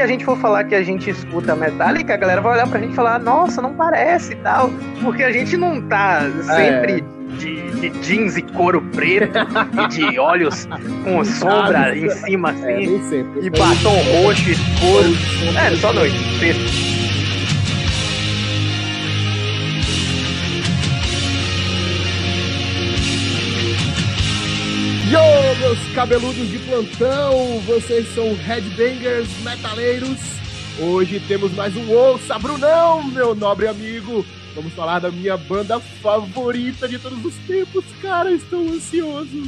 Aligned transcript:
se 0.00 0.04
a 0.04 0.06
gente 0.06 0.24
for 0.24 0.38
falar 0.38 0.64
que 0.64 0.74
a 0.74 0.82
gente 0.82 1.10
escuta 1.10 1.54
Metallica, 1.54 2.14
a 2.14 2.16
galera 2.16 2.40
vai 2.40 2.54
olhar 2.54 2.66
pra 2.66 2.80
gente 2.80 2.92
e 2.92 2.96
falar, 2.96 3.18
nossa, 3.18 3.60
não 3.60 3.74
parece 3.74 4.32
e 4.32 4.36
tal. 4.36 4.70
Porque 5.02 5.22
a 5.22 5.30
gente 5.30 5.58
não 5.58 5.78
tá 5.82 6.22
sempre 6.42 7.04
é. 7.04 7.36
de, 7.36 7.70
de, 7.72 7.90
jeans 8.00 8.34
e 8.38 8.40
couro 8.40 8.80
preto 8.94 9.38
e 9.38 9.88
de 9.88 10.18
olhos 10.18 10.66
com 11.04 11.22
sombra 11.22 11.94
em 11.94 12.08
cima 12.08 12.48
é, 12.48 12.52
assim. 12.54 13.14
É, 13.14 13.44
e 13.44 13.50
batom 13.50 13.94
roxo 14.22 14.50
escuro. 14.50 15.12
É, 15.58 15.76
só 15.76 15.92
noite, 15.92 16.16
sexta. 16.38 16.89
Meus 25.70 25.92
cabeludos 25.94 26.48
de 26.48 26.58
plantão, 26.58 27.60
vocês 27.60 28.12
são 28.12 28.34
headbangers 28.34 29.28
metaleiros. 29.44 30.18
Hoje 30.80 31.20
temos 31.28 31.52
mais 31.52 31.76
um 31.76 31.88
Ouça 31.92 32.36
Brunão, 32.40 33.04
meu 33.04 33.36
nobre 33.36 33.68
amigo. 33.68 34.26
Vamos 34.52 34.72
falar 34.72 34.98
da 34.98 35.12
minha 35.12 35.36
banda 35.36 35.78
favorita 35.78 36.88
de 36.88 36.98
todos 36.98 37.24
os 37.24 37.36
tempos, 37.46 37.84
cara, 38.02 38.32
estou 38.32 38.68
ansioso. 38.68 39.44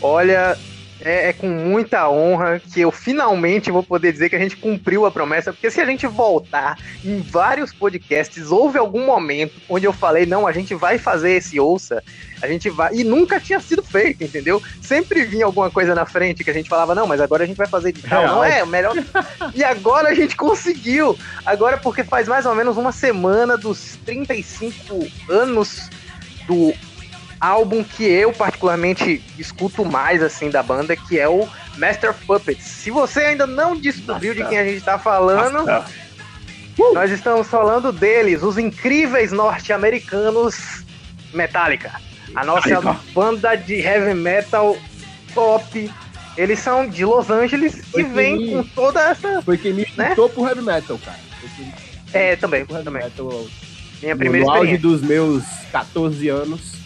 Olha, 0.00 0.56
é, 1.00 1.28
é, 1.28 1.32
com 1.32 1.48
muita 1.48 2.08
honra 2.08 2.60
que 2.60 2.80
eu 2.80 2.90
finalmente 2.90 3.70
vou 3.70 3.82
poder 3.82 4.12
dizer 4.12 4.28
que 4.28 4.36
a 4.36 4.38
gente 4.38 4.56
cumpriu 4.56 5.06
a 5.06 5.10
promessa, 5.10 5.52
porque 5.52 5.70
se 5.70 5.80
a 5.80 5.86
gente 5.86 6.06
voltar 6.06 6.76
em 7.04 7.20
vários 7.20 7.72
podcasts, 7.72 8.50
houve 8.50 8.78
algum 8.78 9.06
momento 9.06 9.60
onde 9.68 9.86
eu 9.86 9.92
falei, 9.92 10.26
não, 10.26 10.46
a 10.46 10.52
gente 10.52 10.74
vai 10.74 10.98
fazer 10.98 11.32
esse 11.32 11.60
ouça, 11.60 12.02
a 12.42 12.48
gente 12.48 12.68
vai, 12.68 12.94
e 12.94 13.04
nunca 13.04 13.40
tinha 13.40 13.60
sido 13.60 13.82
feito, 13.82 14.24
entendeu? 14.24 14.62
Sempre 14.82 15.24
vinha 15.24 15.44
alguma 15.44 15.70
coisa 15.70 15.94
na 15.94 16.04
frente 16.04 16.42
que 16.42 16.50
a 16.50 16.54
gente 16.54 16.68
falava, 16.68 16.94
não, 16.94 17.06
mas 17.06 17.20
agora 17.20 17.44
a 17.44 17.46
gente 17.46 17.56
vai 17.56 17.66
fazer 17.66 17.92
de 17.92 18.02
tal, 18.02 18.26
não 18.26 18.44
é, 18.44 18.64
melhor. 18.66 18.94
e 19.54 19.62
agora 19.62 20.08
a 20.08 20.14
gente 20.14 20.36
conseguiu, 20.36 21.16
agora 21.46 21.76
porque 21.76 22.02
faz 22.02 22.26
mais 22.26 22.44
ou 22.46 22.54
menos 22.54 22.76
uma 22.76 22.92
semana 22.92 23.56
dos 23.56 23.96
35 24.04 25.06
anos 25.28 25.88
do 26.46 26.72
álbum 27.40 27.84
que 27.84 28.04
eu 28.04 28.32
particularmente 28.32 29.22
escuto 29.38 29.84
mais 29.84 30.22
assim 30.22 30.50
da 30.50 30.62
banda, 30.62 30.96
que 30.96 31.18
é 31.18 31.28
o 31.28 31.48
Master 31.76 32.10
of 32.10 32.24
Puppets. 32.24 32.64
Se 32.64 32.90
você 32.90 33.20
ainda 33.20 33.46
não 33.46 33.76
descobriu 33.76 34.34
Nossa. 34.34 34.44
de 34.44 34.48
quem 34.48 34.58
a 34.58 34.64
gente 34.64 34.78
está 34.78 34.98
falando, 34.98 35.64
Nossa. 35.64 35.84
nós 36.92 37.10
estamos 37.10 37.46
falando 37.46 37.92
deles, 37.92 38.42
os 38.42 38.58
incríveis 38.58 39.32
norte-americanos 39.32 40.84
Metallica. 41.32 41.92
A 42.34 42.44
nossa 42.44 42.80
banda 43.12 43.54
de 43.56 43.74
heavy 43.74 44.14
metal 44.14 44.76
top. 45.34 45.90
Eles 46.36 46.60
são 46.60 46.86
de 46.86 47.04
Los 47.04 47.30
Angeles 47.30 47.84
foi 47.90 48.02
e 48.02 48.04
vem 48.04 48.52
com 48.52 48.62
toda 48.62 49.00
essa. 49.00 49.42
Foi 49.42 49.58
quem 49.58 49.72
me 49.72 49.86
né? 49.96 50.10
chutou 50.10 50.28
pro 50.28 50.46
heavy 50.46 50.62
metal, 50.62 50.98
cara. 51.04 51.18
É, 52.12 52.36
também. 52.36 52.64
também. 52.64 53.02
Metal, 53.02 53.46
Minha 54.00 54.16
primeira 54.16 54.46
no 54.46 54.52
auge 54.52 54.76
dos 54.76 55.02
meus 55.02 55.44
14 55.72 56.28
anos 56.28 56.77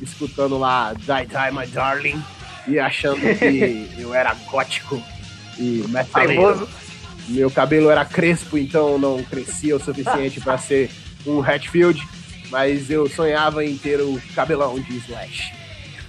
escutando 0.00 0.58
lá 0.58 0.92
Die 0.94 1.26
Die 1.26 1.58
My 1.58 1.66
Darling 1.66 2.22
e 2.66 2.78
achando 2.78 3.20
que 3.38 3.88
eu 3.98 4.14
era 4.14 4.34
gótico 4.50 5.02
e 5.58 5.84
metaleiro. 5.88 6.68
Meu 7.28 7.50
cabelo 7.50 7.90
era 7.90 8.04
crespo, 8.04 8.58
então 8.58 8.98
não 8.98 9.22
crescia 9.22 9.76
o 9.76 9.80
suficiente 9.80 10.40
para 10.40 10.58
ser 10.58 10.90
um 11.26 11.40
Hatfield, 11.40 12.06
mas 12.50 12.90
eu 12.90 13.08
sonhava 13.08 13.64
em 13.64 13.76
ter 13.76 14.00
o 14.00 14.20
cabelão 14.34 14.80
de 14.80 14.96
Slash. 14.96 15.52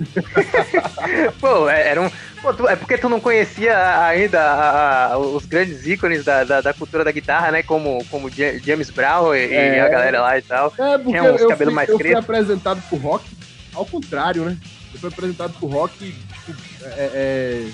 Pô, 1.39 1.69
é, 1.69 1.89
era 1.89 2.01
um. 2.01 2.09
Pô, 2.41 2.51
tu, 2.53 2.67
é 2.67 2.75
porque 2.75 2.97
tu 2.97 3.07
não 3.07 3.19
conhecia 3.19 4.03
ainda 4.03 4.41
a, 4.41 5.17
os 5.19 5.45
grandes 5.45 5.85
ícones 5.85 6.25
da, 6.25 6.43
da, 6.43 6.59
da, 6.59 6.73
cultura 6.73 7.03
da 7.03 7.11
guitarra, 7.11 7.51
né? 7.51 7.61
Como, 7.61 8.03
como 8.09 8.27
James 8.29 8.89
Brown 8.89 9.35
e, 9.35 9.53
é, 9.53 9.79
a 9.79 9.89
galera 9.89 10.21
lá 10.21 10.39
e 10.39 10.41
tal. 10.41 10.73
É, 10.75 10.97
porque 10.97 11.11
Tinha 11.11 11.23
uns 11.31 11.41
eu, 11.41 11.55
fui, 11.55 11.65
mais 11.67 11.87
eu 11.87 11.99
fui 11.99 12.15
apresentado 12.15 12.81
pro 12.89 12.97
rock 12.97 13.25
ao 13.73 13.85
contrário, 13.85 14.45
né? 14.45 14.57
Ele 14.89 14.99
foi 14.99 15.09
apresentado 15.09 15.53
pro 15.53 15.67
rock 15.67 15.97
tipo, 16.45 16.61
é, 16.83 17.11
é, 17.13 17.71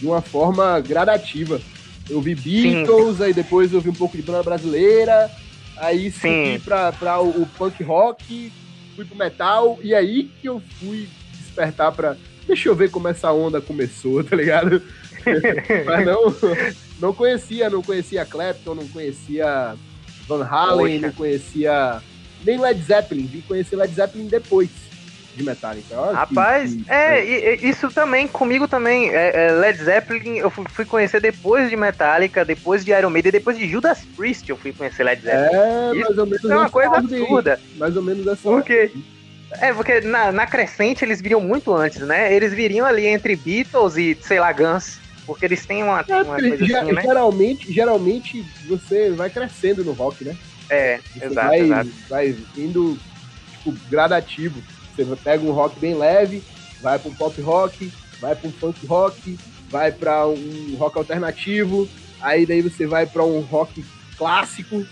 de 0.00 0.06
uma 0.06 0.20
forma 0.20 0.80
gradativa. 0.80 1.60
Eu 2.08 2.20
vi 2.20 2.34
Beatles, 2.34 3.18
Sim. 3.18 3.24
aí 3.24 3.32
depois 3.32 3.72
eu 3.72 3.80
vi 3.80 3.90
um 3.90 3.94
pouco 3.94 4.16
de 4.16 4.22
banda 4.22 4.42
brasileira, 4.42 5.30
aí 5.76 6.10
subi 6.10 6.58
pra, 6.64 6.90
pra 6.92 7.20
o, 7.20 7.42
o, 7.42 7.46
punk 7.46 7.82
rock, 7.82 8.52
fui 8.96 9.04
pro 9.04 9.16
metal, 9.16 9.78
e 9.82 9.94
aí 9.94 10.30
que 10.40 10.48
eu 10.48 10.62
fui 10.78 11.08
despertar 11.38 11.92
pra. 11.92 12.16
Deixa 12.46 12.68
eu 12.68 12.74
ver 12.74 12.90
como 12.90 13.08
essa 13.08 13.30
onda 13.30 13.60
começou, 13.60 14.24
tá 14.24 14.34
ligado? 14.34 14.82
Mas 15.84 16.06
não, 16.06 16.34
não 16.98 17.12
conhecia, 17.12 17.68
não 17.68 17.82
conhecia 17.82 18.24
Clapton, 18.24 18.74
não 18.74 18.88
conhecia 18.88 19.76
Van 20.26 20.44
Halen, 20.44 20.94
Poxa. 20.94 21.06
não 21.06 21.12
conhecia 21.12 22.02
nem 22.44 22.58
Led 22.58 22.82
Zeppelin, 22.82 23.26
vim 23.26 23.42
conhecer 23.42 23.76
Led 23.76 23.92
Zeppelin 23.92 24.28
depois 24.28 24.87
de 25.38 25.44
Metallica. 25.44 25.98
Olha 25.98 26.16
Rapaz, 26.16 26.74
que, 26.74 26.84
que, 26.84 26.90
é, 26.90 27.56
e, 27.56 27.68
isso 27.68 27.90
também, 27.90 28.26
comigo 28.26 28.68
também. 28.68 29.10
É, 29.10 29.46
é, 29.46 29.52
Led 29.52 29.78
Zeppelin 29.82 30.38
eu 30.38 30.50
fui 30.50 30.84
conhecer 30.84 31.20
depois 31.20 31.70
de 31.70 31.76
Metallica, 31.76 32.44
depois 32.44 32.84
de 32.84 32.90
Iron 32.90 33.10
Maiden, 33.10 33.32
depois 33.32 33.56
de 33.56 33.66
Judas 33.66 34.00
Priest 34.16 34.50
eu 34.50 34.56
fui 34.56 34.72
conhecer 34.72 35.04
Led 35.04 35.22
Zeppelin. 35.22 35.56
É, 35.56 35.90
isso 35.92 36.00
mais 36.00 36.18
ou 36.18 36.26
menos. 36.26 36.44
É 36.44 36.56
uma 36.56 36.70
coisa 36.70 36.96
absurda. 36.96 37.60
Mais 37.76 37.96
ou 37.96 38.02
menos 38.02 38.26
assim. 38.28 38.42
Porque. 38.42 38.90
É, 39.62 39.72
porque 39.72 40.02
na, 40.02 40.30
na 40.30 40.46
crescente 40.46 41.02
eles 41.02 41.22
viriam 41.22 41.40
muito 41.40 41.74
antes, 41.74 42.00
né? 42.00 42.34
Eles 42.34 42.52
viriam 42.52 42.86
ali 42.86 43.06
entre 43.06 43.34
Beatles 43.34 43.96
e, 43.96 44.14
sei 44.20 44.38
lá, 44.38 44.52
Guns. 44.52 44.98
Porque 45.24 45.44
eles 45.44 45.64
têm 45.64 45.82
uma, 45.82 46.04
é, 46.06 46.22
uma 46.22 46.36
coisa 46.36 46.54
assim, 46.54 46.92
né? 46.92 47.02
Geralmente, 47.02 47.72
geralmente 47.72 48.44
você 48.66 49.10
vai 49.10 49.30
crescendo 49.30 49.84
no 49.84 49.92
rock, 49.92 50.24
né? 50.24 50.36
É, 50.70 50.98
você 50.98 51.24
exato, 51.24 51.48
vai, 51.48 51.60
exato. 51.60 51.90
Vai 52.08 52.36
indo, 52.56 52.98
tipo, 53.52 53.74
gradativo. 53.90 54.62
Você 55.04 55.22
pega 55.22 55.44
um 55.44 55.52
rock 55.52 55.78
bem 55.78 55.94
leve, 55.94 56.42
vai 56.80 56.98
para 56.98 57.10
um 57.10 57.14
pop 57.14 57.40
rock, 57.40 57.92
vai 58.20 58.34
para 58.34 58.48
um 58.48 58.52
funk 58.52 58.86
rock, 58.86 59.38
vai 59.70 59.92
para 59.92 60.26
um 60.26 60.76
rock 60.78 60.98
alternativo, 60.98 61.88
aí 62.20 62.46
daí 62.46 62.62
você 62.62 62.86
vai 62.86 63.06
para 63.06 63.24
um 63.24 63.40
rock 63.40 63.84
clássico 64.16 64.84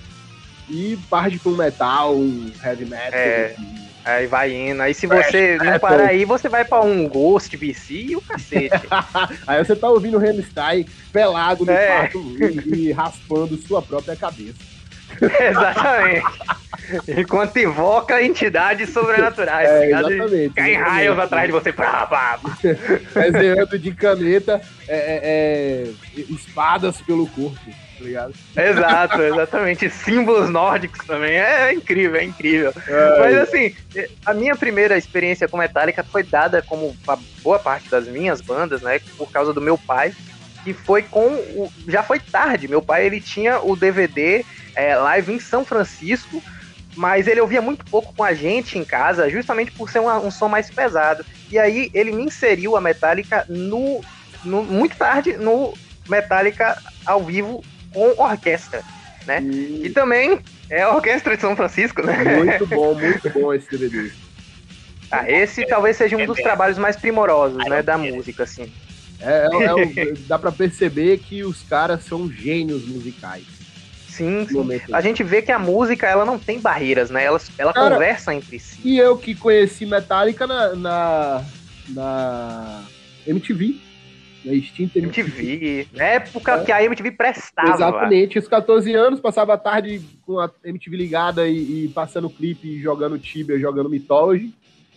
e 0.68 0.98
parte 1.08 1.38
com 1.38 1.50
um 1.50 1.56
metal, 1.56 2.16
um 2.16 2.50
heavy 2.62 2.84
metal. 2.84 3.18
É, 3.18 3.56
aí 4.04 4.26
vai 4.26 4.52
indo. 4.52 4.82
Aí 4.82 4.94
se 4.94 5.06
você 5.06 5.56
não 5.58 5.78
parar 5.78 6.08
aí, 6.08 6.24
você 6.24 6.48
vai 6.48 6.64
para 6.64 6.82
um 6.82 7.08
Ghost 7.08 7.56
BC 7.56 7.94
e 7.94 8.16
o 8.16 8.20
cacete. 8.20 8.70
aí 9.46 9.64
você 9.64 9.76
tá 9.76 9.88
ouvindo 9.88 10.16
o 10.16 10.20
Rammstein 10.20 10.86
pelado 11.12 11.64
no 11.64 11.72
é. 11.72 11.86
quarto 11.86 12.18
e, 12.40 12.88
e 12.88 12.92
raspando 12.92 13.56
sua 13.58 13.82
própria 13.82 14.16
cabeça. 14.16 14.75
exatamente. 15.40 16.26
Enquanto 17.08 17.56
invoca 17.58 18.22
entidades 18.22 18.90
sobrenaturais. 18.90 19.68
É, 19.68 19.90
tá 19.90 20.00
exatamente. 20.00 20.54
Cai 20.54 20.74
raios 20.74 21.18
atrás 21.18 21.46
de 21.46 21.52
você. 21.52 21.72
Pá, 21.72 22.38
de 23.80 23.92
caneta 23.92 24.60
é, 24.86 24.96
é, 24.96 25.20
é, 25.24 26.20
espadas 26.30 27.00
pelo 27.02 27.26
corpo. 27.28 27.58
Tá 27.98 28.04
ligado? 28.04 28.34
Exato, 28.54 29.22
exatamente. 29.22 29.90
Símbolos 29.90 30.50
nórdicos 30.50 31.04
também. 31.06 31.36
É, 31.36 31.72
incrível, 31.72 32.20
é 32.20 32.24
incrível. 32.24 32.72
É, 32.86 33.18
Mas 33.18 33.36
assim, 33.36 33.74
a 34.24 34.34
minha 34.34 34.54
primeira 34.54 34.98
experiência 34.98 35.48
com 35.48 35.56
Metallica 35.56 36.04
foi 36.04 36.22
dada 36.22 36.62
como 36.62 36.94
a 37.08 37.18
boa 37.42 37.58
parte 37.58 37.88
das 37.88 38.06
minhas 38.06 38.40
bandas, 38.40 38.82
né? 38.82 39.00
Por 39.16 39.30
causa 39.30 39.52
do 39.52 39.60
meu 39.60 39.78
pai. 39.78 40.14
Que 40.62 40.74
foi 40.74 41.02
com. 41.02 41.26
O, 41.26 41.72
já 41.88 42.02
foi 42.02 42.20
tarde. 42.20 42.68
Meu 42.68 42.82
pai 42.82 43.06
ele 43.06 43.20
tinha 43.20 43.60
o 43.60 43.74
DVD 43.74 44.44
é, 44.76 44.94
live 44.94 45.32
em 45.32 45.40
São 45.40 45.64
Francisco, 45.64 46.42
mas 46.94 47.26
ele 47.26 47.40
ouvia 47.40 47.60
muito 47.60 47.84
pouco 47.86 48.14
com 48.14 48.22
a 48.22 48.34
gente 48.34 48.78
em 48.78 48.84
casa, 48.84 49.28
justamente 49.28 49.72
por 49.72 49.90
ser 49.90 50.00
um 50.00 50.30
som 50.30 50.48
mais 50.48 50.70
pesado. 50.70 51.24
E 51.50 51.58
aí 51.58 51.90
ele 51.92 52.12
me 52.12 52.24
inseriu 52.24 52.76
a 52.76 52.80
Metallica 52.80 53.44
no, 53.48 54.00
no 54.44 54.62
muito 54.62 54.96
tarde 54.96 55.36
no 55.36 55.74
Metallica 56.08 56.80
ao 57.04 57.22
vivo 57.22 57.64
com 57.92 58.22
orquestra, 58.22 58.82
né? 59.26 59.42
E, 59.42 59.86
e 59.86 59.90
também 59.90 60.40
é 60.68 60.82
a 60.82 60.94
Orquestra 60.94 61.36
de 61.36 61.40
São 61.40 61.56
Francisco, 61.56 62.02
né? 62.02 62.36
Muito 62.36 62.66
bom, 62.66 62.94
muito 62.98 63.30
bom 63.30 63.52
esse 63.52 63.70
DVD. 63.70 64.10
Ah, 65.10 65.30
esse 65.30 65.64
talvez 65.66 65.96
seja 65.96 66.16
um 66.16 66.26
dos 66.26 66.38
trabalhos 66.38 66.78
mais 66.78 66.96
primorosos, 66.96 67.64
né, 67.68 67.82
da 67.82 67.96
música, 67.96 68.42
assim. 68.42 68.72
É, 69.20 69.46
é, 69.46 70.02
é, 70.02 70.12
dá 70.26 70.38
para 70.38 70.50
perceber 70.52 71.18
que 71.18 71.44
os 71.44 71.62
caras 71.62 72.04
são 72.04 72.30
gênios 72.30 72.86
musicais. 72.86 73.44
Sim, 74.16 74.46
sim. 74.48 74.92
A 74.92 75.00
gente 75.00 75.22
vê 75.22 75.42
que 75.42 75.52
a 75.52 75.58
música 75.58 76.06
ela 76.06 76.24
não 76.24 76.38
tem 76.38 76.58
barreiras, 76.58 77.10
né? 77.10 77.24
Ela, 77.24 77.40
ela 77.58 77.72
Cara, 77.72 77.94
conversa 77.94 78.34
entre 78.34 78.58
si. 78.58 78.80
E 78.82 78.98
eu 78.98 79.16
que 79.18 79.34
conheci 79.34 79.84
Metallica 79.84 80.46
na, 80.46 80.74
na, 80.74 81.44
na 81.90 82.84
MTV. 83.26 83.76
Na 84.44 84.52
extinta 84.54 84.98
MTV. 84.98 85.42
MTV. 85.42 85.88
Na 85.92 86.04
época 86.04 86.52
é. 86.52 86.64
que 86.64 86.72
a 86.72 86.84
MTV 86.84 87.10
prestava. 87.12 87.74
Exatamente. 87.74 88.38
Os 88.38 88.48
14 88.48 88.94
anos, 88.94 89.20
passava 89.20 89.54
a 89.54 89.58
tarde 89.58 90.00
com 90.24 90.38
a 90.38 90.50
MTV 90.64 90.96
ligada 90.96 91.46
e, 91.46 91.84
e 91.84 91.88
passando 91.88 92.30
clipe, 92.30 92.80
jogando 92.80 93.18
Tibia, 93.18 93.58
jogando 93.58 93.90
Mythology. 93.90 94.54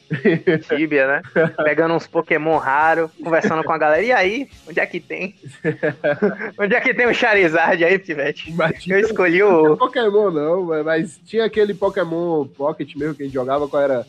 Tibia, 0.68 1.08
né? 1.08 1.22
Pegando 1.64 1.94
uns 1.94 2.08
Pokémon 2.08 2.58
raros, 2.58 3.12
conversando 3.24 3.64
com 3.64 3.72
a 3.72 3.78
galera. 3.78 4.02
E 4.02 4.12
aí, 4.12 4.50
onde 4.68 4.80
é 4.80 4.86
que 4.86 5.00
tem? 5.00 5.36
onde 6.58 6.76
é 6.76 6.82
que 6.82 6.94
tem 6.94 7.08
o 7.08 7.14
Charizard 7.14 7.84
aí, 7.84 8.00
Pivete? 8.00 8.54
Eu 8.88 9.00
escolhi 9.00 9.44
o. 9.44 9.70
Não 9.70 9.78
Pokémon 9.78 10.32
não, 10.32 10.84
mas 10.84 11.20
tinha 11.26 11.46
aquele 11.46 11.74
Pokémon 11.74 12.46
Pocket 12.46 12.96
mesmo 12.96 13.16
que 13.16 13.24
a 13.24 13.26
gente 13.26 13.34
jogava, 13.34 13.68
qual 13.68 13.84
era? 13.84 14.06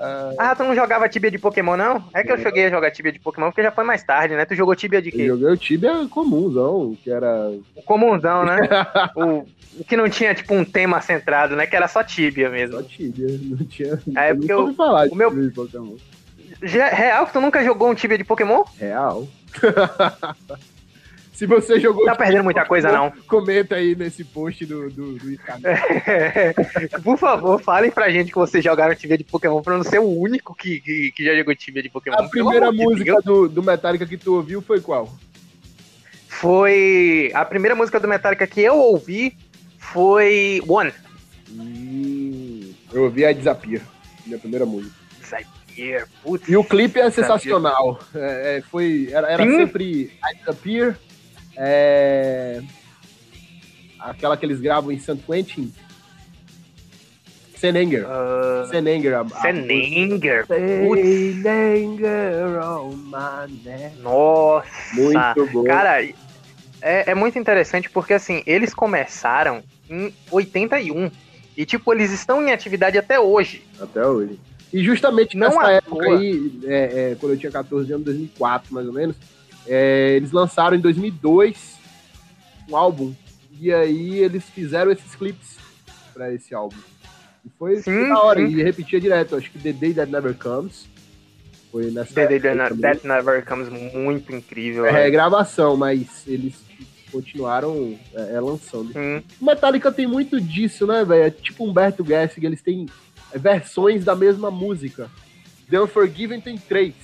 Uh... 0.00 0.34
Ah, 0.38 0.56
tu 0.56 0.64
não 0.64 0.74
jogava 0.74 1.10
Tibia 1.10 1.30
de 1.30 1.38
Pokémon, 1.38 1.76
não? 1.76 2.02
É 2.14 2.24
que 2.24 2.32
eu 2.32 2.38
cheguei 2.38 2.64
a 2.64 2.70
jogar 2.70 2.90
Tibia 2.90 3.12
de 3.12 3.18
Pokémon 3.18 3.48
porque 3.48 3.62
já 3.62 3.70
foi 3.70 3.84
mais 3.84 4.02
tarde, 4.02 4.34
né? 4.34 4.46
Tu 4.46 4.54
jogou 4.54 4.74
Tibia 4.74 5.02
de 5.02 5.10
quê? 5.10 5.24
Eu 5.24 5.36
joguei 5.36 5.52
o 5.52 5.56
Tibia 5.58 6.08
comumzão, 6.08 6.96
que 7.04 7.10
era. 7.10 7.50
O 7.76 7.82
comumzão, 7.82 8.46
né? 8.46 8.60
o, 9.14 9.44
o 9.78 9.84
que 9.86 9.98
não 9.98 10.08
tinha, 10.08 10.34
tipo, 10.34 10.54
um 10.54 10.64
tema 10.64 11.02
centrado, 11.02 11.54
né? 11.54 11.66
Que 11.66 11.76
era 11.76 11.86
só 11.86 12.02
Tibia 12.02 12.48
mesmo. 12.48 12.76
Só 12.76 12.82
Tibia, 12.82 13.38
não 13.42 13.66
tinha. 13.66 14.00
É 14.16 14.32
porque 14.32 14.50
eu. 14.50 14.72
falar 14.72 15.06
de 15.06 15.12
o 15.12 15.16
meu... 15.16 15.30
de 15.30 15.50
Pokémon. 15.50 15.96
Real 16.62 17.26
que 17.26 17.32
tu 17.34 17.40
nunca 17.42 17.62
jogou 17.62 17.90
um 17.90 17.94
Tibia 17.94 18.16
de 18.16 18.24
Pokémon? 18.24 18.64
Real. 18.78 19.28
Se 21.40 21.46
você 21.46 21.80
jogou. 21.80 22.04
Tá 22.04 22.14
perdendo 22.14 22.44
muita 22.44 22.66
coisa, 22.66 22.92
não. 22.92 23.10
Comenta 23.26 23.76
aí 23.76 23.94
nesse 23.94 24.22
post 24.22 24.66
do, 24.66 24.90
do, 24.90 25.14
do. 25.14 25.38
Por 27.02 27.16
favor, 27.16 27.58
falem 27.62 27.90
pra 27.90 28.10
gente 28.10 28.30
que 28.30 28.36
vocês 28.36 28.62
jogaram 28.62 28.94
Tibia 28.94 29.16
de 29.16 29.24
Pokémon 29.24 29.62
pra 29.62 29.78
não 29.78 29.82
ser 29.82 30.00
o 30.00 30.20
único 30.20 30.54
que, 30.54 30.82
que, 30.82 31.10
que 31.12 31.24
já 31.24 31.34
jogou 31.34 31.56
Tibia 31.56 31.82
de 31.82 31.88
Pokémon. 31.88 32.18
A 32.18 32.28
primeira 32.28 32.70
música 32.70 33.22
do, 33.24 33.48
do 33.48 33.62
Metallica 33.62 34.04
que 34.04 34.18
tu 34.18 34.34
ouviu 34.34 34.60
foi 34.60 34.82
qual? 34.82 35.10
Foi. 36.28 37.30
A 37.32 37.46
primeira 37.46 37.74
música 37.74 37.98
do 37.98 38.06
Metallica 38.06 38.46
que 38.46 38.60
eu 38.60 38.76
ouvi 38.76 39.34
foi 39.78 40.62
One. 40.68 40.92
Hum, 41.50 42.74
eu 42.92 43.04
ouvi 43.04 43.24
a 43.24 43.32
Disappear, 43.32 43.80
minha 44.26 44.38
primeira 44.38 44.66
música. 44.66 44.94
Disappear, 45.18 46.06
putz. 46.22 46.46
E 46.46 46.54
o 46.54 46.62
clipe 46.62 47.00
é 47.00 47.10
sensacional. 47.10 47.98
É, 48.14 48.58
é, 48.58 48.60
foi, 48.60 49.08
era, 49.10 49.26
era 49.26 49.42
sempre 49.42 50.12
a 50.20 50.34
Disappear 50.34 50.98
é... 51.56 52.62
Aquela 53.98 54.36
que 54.36 54.46
eles 54.46 54.60
gravam 54.60 54.90
em 54.90 54.98
St. 54.98 55.18
Quentin. 55.26 55.72
Senenger. 57.54 58.06
Uh, 58.06 58.66
Senenger. 58.68 59.14
Senenger. 59.42 60.46
Senenger 60.46 62.62
on 62.62 62.96
my 62.96 63.46
neck. 63.62 64.00
Nossa. 64.00 64.66
Muito 64.94 65.46
bom. 65.52 65.64
Cara, 65.64 66.02
é, 66.02 66.14
é 66.80 67.14
muito 67.14 67.38
interessante 67.38 67.90
porque, 67.90 68.14
assim, 68.14 68.42
eles 68.46 68.72
começaram 68.72 69.62
em 69.90 70.14
81. 70.30 71.10
E, 71.54 71.66
tipo, 71.66 71.92
eles 71.92 72.10
estão 72.10 72.42
em 72.42 72.50
atividade 72.50 72.96
até 72.96 73.20
hoje. 73.20 73.62
Até 73.78 74.06
hoje. 74.06 74.40
E 74.72 74.82
justamente 74.82 75.36
Não 75.36 75.48
nessa 75.48 75.72
época 75.72 76.06
aí, 76.06 76.60
é, 76.64 77.10
é, 77.12 77.16
quando 77.20 77.32
eu 77.32 77.38
tinha 77.38 77.52
14 77.52 77.92
anos, 77.92 78.04
2004 78.04 78.72
mais 78.72 78.86
ou 78.86 78.92
menos, 78.92 79.16
é, 79.66 80.14
eles 80.16 80.32
lançaram 80.32 80.76
em 80.76 80.80
2002 80.80 81.78
um 82.68 82.76
álbum. 82.76 83.14
E 83.58 83.72
aí 83.72 84.18
eles 84.18 84.44
fizeram 84.44 84.90
esses 84.90 85.14
clipes 85.14 85.58
para 86.14 86.32
esse 86.32 86.54
álbum. 86.54 86.76
E 87.44 87.50
foi 87.58 87.76
sim, 87.82 88.08
da 88.08 88.22
hora, 88.22 88.40
sim. 88.46 88.54
e 88.54 88.62
repetia 88.62 89.00
direto. 89.00 89.36
Acho 89.36 89.50
que 89.50 89.58
The 89.58 89.72
Day 89.72 89.94
That 89.94 90.10
Never 90.10 90.34
Comes. 90.34 90.88
Foi 91.70 91.90
nessa 91.90 92.14
The 92.14 92.26
Day 92.26 92.40
That, 92.40 92.80
That 92.80 93.06
Never 93.06 93.44
Comes, 93.44 93.68
muito 93.68 94.34
incrível. 94.34 94.86
É, 94.86 95.06
é 95.06 95.10
gravação, 95.10 95.76
mas 95.76 96.26
eles 96.26 96.54
continuaram 97.10 97.98
é, 98.14 98.34
é 98.34 98.40
lançando. 98.40 98.92
Hum. 98.96 99.22
Metallica 99.40 99.92
tem 99.92 100.06
muito 100.06 100.40
disso, 100.40 100.86
né, 100.86 101.04
velho? 101.04 101.24
É 101.24 101.30
tipo 101.30 101.64
Humberto 101.64 102.04
Gessig, 102.04 102.44
eles 102.46 102.62
têm 102.62 102.86
versões 103.34 104.04
da 104.04 104.14
mesma 104.16 104.50
música. 104.50 105.10
The 105.68 105.80
Unforgiven 105.80 106.40
tem 106.40 106.58
três. 106.58 106.94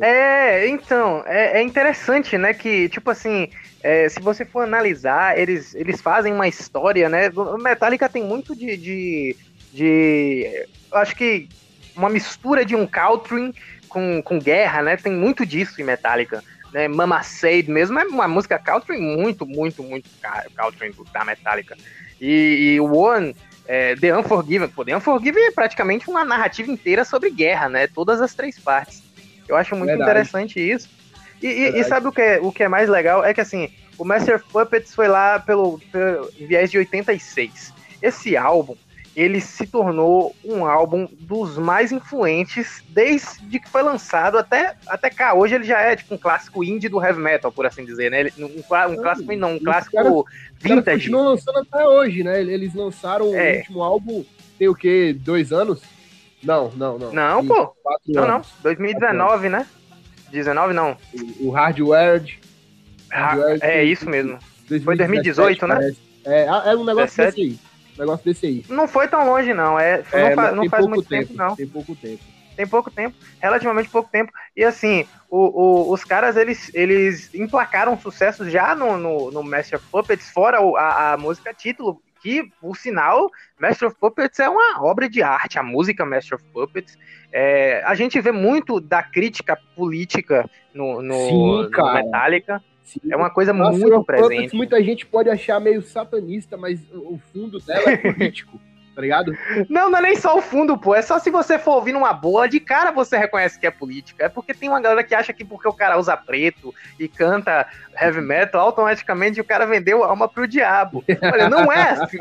É, 0.00 0.66
então, 0.68 1.22
é, 1.26 1.58
é, 1.58 1.62
interessante, 1.62 2.38
né, 2.38 2.54
que, 2.54 2.88
tipo 2.88 3.10
assim, 3.10 3.50
é, 3.82 4.08
se 4.08 4.20
você 4.20 4.44
for 4.44 4.62
analisar, 4.62 5.38
eles, 5.38 5.74
eles 5.74 6.00
fazem 6.00 6.32
uma 6.32 6.48
história, 6.48 7.08
né, 7.08 7.30
Metallica 7.60 8.08
tem 8.08 8.24
muito 8.24 8.56
de, 8.56 8.76
de, 8.76 9.36
de 9.72 10.66
acho 10.92 11.14
que 11.14 11.48
uma 11.94 12.08
mistura 12.08 12.64
de 12.64 12.74
um 12.74 12.86
country 12.86 13.54
com, 13.88 14.22
com 14.22 14.38
guerra, 14.38 14.82
né, 14.82 14.96
tem 14.96 15.12
muito 15.12 15.44
disso 15.44 15.80
em 15.80 15.84
Metallica, 15.84 16.42
né, 16.72 16.88
Mama 16.88 17.22
Said 17.22 17.70
mesmo, 17.70 17.98
é 17.98 18.04
uma 18.04 18.28
música 18.28 18.58
country 18.58 18.98
muito, 18.98 19.44
muito, 19.44 19.82
muito 19.82 20.08
country 20.56 20.94
da 21.12 21.24
Metallica, 21.24 21.76
e, 22.20 22.74
e 22.74 22.80
One... 22.80 23.36
É, 23.70 23.94
The 23.96 24.16
Unforgiven, 24.16 24.66
pô, 24.68 24.82
The 24.82 24.96
Unforgiven 24.96 25.48
é 25.48 25.50
praticamente 25.50 26.08
uma 26.08 26.24
narrativa 26.24 26.70
inteira 26.70 27.04
sobre 27.04 27.28
guerra, 27.28 27.68
né? 27.68 27.86
Todas 27.86 28.18
as 28.18 28.32
três 28.32 28.58
partes. 28.58 29.02
Eu 29.48 29.56
acho 29.56 29.74
muito 29.74 29.88
Verdade. 29.88 30.10
interessante 30.10 30.60
isso. 30.60 30.88
E, 31.42 31.46
e, 31.46 31.80
e, 31.80 31.84
sabe 31.84 32.08
o 32.08 32.12
que, 32.12 32.20
é, 32.20 32.40
o 32.40 32.50
que 32.50 32.64
é 32.64 32.68
mais 32.68 32.88
legal? 32.88 33.24
É 33.24 33.32
que 33.32 33.40
assim, 33.40 33.70
o 33.96 34.04
Master 34.04 34.42
Puppets 34.44 34.94
foi 34.94 35.08
lá 35.08 35.38
pelo, 35.38 35.80
pelo 35.92 36.30
viés 36.38 36.70
de 36.70 36.78
86. 36.78 37.72
Esse 38.02 38.36
álbum, 38.36 38.76
ele 39.14 39.40
se 39.40 39.66
tornou 39.66 40.34
um 40.44 40.64
álbum 40.64 41.08
dos 41.18 41.58
mais 41.58 41.90
influentes 41.90 42.82
desde 42.88 43.58
que 43.58 43.68
foi 43.68 43.82
lançado 43.82 44.38
até, 44.38 44.76
até 44.86 45.10
cá. 45.10 45.34
Hoje 45.34 45.56
ele 45.56 45.64
já 45.64 45.80
é 45.80 45.96
tipo 45.96 46.14
um 46.14 46.18
clássico 46.18 46.62
indie 46.62 46.88
do 46.88 47.02
heavy 47.02 47.20
metal, 47.20 47.50
por 47.50 47.66
assim 47.66 47.84
dizer, 47.84 48.10
né? 48.10 48.30
Um, 48.38 48.44
um 48.44 48.62
clássico 48.62 49.34
não, 49.36 49.54
um 49.54 49.58
clássico 49.58 49.96
cara, 49.96 50.10
vintage. 50.60 51.06
continuam 51.06 51.30
lançando 51.30 51.58
até 51.58 51.86
hoje, 51.86 52.22
né? 52.22 52.40
Eles 52.40 52.74
lançaram 52.74 53.34
é. 53.34 53.54
o 53.54 53.56
último 53.58 53.82
álbum, 53.82 54.24
tem 54.58 54.68
o 54.68 54.74
quê? 54.74 55.16
Dois 55.18 55.52
anos? 55.52 55.82
Não, 56.42 56.70
não, 56.70 56.98
não. 56.98 57.12
Não, 57.12 57.46
pô. 57.46 57.74
Não, 58.06 58.26
não. 58.26 58.42
2019, 58.62 59.48
né? 59.48 59.66
19 60.30 60.72
não. 60.74 60.96
O, 61.40 61.48
o 61.48 61.50
Hardware. 61.50 62.38
Hardware 63.10 63.58
é 63.62 63.82
isso 63.84 64.08
mesmo. 64.08 64.38
2017, 64.68 64.84
foi 64.84 64.96
2018, 64.96 65.66
né? 65.66 65.92
É, 66.24 66.44
é 66.44 66.76
um 66.76 66.84
negócio 66.84 67.16
17. 67.16 67.26
desse 67.26 67.40
aí. 67.40 67.58
Um 67.96 68.00
negócio 68.00 68.24
desse 68.24 68.46
aí. 68.46 68.64
Não 68.68 68.86
foi 68.86 69.08
tão 69.08 69.26
longe, 69.26 69.54
não. 69.54 69.78
É, 69.78 70.02
é 70.12 70.28
não, 70.28 70.36
faz, 70.36 70.56
não 70.56 70.68
faz 70.68 70.86
muito 70.86 71.08
tempo, 71.08 71.28
tempo, 71.28 71.38
não. 71.38 71.56
Tem 71.56 71.66
pouco 71.66 71.96
tempo. 71.96 72.22
Tem 72.54 72.66
pouco 72.66 72.90
tempo, 72.90 73.16
relativamente 73.38 73.88
pouco 73.88 74.10
tempo. 74.10 74.32
E 74.56 74.64
assim, 74.64 75.06
o, 75.30 75.38
o, 75.38 75.92
os 75.92 76.02
caras, 76.02 76.36
eles, 76.36 76.72
eles 76.74 77.32
emplacaram 77.32 77.96
sucesso 77.96 78.50
já 78.50 78.74
no, 78.74 78.96
no, 78.98 79.30
no 79.30 79.44
Master 79.44 79.80
Puppets, 79.92 80.28
fora 80.30 80.58
a, 80.58 81.12
a 81.12 81.16
música 81.16 81.54
título, 81.54 82.02
que, 82.20 82.50
por 82.60 82.76
sinal, 82.76 83.30
Master 83.60 83.88
of 83.88 83.96
Puppets 83.98 84.38
é 84.38 84.48
uma 84.48 84.82
obra 84.82 85.08
de 85.08 85.22
arte, 85.22 85.58
a 85.58 85.62
música 85.62 86.04
Master 86.04 86.36
of 86.36 86.44
Puppets. 86.52 86.96
É, 87.32 87.82
a 87.84 87.94
gente 87.94 88.20
vê 88.20 88.32
muito 88.32 88.80
da 88.80 89.02
crítica 89.02 89.58
política 89.74 90.48
no, 90.74 91.02
no, 91.02 91.14
Sim, 91.14 91.70
no 91.70 91.94
Metallica. 91.94 92.62
Sim. 92.84 93.00
É 93.10 93.16
uma 93.16 93.30
coisa 93.30 93.52
muito 93.52 94.04
presente. 94.04 94.28
Puppets, 94.28 94.52
muita 94.54 94.82
gente 94.82 95.06
pode 95.06 95.28
achar 95.28 95.60
meio 95.60 95.82
satanista, 95.82 96.56
mas 96.56 96.80
o 96.92 97.20
fundo 97.32 97.58
dela 97.58 97.90
é 97.90 97.96
político. 98.12 98.58
Tá 98.98 99.02
ligado? 99.02 99.32
Não, 99.68 99.88
não 99.88 100.00
é 100.00 100.02
nem 100.02 100.16
só 100.16 100.36
o 100.36 100.42
fundo, 100.42 100.76
pô. 100.76 100.92
É 100.92 101.00
só 101.02 101.20
se 101.20 101.30
você 101.30 101.56
for 101.56 101.76
ouvir 101.76 101.92
numa 101.92 102.12
boa, 102.12 102.48
de 102.48 102.58
cara 102.58 102.90
você 102.90 103.16
reconhece 103.16 103.56
que 103.56 103.64
é 103.64 103.70
política. 103.70 104.24
É 104.24 104.28
porque 104.28 104.52
tem 104.52 104.68
uma 104.68 104.80
galera 104.80 105.04
que 105.04 105.14
acha 105.14 105.32
que 105.32 105.44
porque 105.44 105.68
o 105.68 105.72
cara 105.72 105.96
usa 105.96 106.16
preto 106.16 106.74
e 106.98 107.06
canta 107.06 107.64
heavy 107.96 108.20
metal, 108.20 108.60
automaticamente 108.60 109.40
o 109.40 109.44
cara 109.44 109.66
vendeu 109.66 110.02
alma 110.02 110.28
pro 110.28 110.48
diabo. 110.48 111.04
Olha, 111.32 111.48
não 111.48 111.72
é 111.72 111.90
assim. 111.90 112.18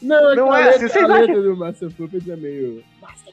não, 0.00 0.34
não 0.36 0.54
é 0.54 0.68
assim. 0.68 0.86
Vocês 0.86 1.10
acham... 1.10 1.42
do 1.42 1.56
Master 1.56 1.90
Puppets 1.90 2.28
é 2.28 2.36
meio... 2.36 2.84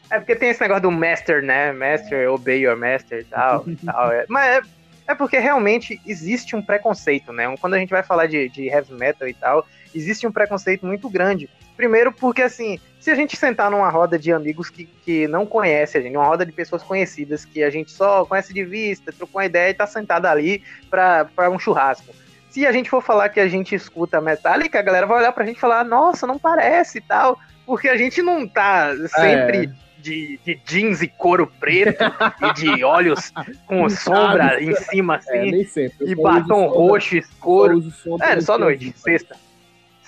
É 0.09 0.17
porque 0.17 0.35
tem 0.35 0.49
esse 0.49 0.61
negócio 0.61 0.81
do 0.81 0.91
master, 0.91 1.43
né? 1.43 1.71
Master, 1.71 2.31
obey 2.31 2.61
your 2.61 2.75
master 2.75 3.19
e 3.19 3.23
tal. 3.25 3.65
e 3.67 3.75
tal. 3.85 4.11
É, 4.11 4.25
mas 4.27 4.57
é, 4.57 4.61
é 5.09 5.13
porque 5.13 5.37
realmente 5.37 6.01
existe 6.07 6.55
um 6.55 6.61
preconceito, 6.63 7.31
né? 7.31 7.55
Quando 7.61 7.75
a 7.75 7.77
gente 7.77 7.91
vai 7.91 8.01
falar 8.01 8.25
de, 8.25 8.49
de 8.49 8.67
heavy 8.67 8.93
metal 8.95 9.27
e 9.27 9.33
tal, 9.35 9.63
existe 9.93 10.25
um 10.27 10.31
preconceito 10.31 10.85
muito 10.85 11.09
grande 11.09 11.49
Primeiro 11.79 12.11
porque, 12.11 12.41
assim, 12.41 12.77
se 12.99 13.09
a 13.09 13.15
gente 13.15 13.37
sentar 13.37 13.71
numa 13.71 13.89
roda 13.89 14.19
de 14.19 14.33
amigos 14.33 14.69
que, 14.69 14.83
que 14.83 15.29
não 15.29 15.45
conhece 15.45 15.97
a 15.97 16.01
gente, 16.01 16.17
uma 16.17 16.25
roda 16.25 16.45
de 16.45 16.51
pessoas 16.51 16.83
conhecidas 16.83 17.45
que 17.45 17.63
a 17.63 17.69
gente 17.69 17.89
só 17.89 18.25
conhece 18.25 18.53
de 18.53 18.65
vista, 18.65 19.13
trocou 19.13 19.39
uma 19.39 19.45
ideia 19.45 19.69
e 19.69 19.73
tá 19.73 19.87
sentado 19.87 20.25
ali 20.25 20.61
para 20.89 21.49
um 21.49 21.57
churrasco. 21.57 22.13
Se 22.49 22.67
a 22.67 22.73
gente 22.73 22.89
for 22.89 23.01
falar 23.01 23.29
que 23.29 23.39
a 23.39 23.47
gente 23.47 23.73
escuta 23.73 24.19
Metallica, 24.19 24.77
a 24.77 24.81
galera 24.81 25.07
vai 25.07 25.19
olhar 25.19 25.31
pra 25.31 25.45
gente 25.45 25.55
e 25.55 25.61
falar, 25.61 25.85
nossa, 25.85 26.27
não 26.27 26.37
parece 26.37 26.97
e 26.97 27.01
tal, 27.01 27.39
porque 27.65 27.87
a 27.87 27.95
gente 27.95 28.21
não 28.21 28.45
tá 28.45 28.93
sempre... 29.15 29.67
É. 29.85 29.89
De, 29.99 30.39
de, 30.45 30.55
jeans 30.65 31.01
e 31.01 31.09
couro 31.09 31.45
preto 31.59 32.05
e 32.41 32.53
de 32.53 32.85
olhos 32.85 33.33
com 33.67 33.89
sombra 33.89 34.63
em 34.63 34.73
cima 34.73 35.17
assim 35.17 35.65
é, 35.75 35.91
e 35.99 36.15
batom 36.15 36.67
roxo 36.67 37.17
escuro. 37.17 37.83
É, 38.21 38.39
só 38.39 38.57
noite, 38.57 38.93
sexta. 38.95 39.35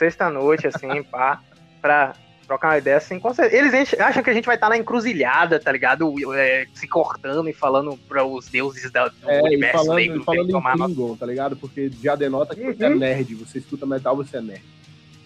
Sexta 0.01 0.31
noite, 0.31 0.65
assim, 0.65 1.03
pá 1.03 1.43
pra 1.79 2.15
trocar 2.47 2.69
uma 2.69 2.77
ideia 2.79 2.97
assim. 2.97 3.21
Eles 3.51 3.93
acham 3.99 4.23
que 4.23 4.31
a 4.31 4.33
gente 4.33 4.45
vai 4.45 4.55
estar 4.55 4.67
na 4.67 4.75
encruzilhada, 4.75 5.59
tá 5.59 5.71
ligado? 5.71 6.15
É, 6.33 6.65
se 6.73 6.87
cortando 6.87 7.47
e 7.47 7.53
falando 7.53 7.95
para 8.09 8.25
os 8.25 8.47
deuses 8.47 8.89
da, 8.91 9.09
do 9.09 9.29
é, 9.29 9.43
universo 9.43 9.77
falando, 9.77 9.95
negro. 9.95 10.23
Falando 10.23 10.49
em 10.49 10.61
Klingon, 10.61 11.15
tá 11.15 11.25
ligado? 11.27 11.55
Porque 11.55 11.91
já 12.01 12.15
denota 12.15 12.55
que 12.55 12.61
uhum. 12.61 12.73
você 12.73 12.83
é 12.83 12.89
uhum. 12.89 12.97
nerd. 12.97 13.35
Você 13.35 13.59
escuta 13.59 13.85
metal, 13.85 14.15
você 14.15 14.37
é 14.37 14.41
nerd. 14.41 14.63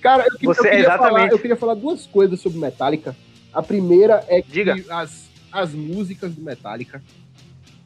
Cara, 0.01 0.25
eu, 0.25 0.53
você, 0.53 0.59
eu, 0.59 0.63
queria, 0.63 0.79
exatamente. 0.79 1.13
Falar, 1.13 1.31
eu 1.31 1.39
queria 1.39 1.55
falar 1.55 1.73
duas 1.75 2.05
coisas 2.05 2.41
sobre 2.41 2.59
Metallica. 2.59 3.15
A 3.53 3.63
primeira 3.63 4.25
é 4.27 4.41
que 4.41 4.51
Diga. 4.51 4.75
as, 4.89 5.29
as 5.53 5.71
músicas 5.71 6.35
do 6.35 6.41
Metallica, 6.41 7.01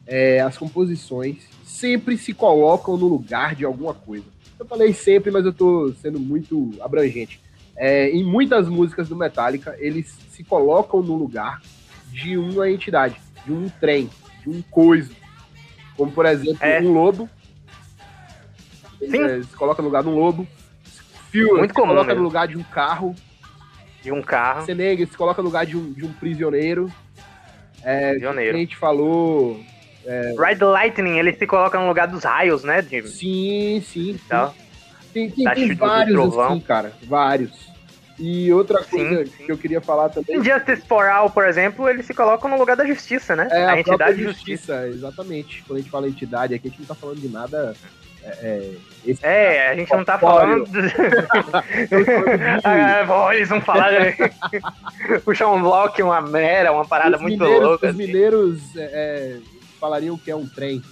é, 0.08 0.40
as 0.40 0.58
composições, 0.58 1.36
sempre 1.64 2.18
se 2.18 2.34
colocam 2.34 2.96
no 2.96 3.06
lugar 3.06 3.54
de 3.54 3.64
alguma 3.64 3.94
coisa. 3.94 4.39
Eu 4.60 4.66
falei 4.66 4.92
sempre, 4.92 5.30
mas 5.30 5.46
eu 5.46 5.54
tô 5.54 5.90
sendo 5.94 6.20
muito 6.20 6.70
abrangente. 6.82 7.40
É, 7.74 8.10
em 8.10 8.22
muitas 8.22 8.68
músicas 8.68 9.08
do 9.08 9.16
Metallica, 9.16 9.74
eles 9.78 10.14
se 10.28 10.44
colocam 10.44 11.02
no 11.02 11.16
lugar 11.16 11.62
de 12.12 12.36
uma 12.36 12.70
entidade, 12.70 13.18
de 13.46 13.52
um 13.54 13.70
trem, 13.70 14.10
de 14.42 14.50
um 14.50 14.60
coisa. 14.60 15.10
Como, 15.96 16.12
por 16.12 16.26
exemplo, 16.26 16.58
é. 16.60 16.78
um 16.78 16.92
lobo. 16.92 17.26
Sim. 18.98 19.22
É, 19.22 19.42
se 19.42 19.56
coloca 19.56 19.80
no 19.80 19.88
lugar 19.88 20.02
de 20.02 20.10
um 20.10 20.18
lobo. 20.18 20.46
Fuel 21.32 21.56
Muito 21.56 21.70
se 21.70 21.74
comum 21.74 21.88
coloca 21.88 22.08
mesmo. 22.08 22.20
no 22.20 22.28
lugar 22.28 22.46
de 22.46 22.58
um 22.58 22.62
carro. 22.62 23.16
De 24.02 24.12
um 24.12 24.20
carro. 24.20 24.66
Senega 24.66 25.06
se 25.06 25.16
coloca 25.16 25.40
no 25.40 25.48
lugar 25.48 25.64
de 25.64 25.74
um, 25.74 25.90
de 25.90 26.04
um 26.04 26.12
prisioneiro. 26.12 26.92
É, 27.82 28.10
prisioneiro. 28.10 28.56
A 28.56 28.60
gente 28.60 28.76
falou 28.76 29.58
é... 30.10 30.34
Ride 30.36 30.64
Lightning, 30.64 31.18
ele 31.18 31.32
se 31.32 31.46
coloca 31.46 31.78
no 31.78 31.86
lugar 31.86 32.08
dos 32.08 32.24
raios, 32.24 32.64
né? 32.64 32.82
De... 32.82 33.06
Sim, 33.08 33.80
sim. 33.86 34.18
Então, 34.26 34.52
tem, 35.12 35.30
tem, 35.30 35.44
tem 35.54 35.74
vários 35.74 36.36
assim, 36.36 36.60
cara. 36.60 36.92
Vários. 37.04 37.70
E 38.18 38.52
outra 38.52 38.82
coisa 38.82 39.24
sim, 39.24 39.30
sim. 39.30 39.44
que 39.46 39.52
eu 39.52 39.56
queria 39.56 39.80
falar 39.80 40.08
também. 40.08 40.42
Justice 40.42 40.82
for 40.86 41.06
All, 41.06 41.30
por 41.30 41.46
exemplo, 41.46 41.88
ele 41.88 42.02
se 42.02 42.12
coloca 42.12 42.46
no 42.48 42.58
lugar 42.58 42.76
da 42.76 42.84
justiça, 42.84 43.36
né? 43.36 43.48
É, 43.50 43.64
a, 43.64 43.70
a 43.70 43.80
entidade 43.80 44.22
justiça, 44.22 44.82
justiça. 44.82 44.88
Exatamente. 44.88 45.62
Quando 45.62 45.78
a 45.78 45.80
gente 45.80 45.90
fala 45.90 46.08
entidade 46.08 46.54
aqui, 46.54 46.66
a 46.66 46.70
gente 46.70 46.80
não 46.80 46.86
tá 46.86 46.94
falando 46.96 47.20
de 47.20 47.28
nada. 47.28 47.74
É, 48.22 48.74
é, 49.06 49.16
é 49.22 49.68
a 49.70 49.76
gente 49.76 49.90
não 49.90 50.04
tá 50.04 50.18
falando. 50.18 50.66
ah, 52.64 53.34
eles 53.34 53.48
vão 53.48 53.60
falar. 53.60 53.90
Puxar 55.24 55.50
um 55.50 55.62
bloco, 55.62 56.02
uma 56.02 56.20
mera, 56.20 56.72
uma 56.72 56.84
parada 56.84 57.16
os 57.16 57.22
muito 57.22 57.42
mineiros, 57.42 57.68
louca. 57.68 57.86
Os 57.86 57.94
assim. 57.94 58.06
mineiros 58.06 58.60
é, 58.76 59.38
falariam 59.80 60.18
que 60.18 60.30
é 60.30 60.36
um 60.36 60.46
trem. 60.46 60.82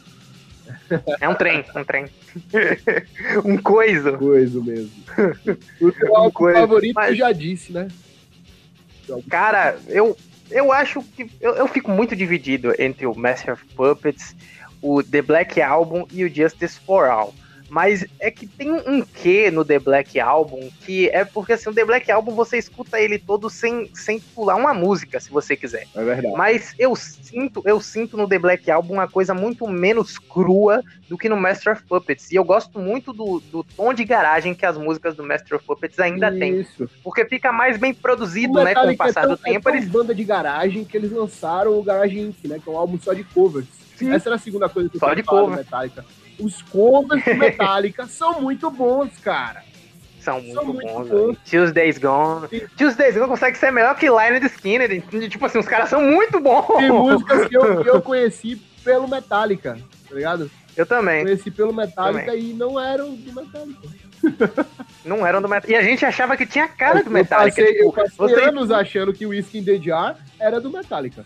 É 1.21 1.29
um 1.29 1.35
trem, 1.35 1.65
um 1.77 1.85
trem. 1.85 2.07
um 3.45 3.57
coisa. 3.57 4.17
Coisa 4.17 4.61
mesmo. 4.61 4.91
O 5.81 5.93
seu 5.93 6.17
álbum 6.17 6.31
coisa. 6.31 6.61
favorito 6.61 6.95
Mas... 6.95 7.17
já 7.17 7.33
disse, 7.33 7.73
né? 7.73 7.89
Cara, 9.31 9.79
eu, 9.89 10.17
eu 10.51 10.73
acho 10.73 11.03
que. 11.03 11.31
Eu, 11.41 11.55
eu 11.55 11.69
fico 11.69 11.91
muito 11.91 12.15
dividido 12.15 12.75
entre 12.79 13.07
o 13.07 13.15
Master 13.15 13.55
of 13.55 13.65
Puppets, 13.75 14.37
o 14.83 15.03
The 15.03 15.23
Black 15.23 15.61
Album 15.63 16.07
e 16.11 16.25
o 16.25 16.35
Justice 16.35 16.79
for 16.81 17.09
All. 17.09 17.35
Mas 17.69 18.07
é 18.19 18.31
que 18.31 18.47
tem 18.47 18.73
um 18.73 19.03
quê 19.03 19.51
no 19.51 19.65
The 19.65 19.79
Black 19.79 20.19
Album 20.19 20.71
que 20.85 21.09
é 21.11 21.25
porque 21.25 21.53
assim, 21.53 21.69
o 21.69 21.75
The 21.75 21.85
Black 21.85 22.11
Album 22.11 22.35
você 22.35 22.57
escuta 22.57 22.99
ele 23.01 23.19
todo 23.19 23.51
sem, 23.51 23.91
sem 23.95 24.19
pular 24.19 24.57
uma 24.57 24.73
música, 24.73 25.21
se 25.21 25.31
você 25.31 25.57
quiser. 25.57 25.87
É 25.95 26.05
verdade. 26.05 26.35
Mas 26.37 26.75
eu 26.79 26.97
sinto, 26.97 27.63
eu 27.65 27.81
sinto 27.81 28.17
no 28.17 28.29
The 28.29 28.39
Black 28.39 28.71
Album 28.71 28.95
uma 28.95 29.09
coisa 29.09 29.35
muito 29.35 29.67
menos 29.69 30.19
crua 30.19 30.83
do 31.09 31.19
que 31.19 31.29
no 31.29 31.37
Master 31.37 31.75
of 31.75 31.83
Puppets. 31.85 32.31
E 32.31 32.37
eu 32.37 32.45
gosto 32.45 32.79
muito 32.79 33.13
do, 33.13 33.41
do 33.41 33.63
tom 33.63 33.93
de 33.93 34.05
garagem 34.05 34.55
que 34.55 34.65
as 34.65 34.77
músicas 34.77 35.15
do 35.15 35.25
Master 35.25 35.57
of 35.57 35.67
Puppets 35.67 35.99
ainda 35.99 36.31
têm. 36.31 36.67
Porque 37.03 37.25
fica 37.25 37.53
mais 37.53 37.79
bem 37.79 37.93
produzido, 37.93 38.63
né, 38.65 38.75
com 38.75 38.91
o 38.91 38.97
passar 38.97 39.21
é 39.21 39.27
tão, 39.27 39.35
do 39.35 39.37
tempo. 39.37 39.69
É 39.69 39.77
eles... 39.77 39.89
banda 39.89 40.15
de 40.15 40.25
garagem 40.25 40.85
que 40.85 40.97
eles 40.97 41.13
lançaram 41.13 41.79
o 41.79 41.83
Garage 41.83 42.19
Inc., 42.19 42.47
né? 42.47 42.59
Que 42.63 42.69
é 42.69 42.73
um 42.73 42.77
álbum 42.77 42.99
só 42.99 43.13
de 43.13 43.25
covers. 43.25 43.67
Sim. 43.97 44.13
Essa 44.13 44.29
era 44.29 44.37
a 44.37 44.39
segunda 44.39 44.69
coisa 44.69 44.89
que 44.89 44.97
eu 44.97 45.01
só 45.01 45.13
de 45.13 45.23
cover. 45.23 45.57
Metallica 45.57 46.05
os 46.39 46.63
covers 46.63 47.25
de 47.25 47.35
Metallica 47.35 48.07
são 48.07 48.41
muito 48.41 48.71
bons, 48.71 49.17
cara. 49.19 49.63
São 50.21 50.41
muito, 50.41 50.55
são 50.55 50.65
muito 50.65 50.87
bons. 50.87 51.09
bons. 51.09 51.39
Tuesday's 51.49 51.99
Gone. 51.99 52.49
Sim. 52.49 52.61
Tuesday's 52.77 53.15
Gone 53.15 53.29
consegue 53.29 53.57
ser 53.57 53.71
melhor 53.71 53.97
que 53.97 54.07
Line 54.07 54.45
Skinner. 54.47 55.03
Tipo 55.29 55.47
assim, 55.47 55.59
os 55.59 55.69
caras 55.69 55.89
são 55.89 56.03
muito 56.03 56.41
bons. 56.41 56.67
Tem 56.77 56.91
músicas 56.91 57.49
que 57.49 57.57
eu, 57.57 57.83
que 57.83 57.89
eu 57.89 58.03
conheci 58.03 58.57
pelo 58.85 59.09
Metallica, 59.09 59.79
tá 60.09 60.15
ligado? 60.15 60.51
Eu 60.77 60.87
também. 60.87 61.25
Conheci 61.25 61.51
pelo 61.51 61.73
Metallica 61.73 62.27
também. 62.27 62.51
e 62.51 62.53
não 62.53 62.79
eram 62.79 63.15
do 63.15 63.33
Metallica. 63.33 64.09
Não 65.05 65.25
eram 65.25 65.41
do 65.41 65.49
Metallica. 65.49 65.73
E 65.73 65.77
a 65.77 65.83
gente 65.83 66.05
achava 66.05 66.37
que 66.37 66.45
tinha 66.45 66.67
cara 66.67 67.05
do 67.05 67.11
Metallica. 67.11 67.61
Eu 67.61 67.67
passei, 67.67 67.79
tipo, 67.79 67.89
eu 67.89 67.93
passei 67.93 68.17
você... 68.17 68.49
anos 68.49 68.71
achando 68.71 69.13
que 69.13 69.25
o 69.25 69.29
Whiskey 69.29 69.59
in 69.59 69.65
the 69.65 69.77
Jar 69.79 70.19
era 70.41 70.61
do 70.61 70.71
Metallica. 70.71 71.25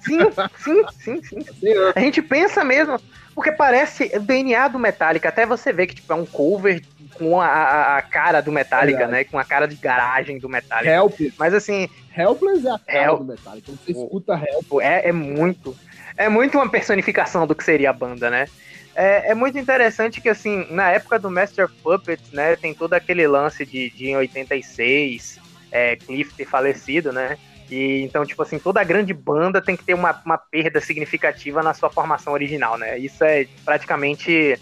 Sim, 0.00 0.18
sim, 0.56 1.20
sim, 1.20 1.42
sim. 1.42 1.74
A 1.94 2.00
gente 2.00 2.22
pensa 2.22 2.64
mesmo. 2.64 2.98
Porque 3.38 3.52
parece 3.52 4.10
o 4.16 4.20
DNA 4.20 4.66
do 4.66 4.80
Metallica. 4.80 5.28
Até 5.28 5.46
você 5.46 5.72
vê 5.72 5.86
que 5.86 5.94
tipo, 5.94 6.12
é 6.12 6.16
um 6.16 6.26
cover 6.26 6.82
com 7.14 7.40
a, 7.40 7.96
a 7.96 8.02
cara 8.02 8.40
do 8.40 8.50
Metallica, 8.50 9.04
é 9.04 9.06
né? 9.06 9.22
Com 9.22 9.38
a 9.38 9.44
cara 9.44 9.68
de 9.68 9.76
garagem 9.76 10.40
do 10.40 10.48
Metallica. 10.48 10.90
Helpless. 10.90 11.34
Mas 11.38 11.54
assim. 11.54 11.88
Helpless 12.16 12.66
é 12.66 12.70
a 12.72 12.78
cara 12.80 13.00
Hel... 13.00 13.18
do 13.18 13.24
Metallica. 13.26 13.70
Você 13.70 13.92
escuta 13.92 14.32
Helpless. 14.32 14.84
É, 14.84 15.10
é 15.10 15.12
muito. 15.12 15.76
É 16.16 16.28
muito 16.28 16.58
uma 16.58 16.68
personificação 16.68 17.46
do 17.46 17.54
que 17.54 17.62
seria 17.62 17.90
a 17.90 17.92
banda, 17.92 18.28
né? 18.28 18.48
É, 18.92 19.30
é, 19.30 19.34
muito 19.36 19.56
interessante 19.56 20.20
que, 20.20 20.28
assim, 20.28 20.66
na 20.70 20.90
época 20.90 21.16
do 21.16 21.30
Master 21.30 21.68
Puppets, 21.68 22.32
né, 22.32 22.56
tem 22.56 22.74
todo 22.74 22.94
aquele 22.94 23.24
lance 23.28 23.64
de, 23.64 23.88
de 23.90 24.08
em 24.08 24.16
86, 24.16 25.38
é, 25.70 25.94
Cliff 25.94 26.34
ter 26.34 26.44
falecido, 26.44 27.12
né? 27.12 27.38
E 27.70 28.02
então, 28.02 28.24
tipo 28.24 28.42
assim, 28.42 28.58
toda 28.58 28.82
grande 28.82 29.12
banda 29.12 29.60
tem 29.60 29.76
que 29.76 29.84
ter 29.84 29.94
uma, 29.94 30.20
uma 30.24 30.38
perda 30.38 30.80
significativa 30.80 31.62
na 31.62 31.74
sua 31.74 31.90
formação 31.90 32.32
original, 32.32 32.78
né? 32.78 32.98
Isso 32.98 33.22
é 33.22 33.46
praticamente 33.64 34.58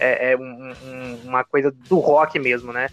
é, 0.00 0.32
é 0.32 0.36
um, 0.36 0.72
um, 0.84 1.20
uma 1.24 1.44
coisa 1.44 1.70
do 1.88 1.98
rock 1.98 2.38
mesmo, 2.38 2.72
né? 2.72 2.88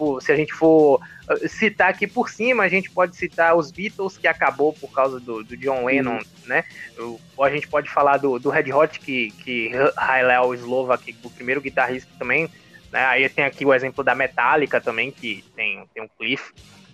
Tipo, 0.00 0.18
se 0.20 0.32
a 0.32 0.36
gente 0.36 0.54
for 0.54 0.98
uh, 1.30 1.48
citar 1.48 1.90
aqui 1.90 2.06
por 2.06 2.30
cima, 2.30 2.62
a 2.62 2.68
gente 2.68 2.90
pode 2.90 3.14
citar 3.16 3.54
os 3.54 3.70
Beatles, 3.70 4.16
que 4.16 4.26
acabou 4.26 4.72
por 4.72 4.90
causa 4.90 5.20
do, 5.20 5.44
do 5.44 5.56
John 5.58 5.84
Lennon, 5.84 6.14
uhum. 6.14 6.22
né? 6.46 6.64
Ou 6.98 7.44
a 7.44 7.50
gente 7.50 7.68
pode 7.68 7.90
falar 7.90 8.16
do, 8.16 8.38
do 8.38 8.48
Red 8.48 8.72
Hot, 8.72 8.98
que, 8.98 9.30
que 9.32 9.70
Hylel 9.98 10.54
Slovak, 10.54 11.14
o 11.22 11.30
primeiro 11.30 11.60
guitarrista 11.60 12.10
também, 12.18 12.48
né? 12.90 13.04
Aí 13.04 13.28
tem 13.28 13.44
aqui 13.44 13.66
o 13.66 13.74
exemplo 13.74 14.02
da 14.02 14.14
Metallica 14.14 14.80
também, 14.80 15.10
que 15.10 15.44
tem, 15.54 15.84
tem 15.92 16.02
um 16.02 16.08
Cliff, 16.18 16.50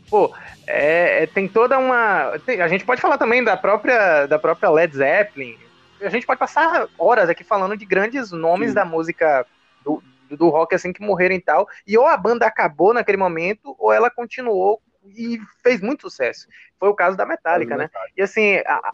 pô, 0.08 0.34
é, 0.66 1.22
é, 1.22 1.26
tem 1.26 1.48
toda 1.48 1.78
uma. 1.78 2.38
Tem, 2.44 2.60
a 2.60 2.68
gente 2.68 2.84
pode 2.84 3.00
falar 3.00 3.18
também 3.18 3.42
da 3.42 3.56
própria, 3.56 4.26
da 4.26 4.38
própria 4.38 4.70
Led 4.70 4.96
Zeppelin. 4.96 5.56
A 6.00 6.08
gente 6.08 6.26
pode 6.26 6.38
passar 6.38 6.88
horas 6.98 7.28
aqui 7.28 7.42
falando 7.42 7.76
de 7.76 7.86
grandes 7.86 8.30
nomes 8.30 8.70
Sim. 8.70 8.74
da 8.74 8.84
música 8.84 9.46
do, 9.82 10.02
do 10.30 10.48
rock 10.48 10.74
assim 10.74 10.92
que 10.92 11.00
morreram 11.00 11.34
e 11.34 11.40
tal. 11.40 11.68
E 11.86 11.96
ou 11.96 12.06
a 12.06 12.16
banda 12.16 12.46
acabou 12.46 12.92
naquele 12.92 13.16
momento, 13.16 13.74
ou 13.78 13.92
ela 13.92 14.10
continuou 14.10 14.80
e 15.16 15.38
fez 15.62 15.80
muito 15.80 16.02
sucesso. 16.02 16.46
Foi 16.78 16.88
o 16.88 16.94
caso 16.94 17.16
da 17.16 17.24
Metallica, 17.24 17.76
né? 17.76 17.88
E 18.16 18.22
assim, 18.22 18.56
a, 18.66 18.92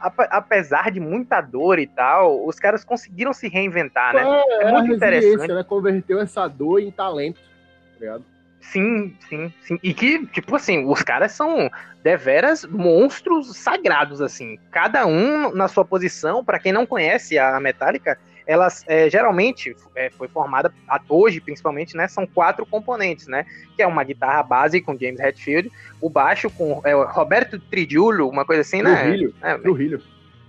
a, 0.00 0.12
apesar 0.30 0.90
de 0.90 0.98
muita 0.98 1.40
dor 1.40 1.78
e 1.78 1.86
tal, 1.86 2.46
os 2.46 2.58
caras 2.58 2.84
conseguiram 2.84 3.32
se 3.32 3.48
reinventar, 3.48 4.14
né? 4.14 4.22
É, 4.22 4.64
é 4.64 4.72
muito 4.72 4.94
interessante. 4.94 5.52
Né? 5.52 5.62
Converteu 5.62 6.20
essa 6.20 6.48
dor 6.48 6.80
em 6.80 6.90
talento, 6.90 7.38
tá 7.38 8.00
ligado? 8.00 8.24
Sim, 8.60 9.16
sim, 9.28 9.52
sim. 9.62 9.78
E 9.82 9.94
que, 9.94 10.26
tipo 10.26 10.54
assim, 10.54 10.84
os 10.84 11.02
caras 11.02 11.32
são 11.32 11.70
deveras 12.02 12.64
monstros 12.64 13.56
sagrados, 13.56 14.20
assim. 14.20 14.58
Cada 14.70 15.06
um 15.06 15.52
na 15.54 15.66
sua 15.66 15.84
posição. 15.84 16.44
Para 16.44 16.58
quem 16.58 16.72
não 16.72 16.86
conhece 16.86 17.38
a 17.38 17.58
Metallica, 17.58 18.18
elas 18.46 18.84
é, 18.86 19.08
geralmente 19.08 19.74
é, 19.94 20.10
foi 20.10 20.28
formada, 20.28 20.72
hoje 21.08 21.40
principalmente, 21.40 21.96
né? 21.96 22.06
São 22.08 22.26
quatro 22.26 22.66
componentes, 22.66 23.26
né? 23.26 23.46
Que 23.76 23.82
é 23.82 23.86
uma 23.86 24.04
guitarra 24.04 24.42
base 24.42 24.80
com 24.80 24.98
James 24.98 25.20
Hetfield, 25.20 25.70
o 26.00 26.10
baixo 26.10 26.50
com 26.50 26.80
é, 26.84 26.92
Roberto 26.92 27.58
Tridiulio, 27.58 28.28
uma 28.28 28.44
coisa 28.44 28.62
assim, 28.62 28.82
né? 28.82 29.04
Trujillo. 29.04 29.34
É, 29.42 29.58
Trujillo. 29.58 30.02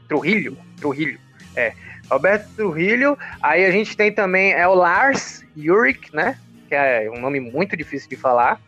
Trujillo. 0.08 0.58
Trujillo. 0.80 1.20
É. 1.56 1.74
Roberto 2.10 2.50
Trujillo. 2.56 3.18
Aí 3.42 3.66
a 3.66 3.72
gente 3.72 3.96
tem 3.96 4.12
também 4.12 4.52
é 4.52 4.68
o 4.68 4.74
Lars 4.74 5.46
Ulrich, 5.56 6.14
né? 6.14 6.38
Que 6.72 6.76
é 6.76 7.12
um 7.14 7.20
nome 7.20 7.42
muito 7.42 7.76
difícil 7.76 8.08
de 8.08 8.16
falar. 8.16 8.62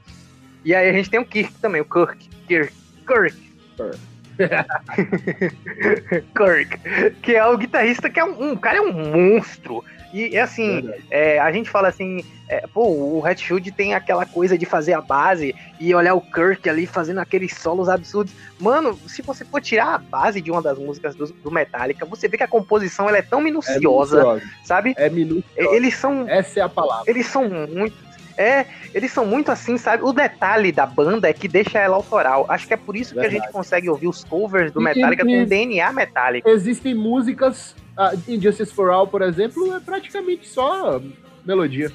E 0.65 0.75
aí 0.75 0.89
a 0.89 0.91
gente 0.91 1.09
tem 1.09 1.21
o 1.21 1.25
Kirk 1.25 1.53
também, 1.61 1.79
o 1.79 1.85
Kirk. 1.85 2.29
Kirk. 2.45 2.73
Kirk. 3.07 3.53
Kirk, 3.77 3.97
que 7.21 7.35
é 7.35 7.45
o 7.45 7.57
guitarrista 7.57 8.09
que 8.09 8.19
é 8.19 8.25
um, 8.25 8.51
um 8.51 8.55
cara 8.55 8.77
é 8.77 8.81
um 8.81 8.91
monstro. 8.91 9.83
E 10.13 10.37
assim, 10.37 10.91
é, 11.09 11.39
a 11.39 11.51
gente 11.51 11.71
fala 11.71 11.87
assim, 11.87 12.23
é, 12.47 12.67
pô, 12.67 12.87
o 12.87 13.25
Hatfield 13.25 13.71
tem 13.71 13.95
aquela 13.95 14.27
coisa 14.27 14.55
de 14.55 14.63
fazer 14.63 14.93
a 14.93 15.01
base 15.01 15.55
e 15.79 15.93
olhar 15.95 16.13
o 16.13 16.21
Kirk 16.21 16.69
ali 16.69 16.85
fazendo 16.85 17.17
aqueles 17.17 17.55
solos 17.55 17.89
absurdos. 17.89 18.31
Mano, 18.59 18.97
se 19.07 19.23
você 19.23 19.43
for 19.43 19.59
tirar 19.59 19.95
a 19.95 19.97
base 19.97 20.39
de 20.39 20.51
uma 20.51 20.61
das 20.61 20.77
músicas 20.77 21.15
do, 21.15 21.25
do 21.25 21.49
Metallica, 21.49 22.05
você 22.05 22.27
vê 22.27 22.37
que 22.37 22.43
a 22.43 22.47
composição 22.47 23.09
ela 23.09 23.17
é 23.17 23.23
tão 23.23 23.41
minuciosa, 23.41 24.19
é 24.19 24.21
minuciosa. 24.21 24.41
sabe? 24.63 24.93
É 24.97 25.09
minuciosa. 25.09 25.75
Eles 25.75 25.95
são. 25.95 26.29
Essa 26.29 26.59
é 26.59 26.63
a 26.63 26.69
palavra. 26.69 27.09
Eles 27.09 27.25
são 27.25 27.49
muito. 27.49 27.95
É, 28.37 28.65
eles 28.93 29.11
são 29.11 29.25
muito 29.25 29.51
assim, 29.51 29.77
sabe? 29.77 30.03
O 30.03 30.11
detalhe 30.11 30.71
da 30.71 30.85
banda 30.85 31.29
é 31.29 31.33
que 31.33 31.47
deixa 31.47 31.79
ela 31.79 31.95
autoral. 31.95 32.45
Acho 32.49 32.67
que 32.67 32.73
é 32.73 32.77
por 32.77 32.95
isso 32.95 33.13
Verdade. 33.13 33.35
que 33.35 33.41
a 33.41 33.43
gente 33.43 33.51
consegue 33.53 33.89
ouvir 33.89 34.07
os 34.07 34.23
covers 34.23 34.71
do 34.71 34.81
Metallica 34.81 35.23
com 35.23 35.45
DNA 35.45 35.91
Metallica. 35.93 36.49
Existem 36.49 36.95
músicas 36.95 37.75
uh, 37.97 38.19
Injustice 38.27 38.73
for 38.73 38.89
All, 38.89 39.07
por 39.07 39.21
exemplo, 39.21 39.75
é 39.75 39.79
praticamente 39.79 40.47
só 40.47 41.01
melodia. 41.45 41.91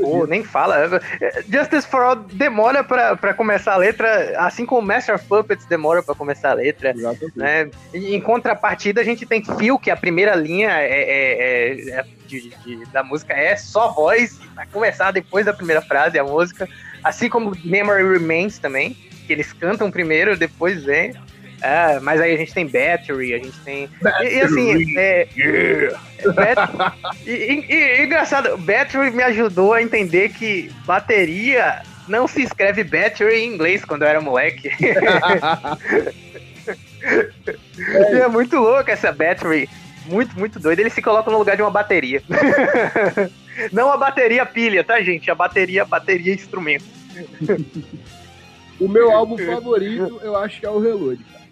Pô, 0.00 0.26
nem 0.26 0.44
fala. 0.44 1.00
Justice 1.48 1.86
for 1.86 2.02
All 2.02 2.16
demora 2.16 2.84
pra, 2.84 3.16
pra 3.16 3.34
começar 3.34 3.72
a 3.72 3.76
letra, 3.76 4.38
assim 4.38 4.66
como 4.66 4.86
Master 4.86 5.14
of 5.14 5.24
Puppets 5.26 5.64
demora 5.66 6.02
pra 6.02 6.14
começar 6.14 6.50
a 6.50 6.54
letra. 6.54 6.94
Né? 7.34 7.70
Em 7.92 8.20
contrapartida, 8.20 9.00
a 9.00 9.04
gente 9.04 9.24
tem 9.24 9.42
Phil, 9.42 9.78
que 9.78 9.90
a 9.90 9.96
primeira 9.96 10.34
linha 10.34 10.70
é, 10.70 10.86
é, 10.86 11.90
é 11.90 12.04
de, 12.40 12.50
de, 12.64 12.84
da 12.86 13.02
música 13.02 13.32
é 13.34 13.56
só 13.56 13.92
voz, 13.92 14.38
vai 14.54 14.66
começar 14.66 15.10
depois 15.10 15.46
da 15.46 15.52
primeira 15.52 15.82
frase 15.82 16.18
a 16.18 16.24
música. 16.24 16.68
Assim 17.02 17.28
como 17.28 17.56
Memory 17.64 18.18
Remains 18.18 18.58
também, 18.58 18.96
que 19.26 19.32
eles 19.32 19.52
cantam 19.52 19.90
primeiro, 19.90 20.36
depois 20.36 20.84
vem. 20.84 21.14
É, 21.60 22.00
mas 22.00 22.20
aí 22.20 22.34
a 22.34 22.36
gente 22.36 22.52
tem 22.52 22.66
Battery, 22.66 23.34
a 23.34 23.38
gente 23.38 23.58
tem. 23.60 23.88
E, 24.22 24.24
e, 24.24 24.40
assim, 24.40 24.98
é. 24.98 25.28
Yeah. 25.36 26.00
Bat... 26.34 26.96
e, 27.24 27.30
e, 27.30 27.72
e, 27.72 28.04
engraçado, 28.04 28.58
Battery 28.58 29.12
me 29.12 29.22
ajudou 29.22 29.72
a 29.72 29.80
entender 29.80 30.30
que 30.30 30.72
bateria 30.84 31.82
não 32.08 32.26
se 32.26 32.42
escreve 32.42 32.82
Battery 32.82 33.44
em 33.44 33.54
inglês 33.54 33.84
quando 33.84 34.02
eu 34.02 34.08
era 34.08 34.20
moleque. 34.20 34.68
é. 34.68 36.32
é 38.22 38.28
muito 38.28 38.56
louco 38.56 38.90
essa 38.90 39.12
Battery. 39.12 39.68
Muito, 40.06 40.38
muito 40.38 40.58
doido. 40.58 40.80
Ele 40.80 40.90
se 40.90 41.02
coloca 41.02 41.30
no 41.30 41.38
lugar 41.38 41.56
de 41.56 41.62
uma 41.62 41.70
bateria. 41.70 42.22
não 43.72 43.92
a 43.92 43.96
bateria 43.96 44.44
pilha, 44.44 44.82
tá, 44.82 45.00
gente? 45.02 45.30
A 45.30 45.34
bateria, 45.34 45.84
bateria 45.84 46.34
instrumento. 46.34 46.84
o 48.80 48.88
meu 48.88 49.12
álbum 49.12 49.38
favorito, 49.38 50.20
eu 50.22 50.36
acho 50.36 50.60
que 50.60 50.66
é 50.66 50.70
o 50.70 50.80
Reload, 50.80 51.22
cara 51.24 51.42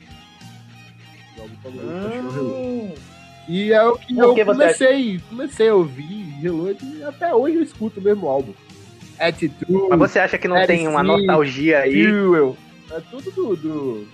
álbum 1.41 1.57
favorito, 1.63 2.97
ah. 2.97 3.11
E 3.49 3.73
é 3.73 3.83
o 3.83 3.97
que 3.97 4.17
eu 4.17 4.45
comecei, 4.45 5.21
comecei 5.29 5.69
a 5.69 5.75
ouvir 5.75 6.23
Reload 6.41 6.79
e 6.85 7.03
até 7.03 7.35
hoje 7.35 7.57
eu 7.57 7.63
escuto 7.63 7.99
o 7.99 8.03
mesmo 8.03 8.29
álbum. 8.29 8.53
Attitude. 9.19 9.89
Mas 9.89 9.99
você 9.99 10.19
acha 10.21 10.39
que 10.39 10.47
não 10.47 10.65
tem 10.67 10.87
uma 10.87 11.03
nostalgia 11.03 11.81
aí? 11.81 12.05
Fuel. 12.05 12.57
É 12.91 13.01
tudo 13.11 13.31
do, 13.31 13.57
do... 13.57 14.09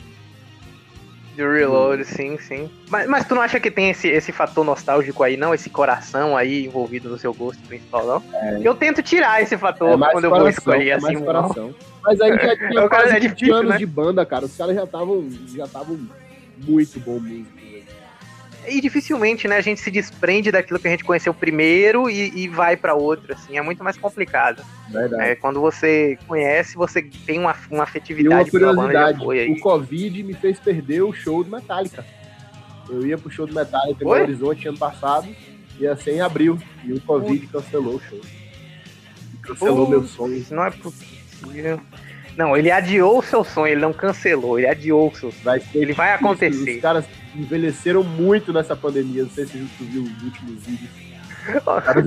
Do 1.37 1.52
Reload, 1.52 2.02
sim, 2.05 2.38
sim. 2.38 2.71
Mas, 2.88 3.07
mas 3.07 3.26
tu 3.26 3.35
não 3.35 3.43
acha 3.43 3.61
que 3.61 3.71
tem 3.71 3.90
esse, 3.90 4.09
esse 4.09 4.33
fator 4.33 4.64
nostálgico 4.64 5.23
aí, 5.23 5.37
não? 5.37 5.52
Esse 5.52 5.69
coração 5.69 6.35
aí 6.35 6.64
envolvido 6.64 7.11
no 7.11 7.19
seu 7.19 7.35
gosto 7.35 7.61
principal, 7.69 8.07
não? 8.07 8.23
É. 8.35 8.61
Eu 8.64 8.75
tento 8.75 9.02
tirar 9.02 9.43
esse 9.43 9.57
fator 9.59 9.90
é 9.90 9.93
quando 9.93 10.11
coração, 10.11 10.31
eu 10.31 10.31
vou 10.31 10.49
escolher 10.49 10.88
é 10.88 10.93
assim. 10.95 11.19
Coração. 11.21 11.75
Mas 12.02 12.21
aí 12.21 12.31
já 12.38 12.57
tinha 12.57 12.88
quase 12.88 13.16
é 13.16 13.21
difícil, 13.21 13.55
anos 13.55 13.71
né? 13.73 13.76
de 13.76 13.87
banda, 13.87 14.25
cara. 14.25 14.47
Os 14.47 14.57
caras 14.57 14.75
já 14.75 14.85
estavam 14.85 15.28
já 15.55 15.64
estavam 15.64 16.00
muito 16.66 17.00
bom 17.00 17.21
mesmo. 17.21 17.56
E 18.69 18.81
dificilmente, 18.81 19.47
né, 19.47 19.57
a 19.57 19.61
gente 19.61 19.81
se 19.81 19.91
desprende 19.91 20.51
daquilo 20.51 20.79
que 20.79 20.89
a 20.89 20.91
gente 20.91 21.05
conheceu 21.05 21.33
primeiro 21.33 22.11
e, 22.11 22.45
e 22.45 22.49
vai 22.49 22.77
para 22.77 22.95
outro, 22.95 23.33
assim, 23.33 23.57
é 23.57 23.63
muito 23.63 23.83
mais 23.83 23.97
complicado. 23.97 24.63
Verdade. 24.89 25.23
É, 25.23 25.35
quando 25.35 25.61
você 25.61 26.19
conhece, 26.27 26.77
você 26.77 27.03
tem 27.03 27.39
uma, 27.39 27.55
uma 27.71 27.85
afetividade 27.85 28.51
e 28.53 28.59
uma 28.59 28.75
curiosidade, 28.75 29.53
o 29.53 29.61
Covid 29.61 30.23
me 30.23 30.35
fez 30.35 30.59
perder 30.59 31.03
o 31.03 31.13
show 31.13 31.45
do 31.45 31.51
Metallica. 31.51 32.05
Eu 32.89 33.07
ia 33.07 33.19
pro 33.19 33.31
show 33.31 33.47
do 33.47 33.55
Metallica 33.55 34.05
no 34.05 34.11
Horizonte 34.11 34.69
ano 34.69 34.79
passado, 34.79 35.29
ia 35.79 35.97
ser 35.97 36.13
em 36.13 36.21
abril, 36.21 36.59
e 36.85 36.93
o 36.93 37.01
Covid 37.01 37.47
cancelou 37.49 37.97
o 37.97 38.01
show. 38.01 38.21
Cancelou 39.43 39.89
meu 39.89 40.05
sonho. 40.05 40.45
Não 40.51 40.65
é 40.65 40.71
possível. 40.71 41.81
Não, 42.37 42.57
ele 42.57 42.71
adiou 42.71 43.19
o 43.19 43.23
seu 43.23 43.43
sonho, 43.43 43.73
ele 43.73 43.81
não 43.81 43.93
cancelou, 43.93 44.59
ele 44.59 44.69
adiou 44.69 45.09
o 45.09 45.16
seu 45.16 45.33
sonho. 45.33 45.45
Vai 45.45 45.62
ele 45.75 45.93
vai 45.93 46.12
acontecer. 46.12 46.76
Os 46.76 46.83
caras 46.83 47.05
envelheceram 47.35 48.02
muito 48.02 48.52
nessa 48.52 48.76
pandemia, 48.76 49.23
não 49.23 49.31
sei 49.31 49.47
se 49.47 49.59
você 49.59 49.85
viu 49.85 50.02
os 50.02 50.23
últimos 50.23 50.66
vídeos. 50.66 51.07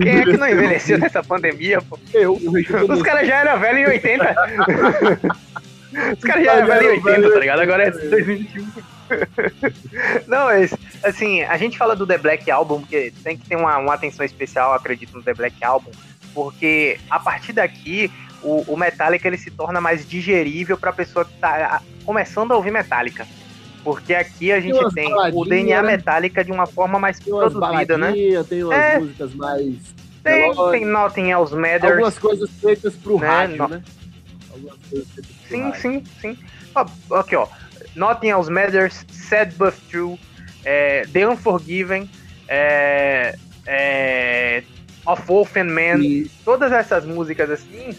Quem 0.02 0.20
é 0.20 0.24
que 0.26 0.38
não 0.38 0.48
envelheceu 0.50 0.98
nessa 0.98 1.24
pandemia, 1.24 1.82
pô? 1.82 1.98
Eu. 2.14 2.34
Os 2.34 3.02
caras 3.02 3.28
já 3.28 3.38
eram 3.40 3.60
velhos 3.60 3.82
em 3.82 3.86
80. 3.86 4.36
Os 6.16 6.24
caras 6.24 6.46
já 6.46 6.54
eram 6.54 6.68
velhos 6.68 6.86
em 6.86 7.10
80, 7.10 7.34
tá 7.34 7.40
ligado? 7.40 7.60
Agora 7.62 7.84
é 7.88 7.92
2021. 7.92 8.68
Não, 10.28 10.46
mas, 10.46 10.76
assim, 11.04 11.42
a 11.44 11.58
gente 11.58 11.78
fala 11.78 11.96
do 11.96 12.06
The 12.06 12.18
Black 12.18 12.52
Album, 12.52 12.82
porque 12.82 13.12
tem 13.24 13.38
que 13.38 13.48
ter 13.48 13.56
uma, 13.56 13.78
uma 13.78 13.94
atenção 13.96 14.24
especial, 14.26 14.74
acredito, 14.74 15.16
no 15.16 15.24
The 15.24 15.34
Black 15.34 15.64
Album, 15.64 15.90
porque 16.34 17.00
a 17.10 17.20
partir 17.20 17.54
daqui 17.54 18.12
o, 18.44 18.74
o 18.74 18.78
Metallica 18.78 19.28
ele 19.28 19.38
se 19.38 19.52
torna 19.52 19.80
mais 19.82 20.08
digerível 20.08 20.78
para 20.78 20.90
a 20.90 20.94
pessoa 20.94 21.26
que 21.26 21.34
está 21.34 21.82
começando 22.06 22.52
a 22.52 22.56
ouvir 22.56 22.72
Metallica. 22.72 23.28
Porque 23.84 24.14
aqui 24.14 24.52
a 24.52 24.60
gente 24.60 24.94
tem, 24.94 25.12
o 25.34 25.46
DNA 25.46 25.82
né? 25.82 25.98
Metallica 25.98 26.44
de 26.44 26.52
uma 26.52 26.66
forma 26.66 27.00
mais 27.00 27.20
produzida, 27.20 27.98
né? 27.98 28.14
Tem 28.48 28.64
umas 28.64 28.78
é, 28.78 29.00
músicas 29.00 29.34
mais. 29.34 29.76
Tem, 30.24 30.54
tem 30.72 30.86
Nothing 30.86 31.32
Else 31.32 31.56
Matters. 31.56 31.92
Algumas 31.92 32.20
coisas 32.20 32.50
feitas 32.62 32.96
pro 32.96 33.20
né? 33.20 33.28
rádio, 33.28 33.58
no... 33.58 33.68
né? 33.70 33.84
sim, 35.48 35.62
rádio. 35.62 35.82
sim, 35.82 36.04
sim. 36.20 36.38
Ó, 36.76 36.86
aqui, 37.16 37.36
ó. 37.36 37.48
Nothing 37.96 38.30
Else 38.30 38.52
Matters, 38.52 39.06
Sad 39.12 39.54
But 39.56 39.76
True, 39.90 40.20
é, 40.66 41.04
The 41.12 41.28
Unforgiven, 41.28 42.10
é, 42.48 43.36
é, 43.66 44.64
Of 45.06 45.24
Wolf 45.26 45.56
and 45.58 45.66
Man, 45.66 46.04
e... 46.04 46.30
todas 46.44 46.72
essas 46.72 47.06
músicas 47.06 47.50
assim, 47.50 47.98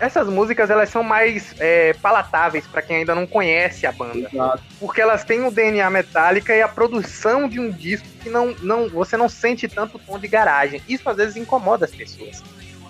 essas 0.00 0.28
músicas 0.28 0.70
elas 0.70 0.88
são 0.88 1.02
mais 1.02 1.54
é, 1.58 1.92
palatáveis 1.94 2.66
para 2.66 2.82
quem 2.82 2.98
ainda 2.98 3.14
não 3.14 3.26
conhece 3.26 3.86
a 3.86 3.92
banda. 3.92 4.28
Exato. 4.32 4.62
Porque 4.78 5.00
elas 5.00 5.24
têm 5.24 5.46
o 5.46 5.50
DNA 5.50 5.88
metálica 5.90 6.54
e 6.54 6.62
a 6.62 6.68
produção 6.68 7.48
de 7.48 7.58
um 7.58 7.70
disco 7.70 8.06
que 8.20 8.30
não, 8.30 8.54
não 8.62 8.88
você 8.88 9.16
não 9.16 9.28
sente 9.28 9.68
tanto 9.68 9.98
tom 9.98 10.18
de 10.18 10.28
garagem. 10.28 10.82
Isso 10.88 11.08
às 11.08 11.16
vezes 11.16 11.36
incomoda 11.36 11.84
as 11.84 11.90
pessoas. 11.90 12.42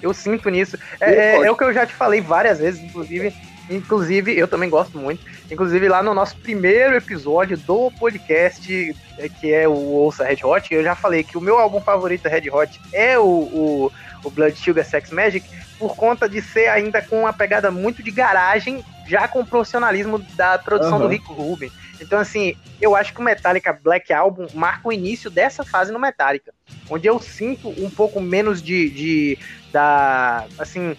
Eu 0.02 0.14
sinto 0.14 0.48
nisso. 0.48 0.78
É, 1.00 1.12
é, 1.12 1.46
é, 1.46 1.50
o 1.50 1.56
que 1.56 1.64
eu 1.64 1.72
já 1.72 1.86
te 1.86 1.94
falei 1.94 2.20
várias 2.20 2.58
vezes, 2.58 2.82
inclusive. 2.82 3.34
Inclusive, 3.70 4.38
eu 4.38 4.48
também 4.48 4.70
gosto 4.70 4.98
muito. 4.98 5.22
Inclusive, 5.50 5.88
lá 5.88 6.02
no 6.02 6.14
nosso 6.14 6.36
primeiro 6.36 6.96
episódio 6.96 7.56
do 7.58 7.90
podcast, 7.98 8.96
é, 9.18 9.28
que 9.28 9.52
é 9.52 9.68
o 9.68 9.72
Ouça 9.72 10.24
Red 10.24 10.42
Hot, 10.42 10.72
eu 10.72 10.82
já 10.82 10.94
falei 10.94 11.22
que 11.22 11.36
o 11.36 11.40
meu 11.40 11.58
álbum 11.58 11.80
favorito 11.80 12.28
Red 12.28 12.48
Hot 12.50 12.80
é 12.92 13.18
o, 13.18 13.24
o, 13.24 13.92
o 14.24 14.30
Blood 14.30 14.58
Sugar 14.58 14.84
Sex 14.84 15.10
Magic, 15.10 15.48
por 15.78 15.96
conta 15.96 16.28
de 16.28 16.42
ser 16.42 16.68
ainda 16.68 17.00
com 17.02 17.20
uma 17.20 17.32
pegada 17.32 17.70
muito 17.70 18.02
de 18.02 18.10
garagem, 18.10 18.84
já 19.06 19.26
com 19.28 19.40
o 19.40 19.46
profissionalismo 19.46 20.18
da 20.34 20.58
produção 20.58 20.94
uhum. 20.94 21.02
do 21.02 21.08
Rick 21.08 21.26
Rubin. 21.26 21.70
Então, 22.00 22.18
assim, 22.18 22.54
eu 22.80 22.94
acho 22.94 23.12
que 23.12 23.20
o 23.20 23.24
Metallica 23.24 23.72
Black 23.72 24.12
Album 24.12 24.46
marca 24.54 24.88
o 24.88 24.92
início 24.92 25.30
dessa 25.30 25.64
fase 25.64 25.92
no 25.92 25.98
Metallica, 25.98 26.52
onde 26.88 27.06
eu 27.06 27.18
sinto 27.20 27.68
um 27.82 27.90
pouco 27.90 28.20
menos 28.20 28.62
de, 28.62 28.90
de 28.90 29.38
da, 29.72 30.44
assim, 30.58 30.96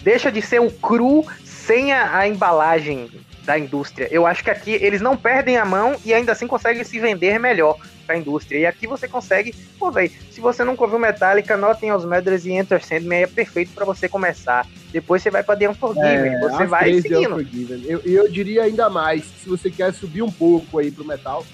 deixa 0.00 0.32
de 0.32 0.40
ser 0.40 0.60
o 0.60 0.70
cru 0.70 1.26
sem 1.44 1.92
a, 1.92 2.18
a 2.18 2.28
embalagem 2.28 3.10
da 3.44 3.58
indústria. 3.58 4.08
Eu 4.10 4.26
acho 4.26 4.44
que 4.44 4.50
aqui 4.50 4.72
eles 4.72 5.00
não 5.00 5.16
perdem 5.16 5.56
a 5.56 5.64
mão 5.64 5.96
e 6.04 6.12
ainda 6.12 6.32
assim 6.32 6.46
conseguem 6.46 6.84
se 6.84 6.98
vender 7.00 7.38
melhor 7.38 7.78
pra 8.08 8.16
indústria. 8.16 8.58
E 8.58 8.66
aqui 8.66 8.86
você 8.86 9.06
consegue, 9.06 9.54
pô, 9.78 9.90
velho, 9.92 10.10
se 10.30 10.40
você 10.40 10.64
nunca 10.64 10.82
ouviu 10.82 10.98
Metallica, 10.98 11.56
notem 11.58 11.92
os 11.92 12.06
Medley 12.06 12.40
e 12.46 12.52
Enter 12.52 12.82
Sandman 12.82 13.22
é 13.22 13.26
perfeito 13.26 13.72
para 13.74 13.84
você 13.84 14.08
começar. 14.08 14.66
Depois 14.90 15.22
você 15.22 15.30
vai 15.30 15.42
pra 15.42 15.54
The 15.54 15.68
Unforgiven, 15.68 16.34
é, 16.34 16.40
você 16.40 16.66
vai 16.66 16.94
seguindo. 17.00 17.42
E 17.42 17.84
eu, 17.86 18.00
eu 18.00 18.28
diria 18.30 18.62
ainda 18.62 18.88
mais, 18.88 19.24
se 19.24 19.48
você 19.48 19.70
quer 19.70 19.92
subir 19.92 20.22
um 20.22 20.32
pouco 20.32 20.78
aí 20.78 20.90
pro 20.90 21.04
metal, 21.04 21.44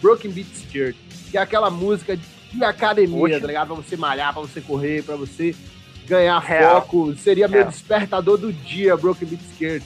Broken 0.00 0.30
Beat 0.30 0.46
Church, 0.70 0.96
que 1.30 1.36
é 1.36 1.40
aquela 1.40 1.68
música 1.68 2.16
de 2.16 2.64
academia, 2.64 3.18
Poxa. 3.18 3.40
tá 3.40 3.46
ligado? 3.48 3.66
Pra 3.66 3.76
você 3.76 3.96
malhar, 3.96 4.32
pra 4.32 4.42
você 4.42 4.60
correr, 4.60 5.02
pra 5.02 5.16
você 5.16 5.52
ganhar 6.06 6.38
Real. 6.38 6.82
foco. 6.82 7.14
Seria 7.16 7.48
Real. 7.48 7.62
meu 7.62 7.70
despertador 7.70 8.38
do 8.38 8.52
dia, 8.52 8.96
Broken 8.96 9.26
Beat 9.26 9.40
Skirt. 9.52 9.82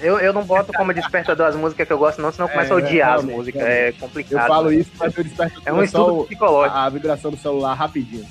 Eu, 0.00 0.18
eu 0.18 0.32
não 0.32 0.44
boto 0.44 0.72
como 0.72 0.92
despertador 0.92 1.46
as 1.46 1.56
músicas 1.56 1.86
que 1.86 1.92
eu 1.92 1.98
gosto, 1.98 2.20
não, 2.20 2.32
senão 2.32 2.48
eu 2.48 2.52
começo 2.52 2.72
é, 2.72 2.74
a 2.74 2.76
odiar 2.76 3.14
as 3.14 3.24
músicas. 3.24 3.62
É 3.62 3.92
complicado. 3.92 4.42
Eu 4.42 4.48
falo 4.48 4.72
isso, 4.72 4.90
mas 4.98 5.16
eu 5.16 5.24
desperto 5.24 5.62
É 5.64 5.72
um 5.72 5.82
estudo 5.82 6.24
psicológico. 6.24 6.76
A, 6.76 6.84
a 6.84 6.88
vibração 6.88 7.30
do 7.30 7.36
celular 7.36 7.74
rapidinho. 7.74 8.26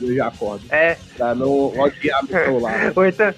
Eu 0.00 0.14
já 0.14 0.28
acordo. 0.28 0.64
É. 0.70 0.96
Pra 1.16 1.34
não 1.34 1.78
odiar 1.78 2.24
meu 2.24 2.44
celular. 2.44 2.92
Ou 2.94 3.06
então. 3.06 3.34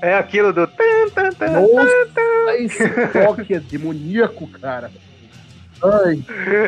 É 0.00 0.14
aquilo 0.14 0.52
do. 0.52 0.60
Nossa, 0.60 2.54
esse 2.58 2.88
toque 3.08 3.54
é 3.54 3.58
demoníaco, 3.58 4.46
cara. 4.46 4.90
Ai, 5.82 6.24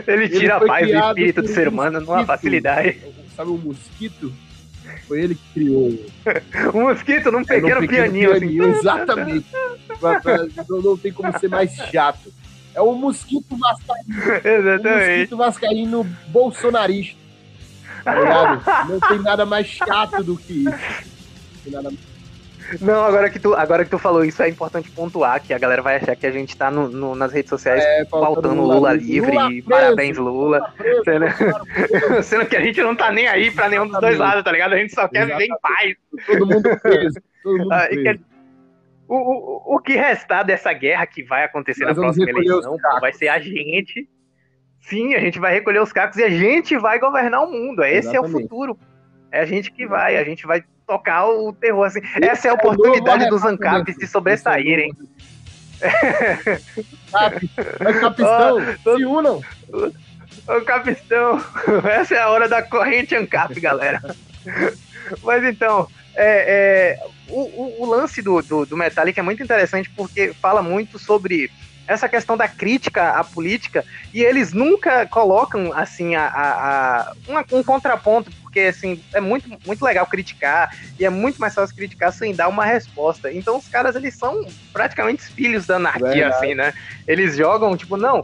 ele 0.07 0.29
tira 0.29 0.45
ele 0.45 0.53
a 0.53 0.61
paz 0.61 0.87
do 0.87 0.99
espírito 0.99 1.43
do 1.43 1.49
ser 1.49 1.69
humano 1.69 2.01
numa 2.01 2.25
facilidade. 2.25 3.01
Sabe 3.37 3.51
o 3.51 3.55
um 3.55 3.59
mosquito? 3.59 4.33
Foi 5.11 5.23
ele 5.25 5.35
que 5.35 5.53
criou. 5.55 5.89
o 6.73 6.79
mosquito 6.87 7.33
num 7.33 7.45
pequeno, 7.45 7.69
é, 7.69 7.75
num 7.75 7.81
pequeno 7.81 8.13
pianinho. 8.13 8.31
pianinho 8.31 8.71
assim. 8.71 8.79
Exatamente. 8.79 9.47
não, 10.71 10.83
não 10.83 10.97
tem 10.97 11.13
como 11.13 11.37
ser 11.37 11.49
mais 11.49 11.75
chato. 11.91 12.33
É 12.73 12.81
o 12.81 12.95
mosquito 12.95 13.57
vascaíno. 13.57 14.07
Exatamente. 14.45 14.79
O 14.79 15.09
mosquito 15.09 15.37
vascaíno 15.37 16.05
bolsonarista. 16.29 17.19
Tá 18.05 18.15
ligado? 18.15 18.89
Não 18.89 19.01
tem 19.01 19.19
nada 19.19 19.45
mais 19.45 19.67
chato 19.67 20.23
do 20.23 20.37
que 20.37 20.53
isso. 20.53 20.71
Não 20.71 21.63
tem 21.65 21.73
nada 21.73 21.91
Não, 22.81 23.05
agora 23.05 23.31
que, 23.31 23.39
tu, 23.39 23.55
agora 23.55 23.85
que 23.85 23.91
tu 23.91 23.99
falou 23.99 24.25
isso, 24.25 24.43
é 24.43 24.49
importante 24.49 24.91
pontuar 24.91 25.43
que 25.43 25.53
a 25.53 25.59
galera 25.59 25.83
vai 25.83 25.97
achar 25.97 26.15
que 26.15 26.27
a 26.27 26.31
gente 26.31 26.57
tá 26.57 26.71
no, 26.71 26.89
no 26.89 27.15
nas 27.15 27.33
redes 27.33 27.49
sociais 27.49 27.83
é, 27.83 28.05
faltando 28.05 28.61
Lula, 28.63 28.75
Lula 28.75 28.93
livre, 28.93 29.33
Lula 29.33 29.49
preso, 29.49 29.69
parabéns 29.69 30.19
Lula. 30.19 30.75
Lula 30.79 31.05
sendo, 31.05 32.23
sendo, 32.23 32.47
que 32.47 32.57
a 32.57 32.61
gente 32.61 32.81
não 32.83 32.95
tá 32.95 33.11
nem 33.11 33.27
aí 33.27 33.51
pra 33.51 33.69
nenhum 33.69 33.87
dos 33.87 34.01
dois 34.01 34.19
lados, 34.19 34.45
tá 34.45 34.53
ligado? 34.53 34.75
A 34.75 34.79
gente 34.79 34.95
só 34.95 35.09
quer 35.09 35.25
Exatamente. 35.25 35.49
viver 35.49 35.55
em 35.55 35.61
paz. 35.61 36.27
Todo 36.27 36.47
mundo 36.47 36.77
preso. 36.83 37.21
Todo 37.43 37.59
mundo 37.59 37.73
ah, 37.73 37.87
preso. 37.89 38.25
o, 39.09 39.17
o, 39.17 39.77
o 39.77 39.79
que 39.81 39.95
restar 39.95 40.45
dessa 40.45 40.73
guerra 40.73 41.07
que 41.07 41.23
vai 41.25 41.45
acontecer 41.45 41.85
Nós 41.85 41.97
na 41.97 42.03
próxima 42.03 42.31
eleição 42.31 42.77
vai 43.01 43.13
ser 43.13 43.29
a 43.29 43.39
gente. 43.41 44.09
Sim, 44.81 45.15
a 45.15 45.21
gente 45.21 45.39
vai 45.39 45.53
recolher 45.53 45.81
os 45.81 45.93
cacos 45.93 46.17
e 46.17 46.25
a 46.25 46.31
gente 46.31 46.77
vai 46.79 46.99
governar 46.99 47.43
o 47.43 47.51
mundo. 47.51 47.83
Esse 47.83 48.09
Exatamente. 48.11 48.35
é 48.35 48.39
o 48.39 48.43
futuro. 48.43 48.79
É 49.33 49.41
a 49.41 49.45
gente 49.45 49.71
que 49.71 49.87
vai, 49.87 50.17
a 50.17 50.25
gente 50.25 50.47
vai 50.47 50.65
tocar 50.91 51.29
o 51.29 51.53
terror 51.53 51.87
assim. 51.87 52.01
Essa 52.21 52.49
é 52.49 52.51
a 52.51 52.55
oportunidade 52.55 53.29
dos 53.29 53.45
ANCAPs 53.45 53.97
de 53.97 54.09
sobressaírem. 54.09 54.93
Capistão, 58.01 58.59
oh, 58.59 58.97
se 58.99 59.05
unam. 59.07 59.41
Ô 60.49 60.61
capistão, 60.63 61.41
essa 61.89 62.17
é 62.17 62.19
a 62.19 62.29
hora 62.29 62.49
da 62.49 62.61
corrente 62.61 63.15
ANCAP, 63.15 63.61
galera. 63.61 64.03
Mas 65.23 65.45
então, 65.45 65.87
é, 66.17 66.99
é, 66.99 67.07
o, 67.29 67.41
o, 67.41 67.83
o, 67.83 67.87
lance 67.87 68.21
do, 68.21 68.43
do, 68.43 68.67
do 68.67 68.77
Metallica 68.77 69.21
é 69.21 69.23
muito 69.23 69.43
interessante 69.43 69.89
porque 69.91 70.35
fala 70.35 70.61
muito 70.61 70.99
sobre 70.99 71.53
essa 71.87 72.09
questão 72.09 72.37
da 72.37 72.49
crítica 72.49 73.11
à 73.11 73.23
política 73.23 73.85
e 74.13 74.23
eles 74.23 74.53
nunca 74.53 75.07
colocam 75.07 75.73
assim 75.73 76.15
a, 76.15 76.27
a, 76.27 77.01
a 77.01 77.13
um, 77.29 77.59
um 77.59 77.63
contraponto 77.63 78.31
porque 78.51 78.61
assim 78.61 79.01
é 79.15 79.21
muito 79.21 79.49
muito 79.65 79.85
legal 79.85 80.05
criticar 80.07 80.77
e 80.99 81.05
é 81.05 81.09
muito 81.09 81.41
mais 81.41 81.55
fácil 81.55 81.75
criticar 81.75 82.13
sem 82.13 82.35
dar 82.35 82.49
uma 82.49 82.65
resposta. 82.65 83.33
Então 83.33 83.57
os 83.57 83.69
caras 83.69 83.95
eles 83.95 84.15
são 84.15 84.45
praticamente 84.73 85.23
filhos 85.23 85.67
da 85.67 85.77
anarquia 85.77 86.29
assim 86.29 86.55
né? 86.55 86.75
Eles 87.07 87.37
jogam 87.37 87.77
tipo 87.77 87.97
não 87.97 88.23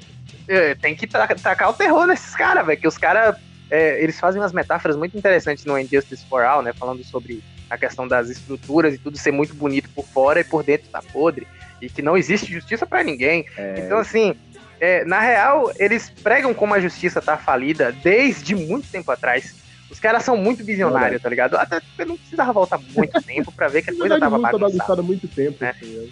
é, 0.48 0.74
tem 0.74 0.94
que 0.96 1.06
tacar 1.06 1.70
o 1.70 1.72
terror 1.72 2.06
nesses 2.06 2.34
caras 2.34 2.66
velho 2.66 2.80
que 2.80 2.88
os 2.88 2.98
caras 2.98 3.36
é, 3.70 4.02
eles 4.02 4.18
fazem 4.18 4.40
umas 4.40 4.52
metáforas 4.52 4.96
muito 4.96 5.16
interessantes 5.16 5.64
no 5.64 5.78
Injustice 5.78 6.26
for 6.28 6.42
All 6.42 6.60
né? 6.60 6.72
Falando 6.72 7.04
sobre 7.04 7.42
a 7.70 7.78
questão 7.78 8.06
das 8.06 8.28
estruturas 8.28 8.94
e 8.94 8.98
tudo 8.98 9.16
ser 9.16 9.32
muito 9.32 9.54
bonito 9.54 9.88
por 9.90 10.06
fora 10.06 10.40
e 10.40 10.44
por 10.44 10.64
dentro 10.64 10.88
tá 10.88 11.00
podre 11.12 11.46
e 11.80 11.88
que 11.88 12.02
não 12.02 12.16
existe 12.16 12.52
justiça 12.52 12.86
para 12.86 13.02
ninguém. 13.02 13.44
É... 13.56 13.80
Então, 13.80 13.98
assim, 13.98 14.34
é, 14.80 15.04
na 15.04 15.20
real, 15.20 15.72
eles 15.76 16.08
pregam 16.08 16.54
como 16.54 16.74
a 16.74 16.80
justiça 16.80 17.20
tá 17.20 17.36
falida 17.36 17.92
desde 18.02 18.54
muito 18.54 18.88
tempo 18.88 19.10
atrás. 19.10 19.65
Os 19.90 20.00
caras 20.00 20.24
são 20.24 20.36
muito 20.36 20.64
visionários, 20.64 21.22
tá 21.22 21.28
ligado? 21.28 21.56
Até 21.56 21.80
porque 21.80 22.04
não 22.04 22.16
precisava 22.16 22.52
voltar 22.52 22.80
muito 22.94 23.20
tempo 23.22 23.52
pra 23.52 23.68
ver 23.68 23.82
que 23.82 23.90
a 23.90 23.96
coisa 23.96 24.18
tava 24.18 24.38
bagunçada. 24.38 25.00
há 25.00 25.04
muito 25.04 25.28
tempo. 25.28 25.64
É. 25.64 25.70
Assim, 25.70 26.10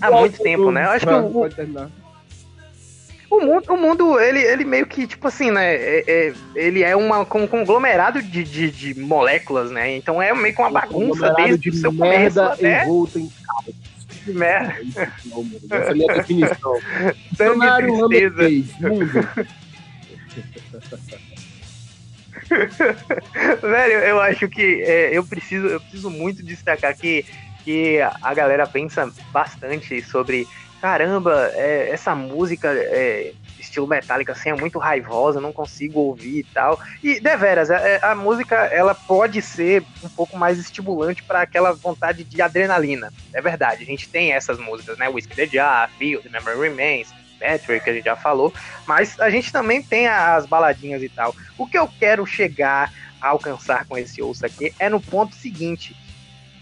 há 0.00 0.10
muito 0.10 0.42
tempo, 0.42 0.70
né? 0.70 0.84
Eu 0.84 0.90
acho 0.90 1.06
que 1.06 1.12
o, 1.12 1.50
o 3.36 3.40
mundo, 3.40 3.64
o 3.72 3.76
mundo 3.76 4.20
ele, 4.20 4.40
ele 4.40 4.64
meio 4.64 4.86
que, 4.86 5.06
tipo 5.06 5.26
assim, 5.26 5.50
né? 5.50 5.74
É, 5.74 6.04
é, 6.06 6.34
ele 6.54 6.82
é 6.82 6.94
uma, 6.94 7.20
um 7.20 7.46
conglomerado 7.46 8.22
de, 8.22 8.44
de, 8.44 8.70
de, 8.70 9.00
moléculas, 9.00 9.70
né? 9.70 9.96
Então 9.96 10.22
é 10.22 10.32
meio 10.32 10.54
que 10.54 10.60
uma 10.60 10.70
bagunça 10.70 11.32
desde 11.34 11.70
de 11.70 11.70
o 11.70 11.74
seu 11.74 11.92
começo 11.92 12.40
até... 12.40 12.86
em 12.86 13.30
de 14.24 14.32
merda. 14.32 14.74
Essa 15.70 15.88
é 15.88 15.90
a 15.90 15.94
minha 15.94 16.14
definição. 16.14 16.80
Dicionário 17.30 17.92
holandês, 17.92 18.32
mundo. 18.80 19.28
Velho, 23.60 23.92
eu 23.92 24.20
acho 24.20 24.48
que 24.48 24.82
é, 24.82 25.10
eu, 25.12 25.24
preciso, 25.24 25.66
eu 25.66 25.80
preciso 25.80 26.10
muito 26.10 26.42
destacar 26.42 26.96
que, 26.96 27.24
que 27.64 27.98
a 28.00 28.34
galera 28.34 28.66
pensa 28.66 29.10
bastante 29.32 30.02
sobre 30.02 30.46
caramba, 30.80 31.50
é, 31.54 31.88
essa 31.90 32.14
música 32.14 32.68
é, 32.70 33.32
estilo 33.58 33.86
Metallica 33.86 34.32
assim 34.32 34.50
é 34.50 34.54
muito 34.54 34.78
raivosa, 34.78 35.40
não 35.40 35.50
consigo 35.50 35.98
ouvir 36.00 36.40
e 36.40 36.44
tal. 36.44 36.78
E 37.02 37.18
deveras, 37.18 37.70
a, 37.70 37.76
é, 37.76 37.98
a 38.04 38.14
música 38.14 38.56
ela 38.66 38.94
pode 38.94 39.40
ser 39.40 39.82
um 40.02 40.08
pouco 40.10 40.36
mais 40.36 40.58
estimulante 40.58 41.22
para 41.22 41.40
aquela 41.40 41.72
vontade 41.72 42.22
de 42.22 42.42
adrenalina. 42.42 43.10
É 43.32 43.40
verdade, 43.40 43.82
a 43.82 43.86
gente 43.86 44.08
tem 44.10 44.32
essas 44.32 44.58
músicas, 44.58 44.98
né? 44.98 45.08
Whiskey 45.08 45.34
the 45.34 45.46
Jar, 45.46 45.90
The 45.98 46.28
Memory 46.28 46.68
Remains, 46.68 47.08
Patrick, 47.38 47.84
que 47.84 47.90
a 47.90 47.94
gente 47.94 48.04
já 48.04 48.16
falou, 48.16 48.52
mas 48.86 49.18
a 49.20 49.30
gente 49.30 49.52
também 49.52 49.82
tem 49.82 50.08
as 50.08 50.46
baladinhas 50.46 51.02
e 51.02 51.08
tal. 51.08 51.34
O 51.58 51.66
que 51.66 51.78
eu 51.78 51.88
quero 51.88 52.24
chegar 52.26 52.92
a 53.20 53.28
alcançar 53.28 53.84
com 53.86 53.96
esse 53.96 54.20
ouço 54.20 54.44
aqui 54.44 54.72
é 54.78 54.88
no 54.88 55.00
ponto 55.00 55.34
seguinte 55.34 55.96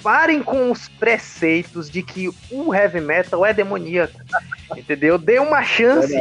parem 0.02 0.42
com 0.42 0.70
os 0.70 0.88
preceitos 0.88 1.88
de 1.88 2.02
que 2.02 2.28
o 2.50 2.74
heavy 2.74 3.00
metal 3.00 3.46
é 3.46 3.54
demoníaco. 3.54 4.20
entendeu? 4.76 5.16
Dê 5.16 5.38
uma 5.38 5.62
chance 5.62 6.14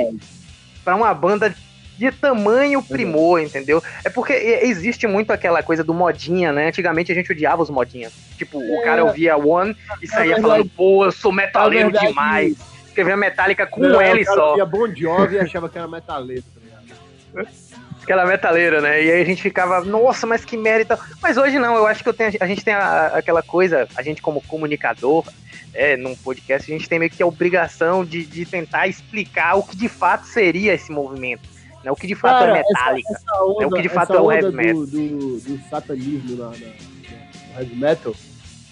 para 0.83 0.95
uma 0.95 1.13
banda 1.13 1.53
de 1.97 2.11
tamanho 2.11 2.81
primor, 2.81 3.41
entendeu? 3.41 3.83
É 4.03 4.09
porque 4.09 4.33
existe 4.33 5.05
muito 5.05 5.31
aquela 5.31 5.61
coisa 5.61 5.83
do 5.83 5.93
modinha, 5.93 6.51
né? 6.51 6.67
Antigamente 6.67 7.11
a 7.11 7.15
gente 7.15 7.31
odiava 7.31 7.61
os 7.61 7.69
modinhas. 7.69 8.13
Tipo, 8.37 8.61
é. 8.61 8.79
o 8.79 8.83
cara 8.83 9.03
ouvia 9.03 9.37
One 9.37 9.75
e 10.01 10.07
saía 10.07 10.37
é 10.37 10.41
falando, 10.41 10.65
pô, 10.69 11.05
eu 11.05 11.11
sou 11.11 11.31
metaleiro 11.31 11.91
demais. 11.91 12.57
Escrevia 12.91 13.15
Metallica 13.15 13.65
com 13.65 13.82
não, 13.82 13.97
um 13.97 14.01
L 14.01 14.25
só. 14.25 14.58
Eu 14.58 14.67
Bon 14.67 14.93
Jovi 14.93 15.36
e 15.36 15.39
achava 15.39 15.69
que 15.69 15.77
era 15.77 15.88
metaleiro, 15.88 16.43
tá 16.54 16.62
ligado? 16.62 17.47
aquela 18.04 18.25
metaleira, 18.25 18.82
né? 18.82 19.04
E 19.04 19.12
aí 19.12 19.21
a 19.21 19.25
gente 19.25 19.41
ficava, 19.41 19.82
nossa, 19.86 20.27
mas 20.27 20.43
que 20.43 20.58
merda. 20.58 20.99
Mas 21.21 21.38
hoje 21.38 21.58
não, 21.58 21.75
eu 21.75 21.88
acho 21.88 22.04
que 22.04 22.10
eu 22.10 22.13
tenho, 22.13 22.32
a 22.39 22.47
gente 22.47 22.63
tem 22.63 22.73
a, 22.73 23.08
aquela 23.08 23.41
coisa, 23.41 23.88
a 23.95 24.01
gente 24.01 24.21
como 24.21 24.41
comunicador, 24.41 25.25
é, 25.73 25.95
num 25.95 26.15
podcast, 26.15 26.69
a 26.69 26.77
gente 26.77 26.89
tem 26.89 26.99
meio 26.99 27.12
que 27.12 27.23
a 27.23 27.27
obrigação 27.27 28.04
de, 28.04 28.25
de 28.25 28.45
tentar 28.45 28.88
explicar 28.88 29.56
o 29.56 29.63
que 29.63 29.77
de 29.77 29.88
fato 29.88 30.25
seria 30.25 30.73
esse 30.73 30.91
movimento. 30.91 31.47
Né? 31.84 31.91
O 31.91 31.95
que 31.95 32.08
de 32.08 32.15
fato 32.15 32.43
é 32.43 32.47
Cara, 32.47 32.58
é 32.58 32.63
metálica. 32.63 33.10
Essa, 33.13 33.23
essa 33.23 33.43
onda, 33.43 33.60
né? 33.60 33.65
O 33.67 33.71
que 33.71 33.82
de 33.82 33.89
fato 33.89 34.13
é 34.13 34.21
o 34.21 34.32
heavy 34.32 34.51
metal. 34.51 34.86
Do, 34.86 34.88
do, 34.88 35.39
do 35.39 35.69
satanismo 35.69 36.36
na, 36.36 36.45
na, 36.49 36.51
no 36.51 37.60
heavy 37.60 37.75
metal 37.75 38.13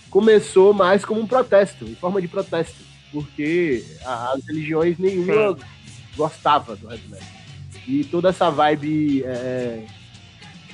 começou 0.09 0.73
mais 0.73 1.05
como 1.05 1.21
um 1.21 1.27
protesto, 1.27 1.85
em 1.85 1.95
forma 1.95 2.21
de 2.21 2.27
protesto. 2.27 2.88
Porque 3.11 3.83
as 4.05 4.45
religiões 4.45 4.97
nenhuma 4.97 5.57
Sim. 5.57 5.65
gostava 6.15 6.75
do 6.75 6.91
heavy 6.91 7.07
metal. 7.09 7.27
E 7.87 8.03
toda 8.03 8.29
essa 8.29 8.49
vibe. 8.49 9.23
É, 9.23 9.85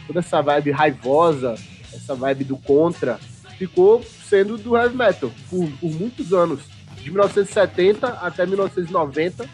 toda 0.05 0.19
essa 0.19 0.41
vibe 0.41 0.71
raivosa, 0.71 1.55
essa 1.93 2.13
vibe 2.13 2.43
do 2.43 2.57
contra, 2.57 3.19
ficou 3.57 4.03
sendo 4.03 4.57
do 4.57 4.75
heavy 4.75 4.95
metal 4.95 5.31
por, 5.49 5.67
por 5.79 5.91
muitos 5.91 6.33
anos. 6.33 6.61
De 7.01 7.11
1970 7.11 8.07
até 8.07 8.45
1990, 8.45 9.47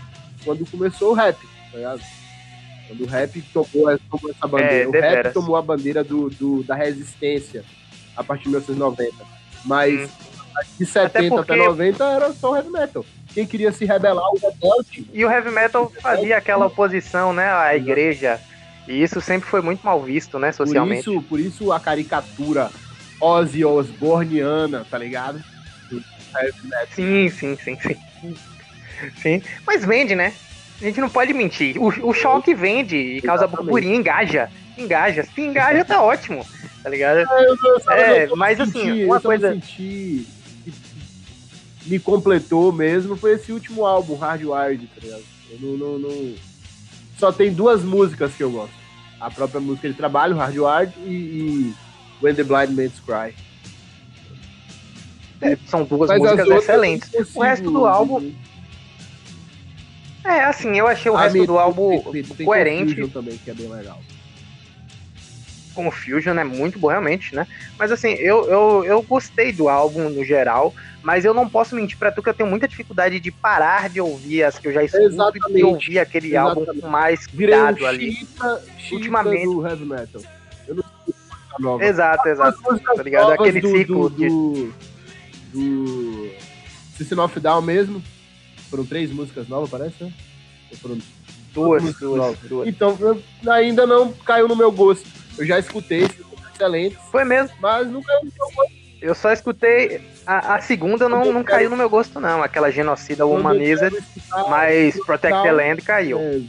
quando 0.44 0.66
começou 0.66 1.12
o 1.12 1.14
rap, 1.14 1.38
tá 1.72 1.78
ligado? 1.78 2.02
Quando 2.88 3.02
o 3.02 3.08
rap 3.08 3.42
tomou, 3.54 4.00
tomou 4.10 4.32
essa 4.32 4.48
bandeira. 4.48 4.84
É, 4.84 4.88
o 4.88 4.92
rap 4.92 5.34
tomou 5.34 5.56
a 5.56 5.62
bandeira 5.62 6.04
do, 6.04 6.30
do, 6.30 6.64
da 6.64 6.76
resistência 6.76 7.64
a 8.16 8.24
partir 8.24 8.44
de 8.44 8.50
1990. 8.50 9.16
Mas 9.66 10.10
hum. 10.10 10.31
De 10.78 10.86
70 10.86 11.06
até, 11.06 11.30
porque... 11.30 11.52
até 11.54 11.64
90 11.64 12.04
era 12.04 12.34
só 12.34 12.56
heavy 12.56 12.70
metal 12.70 13.06
quem 13.34 13.46
queria 13.46 13.72
se 13.72 13.86
rebelar, 13.86 14.26
o 14.32 14.38
rebelde. 14.38 15.08
E 15.14 15.26
o 15.26 15.32
heavy 15.32 15.52
metal 15.52 15.92
fazia 16.02 16.38
aquela 16.38 16.68
oposição, 16.68 17.34
né, 17.34 17.52
à 17.52 17.76
igreja. 17.76 18.40
E 18.88 19.02
isso 19.02 19.22
sempre 19.22 19.50
foi 19.50 19.62
muito 19.62 19.84
mal 19.84 20.02
visto, 20.02 20.38
né, 20.38 20.52
socialmente. 20.52 21.06
Por 21.06 21.12
isso, 21.12 21.22
por 21.24 21.40
isso 21.40 21.72
a 21.72 21.80
caricatura 21.80 22.70
Ozzy 23.20 23.64
Osbourneana, 23.64 24.86
tá 24.90 24.98
ligado? 24.98 25.42
Sim, 26.94 27.30
sim, 27.30 27.58
sim, 27.58 27.78
sim. 27.80 27.98
Sim, 29.22 29.42
mas 29.66 29.84
vende, 29.84 30.16
né? 30.16 30.34
A 30.80 30.86
gente 30.86 31.02
não 31.02 31.10
pode 31.10 31.34
mentir. 31.34 31.76
O, 31.78 31.88
o 32.10 32.14
choque 32.14 32.54
vende 32.54 32.96
e 32.96 33.22
causa 33.22 33.48
burburinho, 33.48 33.96
engaja. 33.96 34.50
Engaja. 34.78 35.24
Se 35.24 35.42
engaja, 35.42 35.86
tá 35.86 36.02
ótimo. 36.02 36.46
Tá 36.84 36.90
ligado? 36.90 37.20
É, 37.90 38.24
é 38.24 38.28
mas 38.36 38.60
assim, 38.60 39.06
uma 39.06 39.20
coisa. 39.20 39.54
Sentir 39.54 40.28
me 41.86 42.00
completou 42.00 42.72
mesmo 42.72 43.16
foi 43.16 43.34
esse 43.34 43.52
último 43.52 43.86
álbum, 43.86 44.16
Hardwired, 44.16 44.88
tá 44.88 45.02
ligado? 45.02 45.24
Eu 45.50 45.60
não, 45.60 45.78
não, 45.78 46.00
não, 46.00 46.36
Só 47.18 47.32
tem 47.32 47.54
duas 47.54 47.84
músicas 47.84 48.34
que 48.34 48.44
eu 48.44 48.52
gosto. 48.52 48.74
A 49.20 49.30
própria 49.30 49.60
música 49.60 49.90
de 49.90 49.96
trabalho, 49.96 50.36
Hardwired, 50.36 50.94
e, 51.06 51.12
e 51.12 51.76
When 52.22 52.36
the 52.36 52.44
Blind 52.44 52.70
Man's 52.72 53.00
Cry. 53.06 53.36
É, 55.42 55.58
são 55.68 55.84
duas 55.84 56.10
Mas 56.10 56.20
músicas 56.20 56.48
excelentes. 56.48 57.36
O 57.36 57.42
resto 57.42 57.72
do 57.72 57.86
álbum. 57.86 58.32
É, 60.24 60.44
assim, 60.44 60.78
eu 60.78 60.88
achei 60.88 61.12
o 61.12 61.18
ah, 61.18 61.24
resto 61.24 61.46
do 61.46 61.58
álbum 61.58 62.00
tem, 62.12 62.24
tem 62.24 62.46
coerente. 62.46 63.08
também, 63.08 63.38
que 63.38 63.50
é 63.50 63.54
bem 63.54 63.68
legal 63.68 64.00
com 65.74 65.88
o 65.88 65.92
Fusion 65.92 66.38
é 66.38 66.44
muito 66.44 66.78
bom, 66.80 66.88
realmente, 66.88 67.36
né? 67.36 67.48
Mas 67.78 67.92
assim, 67.92 68.10
eu, 68.14 68.50
eu, 68.50 68.84
eu 68.86 69.02
gostei 69.02 69.52
do 69.52 69.70
álbum 69.70 70.10
no 70.10 70.24
geral, 70.24 70.74
mas 71.02 71.26
eu 71.26 71.34
não 71.34 71.50
posso 71.50 71.76
mentir 71.76 71.98
pra 71.98 72.12
tu 72.12 72.22
que 72.22 72.30
eu 72.30 72.34
tenho 72.34 72.50
muita 72.50 72.68
dificuldade 72.68 73.20
de 73.20 73.32
parar 73.32 73.90
de 73.90 74.00
ouvir 74.00 74.44
as 74.44 74.60
que 74.60 74.68
eu 74.68 74.74
já 74.74 74.84
escuto 74.84 75.06
Exatamente. 75.06 75.60
e 75.60 75.64
ouvir 75.64 76.00
aquele 76.00 76.28
Exatamente. 76.28 76.70
álbum 76.70 76.82
com 76.82 76.88
mais 76.88 77.28
cuidado 77.28 77.86
ali. 77.86 78.12
Chita, 78.14 78.64
Ultimamente. 78.92 79.46
Do 79.46 79.68
heavy 79.68 79.86
metal. 79.86 80.22
Eu 80.68 80.76
não 80.76 80.84
nova. 81.60 81.84
Exato, 81.84 82.28
exato. 82.28 82.62
Tá 82.96 83.04
ligado? 83.04 83.32
Aquele 83.32 83.62
do, 83.62 83.72
ciclo 83.72 84.10
do, 84.10 84.18
de... 84.18 84.30
do, 84.30 84.74
do 85.54 86.32
System 86.98 87.20
of 87.20 87.40
Down 87.40 87.62
mesmo. 87.62 88.02
Foram 88.70 88.86
três 88.86 89.12
músicas 89.12 89.48
novas, 89.48 89.70
parece, 89.70 90.04
né? 90.04 90.14
foram 90.82 90.98
duas, 91.54 91.84
duas, 92.00 92.38
duas, 92.40 92.68
Então, 92.68 92.98
ainda 93.50 93.86
não 93.86 94.14
caiu 94.14 94.48
no 94.48 94.56
meu 94.56 94.72
gosto. 94.72 95.08
Eu 95.38 95.46
já 95.46 95.60
escutei, 95.60 96.08
excelente. 96.54 96.98
Foi 97.12 97.24
mesmo. 97.24 97.56
Mas 97.60 97.88
gosto. 97.88 98.72
Eu 99.02 99.16
só 99.16 99.32
escutei. 99.32 100.02
A, 100.26 100.56
a 100.56 100.62
segunda 100.62 101.10
não, 101.10 101.34
não 101.34 101.44
caiu 101.44 101.70
no 101.70 101.76
meu 101.76 101.90
gosto, 101.90 102.20
não. 102.20 102.44
Aquela 102.44 102.72
genocida 102.72 103.26
humaniza, 103.26 103.90
mas 104.50 104.96
Protect 105.04 105.42
the 105.42 105.52
Land 105.52 105.82
caiu. 105.82 106.20
É, 106.20 106.42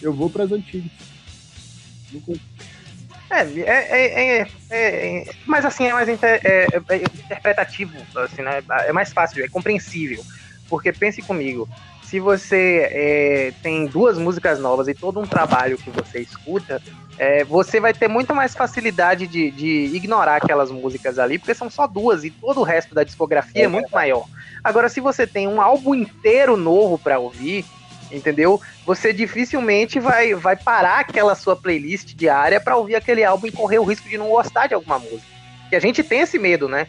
eu 0.00 0.12
vou 0.12 0.30
para 0.30 0.44
as 0.44 0.52
antigas. 0.52 0.90
É, 3.30 3.42
é, 3.42 4.40
é, 4.40 4.46
é, 4.70 5.30
mas 5.44 5.64
assim, 5.66 5.86
é 5.86 5.92
mais 5.92 6.08
inter, 6.08 6.40
é, 6.42 6.66
interpretativo, 6.96 7.94
assim, 8.16 8.40
né? 8.40 8.62
É 8.86 8.92
mais 8.92 9.12
fácil, 9.12 9.44
é 9.44 9.48
compreensível. 9.48 10.24
Porque 10.66 10.92
pense 10.92 11.20
comigo, 11.20 11.68
se 12.08 12.18
você 12.18 12.88
é, 12.90 13.52
tem 13.62 13.86
duas 13.86 14.16
músicas 14.16 14.58
novas 14.58 14.88
e 14.88 14.94
todo 14.94 15.20
um 15.20 15.26
trabalho 15.26 15.76
que 15.76 15.90
você 15.90 16.20
escuta, 16.20 16.80
é, 17.18 17.44
você 17.44 17.78
vai 17.78 17.92
ter 17.92 18.08
muito 18.08 18.34
mais 18.34 18.54
facilidade 18.54 19.26
de, 19.26 19.50
de, 19.50 19.94
ignorar 19.94 20.36
aquelas 20.36 20.70
músicas 20.70 21.18
ali, 21.18 21.38
porque 21.38 21.54
são 21.54 21.68
só 21.68 21.86
duas 21.86 22.24
e 22.24 22.30
todo 22.30 22.60
o 22.60 22.62
resto 22.62 22.94
da 22.94 23.04
discografia 23.04 23.64
é, 23.64 23.68
muito 23.68 23.90
maior. 23.92 24.24
Agora, 24.64 24.88
se 24.88 25.00
você 25.00 25.26
tem 25.26 25.46
um 25.46 25.60
álbum 25.60 25.94
inteiro 25.94 26.56
novo 26.56 26.98
para 26.98 27.18
ouvir, 27.18 27.66
entendeu? 28.10 28.58
Você 28.86 29.12
dificilmente 29.12 30.00
vai, 30.00 30.34
vai 30.34 30.56
parar 30.56 31.00
aquela 31.00 31.34
sua 31.34 31.56
playlist 31.56 32.14
diária 32.14 32.58
para 32.58 32.74
ouvir 32.74 32.94
aquele 32.94 33.22
álbum 33.22 33.48
e 33.48 33.52
correr 33.52 33.80
o 33.80 33.84
risco 33.84 34.08
de 34.08 34.16
não 34.16 34.30
gostar 34.30 34.66
de 34.66 34.72
alguma 34.72 34.98
música. 34.98 35.37
Que 35.68 35.76
a 35.76 35.80
gente 35.80 36.02
tem 36.02 36.20
esse 36.20 36.38
medo, 36.38 36.68
né? 36.68 36.86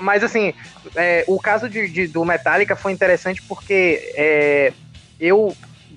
Mas 0.00 0.22
assim, 0.22 0.54
é, 0.94 1.24
o 1.26 1.38
caso 1.38 1.68
de, 1.68 1.88
de, 1.88 2.06
do 2.06 2.24
Metallica 2.24 2.76
foi 2.76 2.92
interessante 2.92 3.42
porque 3.42 4.12
é, 4.14 4.72
eu 5.18 5.56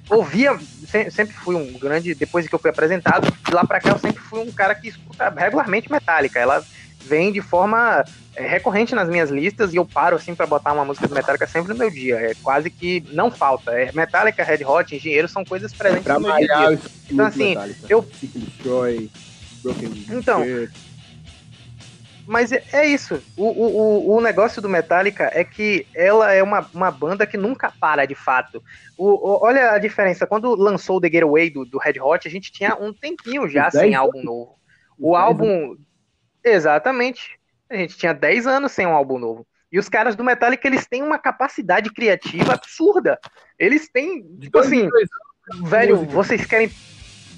ouvia, 0.10 0.58
sempre 1.12 1.34
fui 1.34 1.56
um 1.56 1.78
grande, 1.78 2.14
depois 2.14 2.48
que 2.48 2.54
eu 2.54 2.60
fui 2.60 2.70
apresentado, 2.70 3.32
de 3.32 3.54
lá 3.54 3.66
pra 3.66 3.80
cá 3.80 3.92
eu 3.92 4.00
sempre 4.00 4.22
fui 4.22 4.40
um 4.40 4.52
cara 4.52 4.76
que 4.76 4.88
escuta 4.88 5.30
regularmente 5.30 5.92
Metallica. 5.92 6.40
Ela 6.40 6.64
vem 7.06 7.32
de 7.32 7.42
forma 7.42 8.04
é, 8.36 8.48
recorrente 8.48 8.96
nas 8.96 9.08
minhas 9.08 9.30
listas 9.30 9.74
e 9.74 9.78
eu 9.78 9.86
paro 9.86 10.16
assim 10.16 10.34
para 10.36 10.46
botar 10.46 10.74
uma 10.74 10.86
música 10.86 11.08
do 11.08 11.16
Metallica 11.16 11.48
sempre 11.48 11.74
no 11.74 11.80
meu 11.80 11.90
dia. 11.90 12.16
É 12.18 12.34
quase 12.42 12.70
que 12.70 13.04
não 13.12 13.32
falta. 13.32 13.72
É, 13.72 13.92
Metallica, 13.94 14.44
Red 14.44 14.64
Hot, 14.66 14.96
Engenheiro 14.96 15.28
são 15.28 15.44
coisas 15.44 15.74
presentes 15.74 16.08
no 16.08 16.20
meu 16.20 16.36
dia. 16.36 16.80
Então 17.10 17.26
assim, 17.26 17.50
Metallica. 17.50 17.86
eu 17.90 18.08
Destroy, 18.22 19.10
então, 20.12 20.44
mas 22.28 22.52
é, 22.52 22.64
é 22.74 22.86
isso. 22.86 23.22
O, 23.38 23.46
o, 23.46 24.16
o 24.16 24.22
negócio 24.22 24.62
do 24.62 24.70
Metallica 24.70 25.30
é 25.34 25.44
que 25.44 25.86
ela 25.94 26.32
é 26.32 26.42
uma, 26.42 26.68
uma 26.74 26.92
banda 26.92 27.26
que 27.26 27.38
nunca 27.38 27.72
para 27.80 28.06
de 28.06 28.16
fato. 28.16 28.64
O, 28.98 29.10
o, 29.10 29.44
olha 29.44 29.72
a 29.72 29.80
diferença. 29.80 30.26
Quando 30.26 30.56
lançou 30.56 30.98
o 30.98 31.02
The 31.02 31.10
Getaway 31.10 31.50
do, 31.50 31.66
do 31.66 31.78
Red 31.78 32.00
Hot, 32.00 32.28
a 32.28 32.32
gente 32.32 32.52
tinha 32.52 32.76
um 32.76 32.94
tempinho 32.94 33.48
já 33.48 33.70
sem 33.70 33.96
álbum 33.96 34.24
novo. 34.24 34.56
O 34.98 35.16
álbum. 35.16 35.76
Exatamente. 36.44 37.40
A 37.70 37.76
gente 37.76 37.98
tinha 37.98 38.14
10 38.14 38.48
anos 38.48 38.72
sem 38.72 38.86
um 38.86 38.94
álbum 38.94 39.18
novo. 39.18 39.46
E 39.72 39.80
os 39.80 39.90
caras 39.90 40.16
do 40.16 40.24
Metallica, 40.24 40.68
eles 40.68 40.88
têm 40.88 41.04
uma 41.04 41.20
capacidade 41.20 41.92
criativa 41.92 42.54
absurda. 42.54 43.20
Eles 43.60 43.90
têm, 43.90 44.24
tipo 44.40 44.58
assim, 44.58 44.88
velho, 45.64 45.98
vocês 46.06 46.46
querem. 46.46 46.72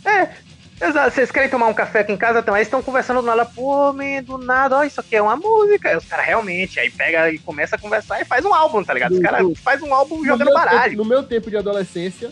É, 0.05 0.29
Exato, 0.79 1.15
vocês 1.15 1.31
querem 1.31 1.49
tomar 1.49 1.67
um 1.67 1.73
café 1.73 2.01
aqui 2.01 2.11
em 2.11 2.17
casa? 2.17 2.39
Então, 2.39 2.53
aí 2.53 2.61
estão 2.61 2.83
conversando 2.83 3.21
do 3.21 3.25
nada, 3.25 3.45
pô, 3.45 3.91
man, 3.93 4.21
do 4.23 4.37
nada, 4.37 4.77
ó, 4.77 4.83
isso 4.83 4.99
aqui 4.99 5.15
é 5.15 5.21
uma 5.21 5.35
música. 5.35 5.89
Aí 5.89 5.97
os 5.97 6.05
caras 6.05 6.25
realmente, 6.25 6.79
aí 6.79 6.91
pega 6.91 7.31
e 7.31 7.39
começa 7.39 7.75
a 7.75 7.79
conversar 7.79 8.21
e 8.21 8.25
faz 8.25 8.45
um 8.45 8.53
álbum, 8.53 8.83
tá 8.83 8.93
ligado? 8.93 9.13
Os 9.13 9.19
caras 9.19 9.59
fazem 9.59 9.89
um 9.89 9.93
álbum 9.93 10.23
jogando 10.23 10.53
baralho. 10.53 10.91
Tempo, 10.91 11.03
no 11.03 11.09
meu 11.09 11.23
tempo 11.23 11.49
de 11.49 11.57
adolescência, 11.57 12.31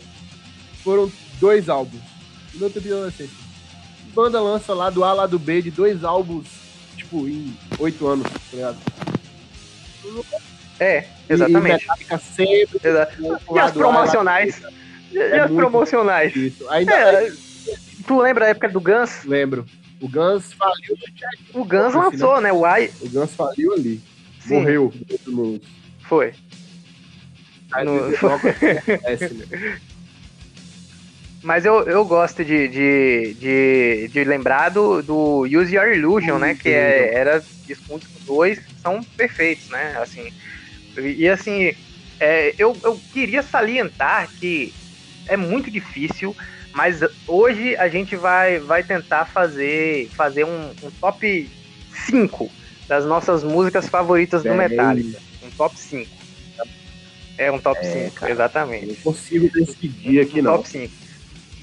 foram 0.84 1.12
dois 1.40 1.70
álbuns. 1.70 2.02
No 2.54 2.60
meu 2.60 2.70
tempo 2.70 2.86
de 2.86 2.94
adolescência. 2.94 3.36
Banda 4.14 4.40
lança 4.40 4.76
lá 4.76 4.92
do 4.92 5.04
A, 5.04 5.12
lá 5.12 5.26
do 5.26 5.40
B, 5.40 5.64
de 5.64 5.72
dois 5.72 6.04
álbuns, 6.04 6.46
tipo, 6.96 7.28
em 7.28 7.58
oito 7.80 8.08
anos, 8.08 8.32
tá 8.32 8.40
ligado? 8.54 8.78
É, 10.80 11.06
exatamente. 11.28 11.88
E, 12.00 12.18
sempre. 12.20 12.80
Exato. 12.84 13.40
E 13.56 13.60
as 13.60 13.72
promocionais. 13.72 14.62
E, 15.12 15.18
é 15.18 15.40
as 15.40 15.52
promocionais. 15.52 16.36
Isso. 16.36 16.70
Ainda, 16.70 16.94
é, 16.94 17.32
Tu 18.06 18.20
lembra 18.20 18.46
a 18.46 18.50
época 18.50 18.70
do 18.70 18.80
Guns? 18.80 19.24
Lembro. 19.24 19.66
O 20.00 20.08
Guns 20.08 20.54
faliu 20.54 20.96
no 21.54 21.62
O 21.62 21.66
Guns 21.66 21.94
lançou, 21.94 22.42
né? 22.42 22.52
O 22.52 22.66
I... 22.68 22.92
O 23.02 23.10
Guns 23.10 23.34
faliu 23.34 23.74
ali. 23.74 24.02
Sim. 24.40 24.56
Morreu. 24.56 24.94
No... 25.26 25.60
Foi. 26.02 26.34
No... 27.84 28.10
Né? 28.10 28.18
Mas 31.42 31.64
eu, 31.64 31.84
eu 31.84 32.04
gosto 32.06 32.44
de, 32.44 32.68
de, 32.68 33.36
de, 33.36 34.08
de 34.12 34.24
lembrar 34.24 34.70
do, 34.70 35.04
do 35.04 35.42
Use 35.44 35.76
Your 35.76 35.94
Illusion, 35.94 36.40
né? 36.40 36.56
Que 36.56 36.70
é, 36.70 37.14
era 37.14 37.44
discos 37.68 38.02
dois 38.26 38.60
são 38.82 39.04
perfeitos, 39.04 39.70
né? 39.70 39.96
Assim, 40.02 40.34
e 40.98 41.28
assim, 41.28 41.76
é, 42.20 42.56
eu, 42.58 42.76
eu 42.84 43.00
queria 43.14 43.44
salientar 43.44 44.28
que 44.40 44.74
é 45.28 45.38
muito 45.38 45.70
difícil 45.70 46.36
mas 46.76 47.00
hoje 47.26 47.74
a 47.78 47.88
gente 47.88 48.18
vai, 48.18 48.60
vai 48.60 48.84
tentar 48.84 49.24
fazer, 49.24 50.10
fazer 50.10 50.44
um, 50.44 50.72
um 50.84 50.92
top 51.00 51.50
5 52.06 52.52
das 52.86 53.06
nossas 53.06 53.46
músicas 53.46 53.88
favoritas 53.88 54.44
do 54.44 54.54
Metallica. 54.54 55.18
Um 55.42 55.50
top 55.52 55.80
5. 55.80 56.12
É 57.38 57.50
um 57.50 57.60
top 57.60 57.80
é, 57.80 58.10
5, 58.10 58.16
cara, 58.16 58.32
exatamente. 58.32 58.88
Não 58.88 58.96
consigo 58.96 59.50
decidir 59.50 60.20
aqui, 60.20 60.42
um 60.42 60.44
não. 60.44 60.58
Top 60.58 60.68
5. 60.68 60.94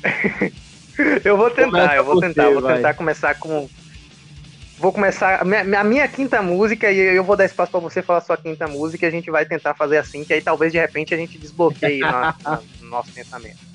eu 1.22 1.36
vou 1.36 1.50
tentar, 1.50 1.70
Começa 1.70 1.94
eu 1.94 2.04
vou 2.04 2.14
você, 2.14 2.26
tentar, 2.28 2.50
vou 2.50 2.62
vai. 2.62 2.76
tentar 2.76 2.94
começar 2.94 3.34
com. 3.34 3.68
Vou 4.78 4.92
começar. 4.92 5.42
A 5.42 5.44
minha, 5.44 5.80
a 5.80 5.84
minha 5.84 6.08
quinta 6.08 6.40
música, 6.40 6.90
e 6.90 6.98
eu 6.98 7.22
vou 7.22 7.36
dar 7.36 7.44
espaço 7.44 7.70
para 7.70 7.80
você 7.80 8.02
falar 8.02 8.20
a 8.20 8.22
sua 8.22 8.38
quinta 8.38 8.66
música, 8.66 9.04
e 9.04 9.08
a 9.08 9.12
gente 9.12 9.30
vai 9.30 9.44
tentar 9.44 9.74
fazer 9.74 9.98
assim, 9.98 10.24
que 10.24 10.32
aí 10.32 10.40
talvez 10.40 10.72
de 10.72 10.78
repente 10.78 11.12
a 11.12 11.18
gente 11.18 11.36
desbloqueie 11.36 12.00
no 12.80 12.88
nosso 12.88 13.12
pensamento. 13.12 13.72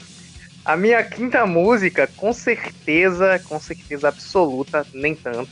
A 0.68 0.76
minha 0.76 1.02
quinta 1.02 1.46
música, 1.46 2.10
com 2.18 2.34
certeza, 2.34 3.40
com 3.48 3.58
certeza 3.58 4.10
absoluta, 4.10 4.86
nem 4.94 5.16
tanto. 5.16 5.50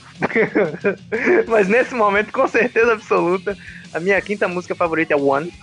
Mas 1.48 1.70
nesse 1.70 1.96
momento, 1.96 2.34
com 2.34 2.46
certeza 2.50 2.92
absoluta, 2.92 3.58
a 3.94 4.00
minha 4.02 4.20
quinta 4.20 4.46
música 4.46 4.76
favorita 4.76 5.14
é 5.14 5.18
One. 5.18 5.54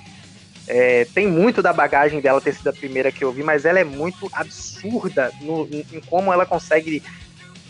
É, 0.67 1.07
tem 1.13 1.29
muito 1.29 1.61
da 1.61 1.71
bagagem 1.71 2.19
dela 2.19 2.41
ter 2.41 2.55
sido 2.55 2.69
a 2.69 2.73
primeira 2.73 3.13
que 3.13 3.23
eu 3.23 3.31
vi, 3.31 3.43
mas 3.43 3.67
ela 3.67 3.79
é 3.79 3.85
muito 3.85 4.31
absurda 4.33 5.31
no, 5.43 5.69
em, 5.71 5.85
em 5.93 6.01
como 6.01 6.33
ela 6.33 6.47
consegue 6.47 7.03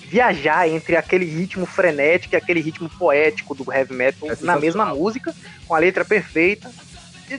viajar 0.06 0.68
entre 0.68 0.94
aquele 0.94 1.24
ritmo 1.24 1.66
frenético 1.66 2.34
e 2.34 2.36
aquele 2.36 2.60
ritmo 2.60 2.88
poético 2.90 3.56
do 3.56 3.72
heavy 3.72 3.94
metal 3.94 4.30
é 4.30 4.36
na 4.42 4.56
mesma 4.56 4.84
música, 4.94 5.34
com 5.66 5.74
a 5.74 5.80
letra 5.80 6.04
perfeita 6.04 6.70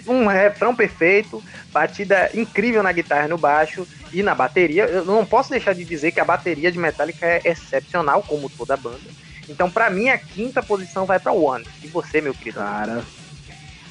um 0.07 0.27
refrão 0.27 0.75
perfeito, 0.75 1.43
batida 1.71 2.29
incrível 2.33 2.83
na 2.83 2.91
guitarra 2.91 3.25
e 3.25 3.29
no 3.29 3.37
baixo 3.37 3.87
e 4.11 4.21
na 4.21 4.35
bateria. 4.35 4.85
Eu 4.85 5.05
não 5.05 5.25
posso 5.25 5.49
deixar 5.49 5.73
de 5.73 5.83
dizer 5.83 6.11
que 6.11 6.19
a 6.19 6.25
bateria 6.25 6.71
de 6.71 6.79
Metallica 6.79 7.25
é 7.25 7.41
excepcional, 7.45 8.23
como 8.23 8.49
toda 8.49 8.75
a 8.75 8.77
banda. 8.77 9.23
Então, 9.49 9.69
para 9.69 9.89
mim, 9.89 10.09
a 10.09 10.17
quinta 10.17 10.63
posição 10.63 11.05
vai 11.05 11.19
para 11.19 11.31
One. 11.31 11.65
E 11.83 11.87
você, 11.87 12.21
meu 12.21 12.33
querido? 12.33 12.59
Cara, 12.59 13.03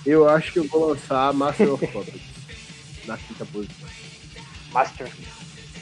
eu 0.04 0.28
acho 0.28 0.52
que 0.52 0.58
eu 0.58 0.64
vou 0.64 0.88
lançar 0.90 1.32
Master 1.32 1.74
of 1.74 1.86
Puppets 1.86 2.22
na 3.06 3.16
quinta 3.16 3.44
posição. 3.44 3.88
Master. 4.72 5.08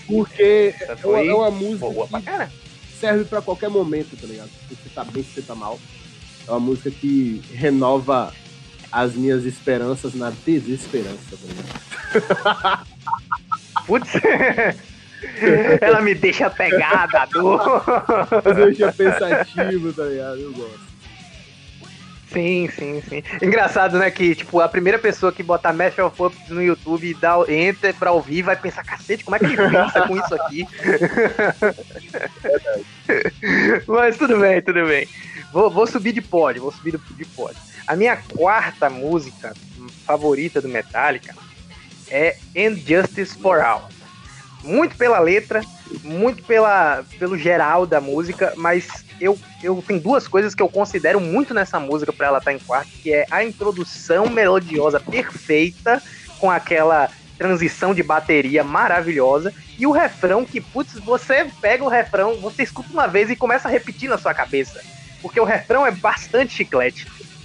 Porque 0.07 0.75
é 0.89 1.35
uma 1.35 1.51
música 1.51 1.89
boa 1.89 2.09
que 2.09 2.99
serve 2.99 3.25
para 3.25 3.41
qualquer 3.41 3.71
momento, 3.71 4.17
tá 4.21 4.27
ligado? 4.27 4.51
Se 4.69 4.75
você 4.75 4.89
tá 4.93 5.05
bem, 5.05 5.23
se 5.23 5.35
você 5.35 5.43
tá 5.43 5.55
mal. 5.55 5.79
É 6.47 6.51
uma 6.51 6.61
música 6.61 6.91
que 6.91 7.41
renova 7.53 8.35
as 8.93 9.15
minhas 9.15 9.45
esperanças 9.45 10.15
na 10.15 10.31
desesperança, 10.45 11.37
tá 12.13 12.83
Putz. 13.87 14.11
Ela 15.81 16.01
me 16.01 16.15
deixa 16.15 16.49
pegada, 16.49 17.27
dor. 17.27 17.85
Me 18.47 18.65
deixa 18.67 18.93
pensativo, 18.93 19.93
tá 19.93 20.05
ligado? 20.05 20.41
Eu 20.41 20.53
gosto. 20.53 20.91
Sim, 22.33 22.71
sim, 22.73 23.03
sim. 23.09 23.23
Engraçado, 23.43 23.99
né? 23.99 24.09
Que, 24.11 24.37
tipo, 24.37 24.61
a 24.61 24.69
primeira 24.69 24.99
pessoa 24.99 25.33
que 25.33 25.43
botar 25.43 25.73
Master 25.73 26.07
of 26.07 26.17
Puppets 26.17 26.49
no 26.49 26.63
YouTube 26.63 27.11
e 27.11 27.15
dá 27.15 27.35
enter 27.49 27.93
pra 27.95 28.13
ouvir 28.13 28.43
vai 28.43 28.55
pensar, 28.55 28.85
cacete, 28.85 29.25
como 29.25 29.35
é 29.35 29.41
que 29.41 29.47
ele 29.47 29.57
pensa 29.57 30.07
com 30.07 30.17
isso 30.17 30.35
aqui? 30.37 30.67
Mas 33.87 34.17
tudo 34.17 34.39
bem, 34.39 34.63
tudo 34.63 34.87
bem. 34.87 35.09
Vou, 35.53 35.69
vou 35.71 35.87
subir 35.89 36.13
de 36.13 36.21
pódio, 36.21 36.63
vou 36.63 36.71
subir 36.71 37.01
de 37.17 37.25
pódio. 37.25 37.70
A 37.91 37.97
minha 37.97 38.17
quarta 38.17 38.89
música 38.89 39.53
favorita 40.07 40.61
do 40.63 40.69
Metallica 40.69 41.35
é 42.09 42.37
Injustice 42.55 43.37
for 43.37 43.59
All. 43.59 43.89
Muito 44.63 44.95
pela 44.95 45.19
letra, 45.19 45.61
muito 46.05 46.41
pela, 46.45 47.05
pelo 47.19 47.37
geral 47.37 47.85
da 47.87 48.01
música, 48.01 48.55
mas 48.57 49.05
eu, 49.21 49.37
eu 49.61 49.83
tenho 49.85 49.99
duas 49.99 50.29
coisas 50.29 50.55
que 50.55 50.63
eu 50.63 50.69
considero 50.69 51.21
muito 51.21 51.53
nessa 51.53 51.81
música 51.81 52.13
para 52.13 52.29
ela 52.29 52.39
estar 52.39 52.53
tá 52.53 52.57
em 52.57 52.61
quarto, 52.61 52.93
que 53.03 53.13
é 53.13 53.27
a 53.29 53.43
introdução 53.43 54.31
melodiosa 54.31 55.01
perfeita, 55.01 56.01
com 56.39 56.49
aquela 56.49 57.11
transição 57.37 57.93
de 57.93 58.05
bateria 58.05 58.63
maravilhosa, 58.63 59.53
e 59.77 59.85
o 59.85 59.91
refrão 59.91 60.45
que, 60.45 60.61
putz, 60.61 60.93
você 61.01 61.51
pega 61.61 61.83
o 61.83 61.89
refrão, 61.89 62.37
você 62.37 62.63
escuta 62.63 62.93
uma 62.93 63.09
vez 63.09 63.31
e 63.31 63.35
começa 63.35 63.67
a 63.67 63.71
repetir 63.71 64.09
na 64.09 64.17
sua 64.17 64.33
cabeça. 64.33 64.81
Porque 65.21 65.41
o 65.41 65.45
refrão 65.45 65.85
é 65.85 65.91
bastante 65.91 66.55
chiclete. 66.55 67.05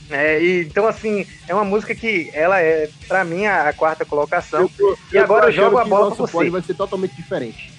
É, 0.09 0.41
e, 0.41 0.61
então, 0.61 0.87
assim, 0.87 1.25
é 1.47 1.53
uma 1.53 1.63
música 1.63 1.95
que 1.95 2.29
ela 2.33 2.59
é, 2.61 2.89
para 3.07 3.23
mim, 3.23 3.45
a, 3.45 3.69
a, 3.69 3.73
quarta 3.73 4.05
colocação. 4.05 4.61
Eu 4.61 4.69
tô, 4.69 4.97
e 5.11 5.17
agora 5.17 5.47
eu 5.47 5.51
jogo 5.51 5.77
a 5.77 5.85
bola 5.85 6.15
pra 6.15 6.25
você. 6.25 6.49
vai 6.49 6.61
ser 6.61 6.75
totalmente 6.75 7.15
diferente. 7.15 7.73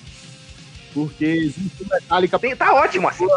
Porque 0.93 1.25
existe 1.25 1.87
Metallica. 1.89 2.39
Tem, 2.39 2.57
tá 2.57 2.75
ótimo 2.75 3.09
assim. 3.09 3.27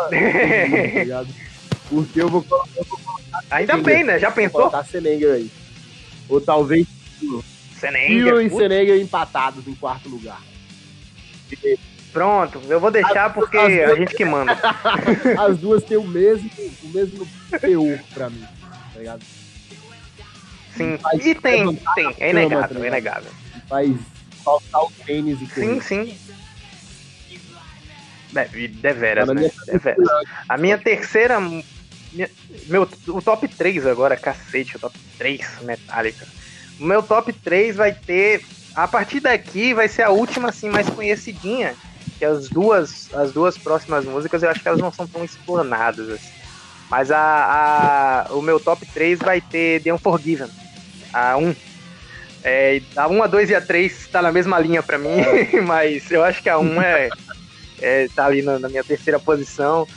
Porque 1.90 2.22
eu 2.22 2.30
vou, 2.30 2.46
eu 2.76 2.84
vou 2.86 3.00
colocar. 3.00 3.44
Ainda 3.52 3.78
bem, 3.78 4.04
né? 4.04 4.18
Já 4.18 4.32
pensou? 4.32 4.70
Tá 4.70 4.84
Senenger 4.84 5.34
aí. 5.34 5.52
Ou 6.28 6.40
talvez. 6.40 6.88
Senenger. 7.80 8.42
e 8.42 8.50
Senenger 8.50 9.00
empatados 9.00 9.68
em 9.68 9.76
quarto 9.76 10.10
lugar. 10.10 10.42
Pronto, 12.12 12.62
eu 12.68 12.80
vou 12.80 12.90
deixar 12.90 13.26
as, 13.26 13.34
porque 13.34 13.58
as 13.58 13.92
a 13.92 13.96
gente 13.96 14.16
que 14.16 14.26
manda. 14.26 14.58
As 15.38 15.58
duas 15.58 15.84
têm 15.84 15.98
o 15.98 16.08
mesmo, 16.08 16.50
o 16.84 16.88
mesmo 16.90 17.28
teor 17.60 18.00
pra 18.14 18.30
mim 18.30 18.46
tá 19.00 19.02
ligado? 19.02 19.22
Sim, 20.76 20.98
faz 20.98 21.26
e 21.26 21.36
tem, 21.36 21.76
tem, 21.96 22.16
é 22.20 22.30
inegável, 22.30 22.68
cama, 22.68 22.80
tá 22.80 22.86
é 22.86 22.88
inegável. 22.88 23.32
Faz 23.68 23.98
faltar 24.44 24.84
o 24.84 24.92
tênis 25.06 25.42
e 25.42 25.48
Sim, 25.48 25.82
sim. 25.82 26.18
Deve, 28.32 28.68
deveras, 28.68 29.28
né? 29.30 29.50
Deveras. 29.66 30.08
A 30.48 30.58
minha 30.58 30.78
terceira. 30.84 31.40
Minha, 31.40 32.30
meu, 32.68 32.88
o 33.08 33.22
top 33.22 33.48
3 33.48 33.86
agora, 33.88 34.16
cacete, 34.18 34.76
o 34.76 34.80
top 34.80 34.98
3 35.18 35.62
Metallica. 35.62 36.28
O 36.80 36.86
meu 36.86 37.02
top 37.02 37.34
3 37.34 37.76
vai 37.76 37.94
ter. 37.94 38.44
A 38.76 38.88
partir 38.88 39.20
daqui 39.20 39.74
vai 39.74 39.88
ser 39.88 40.04
a 40.04 40.10
última, 40.10 40.50
assim, 40.50 40.70
mais 40.70 40.90
conhecidinha. 40.90 41.76
Que 42.18 42.26
as 42.26 42.50
duas, 42.50 43.14
as 43.14 43.32
duas 43.32 43.58
próximas 43.58 44.06
músicas 44.06 44.44
eu 44.44 44.50
acho 44.50 44.62
que 44.62 44.68
elas 44.68 44.80
não 44.80 44.92
são 44.92 45.08
tão 45.08 45.24
explanadas, 45.24 46.10
assim. 46.10 46.39
Mas 46.90 47.12
a, 47.12 48.26
a, 48.30 48.34
o 48.34 48.42
meu 48.42 48.60
top 48.60 48.86
3 48.86 49.20
vai 49.20 49.40
ter 49.40 49.82
The 49.82 49.94
Unforgiven. 49.94 50.50
A 51.14 51.38
1. 51.38 51.56
É, 52.44 52.82
a 52.96 53.08
1, 53.08 53.24
a 53.24 53.28
2 53.28 53.50
e 53.52 53.56
a 53.56 53.62
3 53.62 54.08
tá 54.08 54.22
na 54.22 54.32
mesma 54.32 54.58
linha 54.60 54.82
para 54.82 54.98
mim, 54.98 55.18
mas 55.68 56.10
eu 56.10 56.24
acho 56.24 56.42
que 56.42 56.50
a 56.50 56.58
1 56.58 56.82
é, 56.82 57.10
é 57.82 58.08
tá 58.16 58.26
ali 58.26 58.42
na, 58.42 58.58
na, 58.58 58.70
minha 58.70 58.84
terceira 58.84 59.20
posição, 59.20 59.88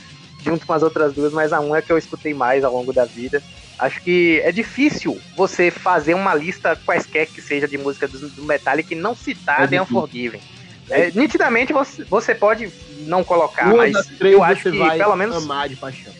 junto 0.43 0.65
com 0.65 0.73
as 0.73 0.83
outras 0.83 1.13
duas, 1.13 1.31
mas 1.31 1.53
a 1.53 1.59
1 1.59 1.75
é 1.75 1.81
que 1.81 1.91
eu 1.91 1.97
escutei 1.97 2.33
mais 2.33 2.63
ao 2.63 2.73
longo 2.73 2.91
da 2.91 3.05
vida. 3.05 3.41
Acho 3.79 4.01
que 4.01 4.39
é 4.43 4.51
difícil 4.51 5.19
você 5.35 5.71
fazer 5.71 6.13
uma 6.13 6.35
lista 6.35 6.75
quaisquer 6.85 7.27
que 7.27 7.41
seja 7.41 7.67
de 7.67 7.77
música 7.77 8.07
do, 8.07 8.29
do 8.29 8.43
Metallica 8.43 8.93
e 8.93 8.97
não 8.97 9.15
citar 9.15 9.63
é 9.63 9.67
The 9.67 9.81
Unforgiven. 9.81 10.41
É, 10.89 11.11
nitidamente 11.11 11.71
você, 11.71 12.03
você 12.03 12.35
pode 12.35 12.69
não 13.07 13.23
colocar, 13.23 13.73
Uma 13.73 13.77
mas 13.77 13.95
eu 14.19 14.43
acho 14.43 14.69
que 14.69 14.97
pelo 14.97 15.15
menos 15.15 15.43
amar 15.43 15.69
de 15.69 15.75
paixão. 15.75 16.13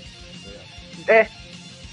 É. 1.07 1.27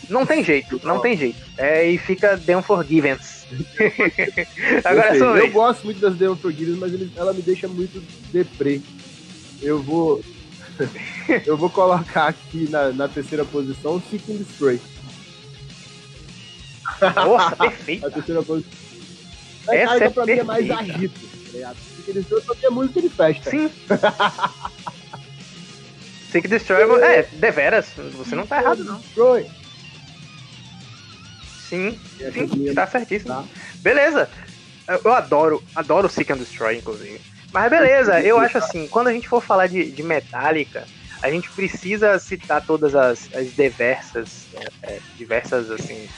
Não 0.08 0.26
tem 0.26 0.42
jeito, 0.42 0.80
não 0.82 1.00
tem 1.00 1.16
jeito. 1.16 1.38
É, 1.56 1.88
e 1.88 1.96
fica 1.96 2.36
The 2.36 2.56
Unforgiven. 2.56 3.16
Agora 4.84 5.16
eu, 5.16 5.36
eu 5.36 5.50
gosto 5.50 5.84
muito 5.84 6.00
das 6.00 6.16
The 6.16 6.30
Unforgiven, 6.30 6.76
mas 6.76 6.92
ele, 6.92 7.12
ela 7.16 7.32
me 7.32 7.42
deixa 7.42 7.68
muito 7.68 8.02
deprê. 8.32 8.80
Eu 9.62 9.80
vou. 9.80 10.20
eu 11.46 11.56
vou 11.56 11.70
colocar 11.70 12.28
aqui 12.28 12.68
na, 12.68 12.90
na 12.90 13.08
terceira 13.08 13.44
posição 13.44 14.02
Seeking 14.10 14.38
Destroy. 14.38 14.80
Nossa, 17.14 17.54
perfeito. 17.56 18.06
a 18.06 18.10
terceira 18.10 18.42
posição. 18.42 18.72
Essa 19.68 20.04
é 20.04 20.10
pra 20.10 20.24
perfeita. 20.24 20.26
mim 20.26 20.40
é 20.40 20.42
mais 20.42 20.70
agito, 20.70 21.20
tá 21.20 21.52
ligado? 21.52 21.76
Pra 22.46 22.54
mim 22.54 22.64
é 22.64 22.70
música 22.70 23.02
de 23.02 23.08
festa. 23.08 23.50
Sim. 23.50 23.70
Seek 26.30 26.48
Destroy 26.48 26.82
é, 27.02 27.22
deveras, 27.32 27.92
você 28.12 28.34
não 28.34 28.46
tá 28.46 28.60
errado, 28.60 28.84
não. 28.84 28.96
Destroy. 28.98 29.46
Sim, 31.68 31.98
sim, 32.32 32.74
tá 32.74 32.86
certíssimo. 32.86 33.34
Tá. 33.34 33.44
Beleza. 33.76 34.28
Eu 35.04 35.12
adoro, 35.12 35.62
adoro 35.74 36.08
Seek 36.08 36.32
and 36.32 36.38
Destroy, 36.38 36.78
inclusive. 36.78 37.20
Mas 37.52 37.70
beleza, 37.70 38.20
eu 38.20 38.38
acho 38.38 38.58
assim, 38.58 38.86
quando 38.88 39.08
a 39.08 39.12
gente 39.12 39.28
for 39.28 39.40
falar 39.40 39.66
de, 39.66 39.90
de 39.90 40.02
Metallica, 40.02 40.86
a 41.22 41.30
gente 41.30 41.50
precisa 41.50 42.18
citar 42.18 42.64
todas 42.64 42.94
as, 42.94 43.28
as 43.34 43.54
diversas, 43.54 44.46
é, 44.54 44.94
é 44.94 45.00
diversas, 45.16 45.70
assim, 45.70 46.08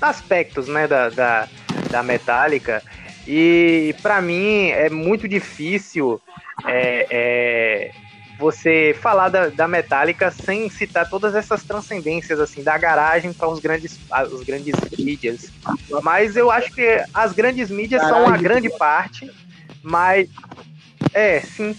aspectos, 0.00 0.66
né, 0.68 0.86
da, 0.86 1.10
da, 1.10 1.48
da 1.90 2.02
Metallica. 2.02 2.82
E 3.26 3.94
para 4.02 4.20
mim 4.22 4.68
é 4.68 4.88
muito 4.88 5.28
difícil 5.28 6.20
é, 6.64 7.06
é, 7.10 7.90
você 8.38 8.94
falar 9.00 9.28
da, 9.28 9.48
da 9.48 9.66
Metallica 9.66 10.30
sem 10.30 10.68
citar 10.68 11.08
todas 11.08 11.34
essas 11.34 11.62
transcendências, 11.62 12.38
assim, 12.38 12.62
da 12.62 12.76
garagem 12.76 13.32
para 13.32 13.48
os 13.48 13.58
grandes, 13.58 13.98
os 14.30 14.42
grandes 14.42 14.74
mídias. 14.98 15.50
Mas 16.02 16.36
eu 16.36 16.50
acho 16.50 16.72
que 16.72 17.02
as 17.14 17.32
grandes 17.32 17.70
mídias 17.70 18.02
são 18.02 18.24
uma 18.24 18.36
grande 18.36 18.68
parte, 18.70 19.30
mas. 19.82 20.28
É, 21.14 21.40
sim. 21.40 21.76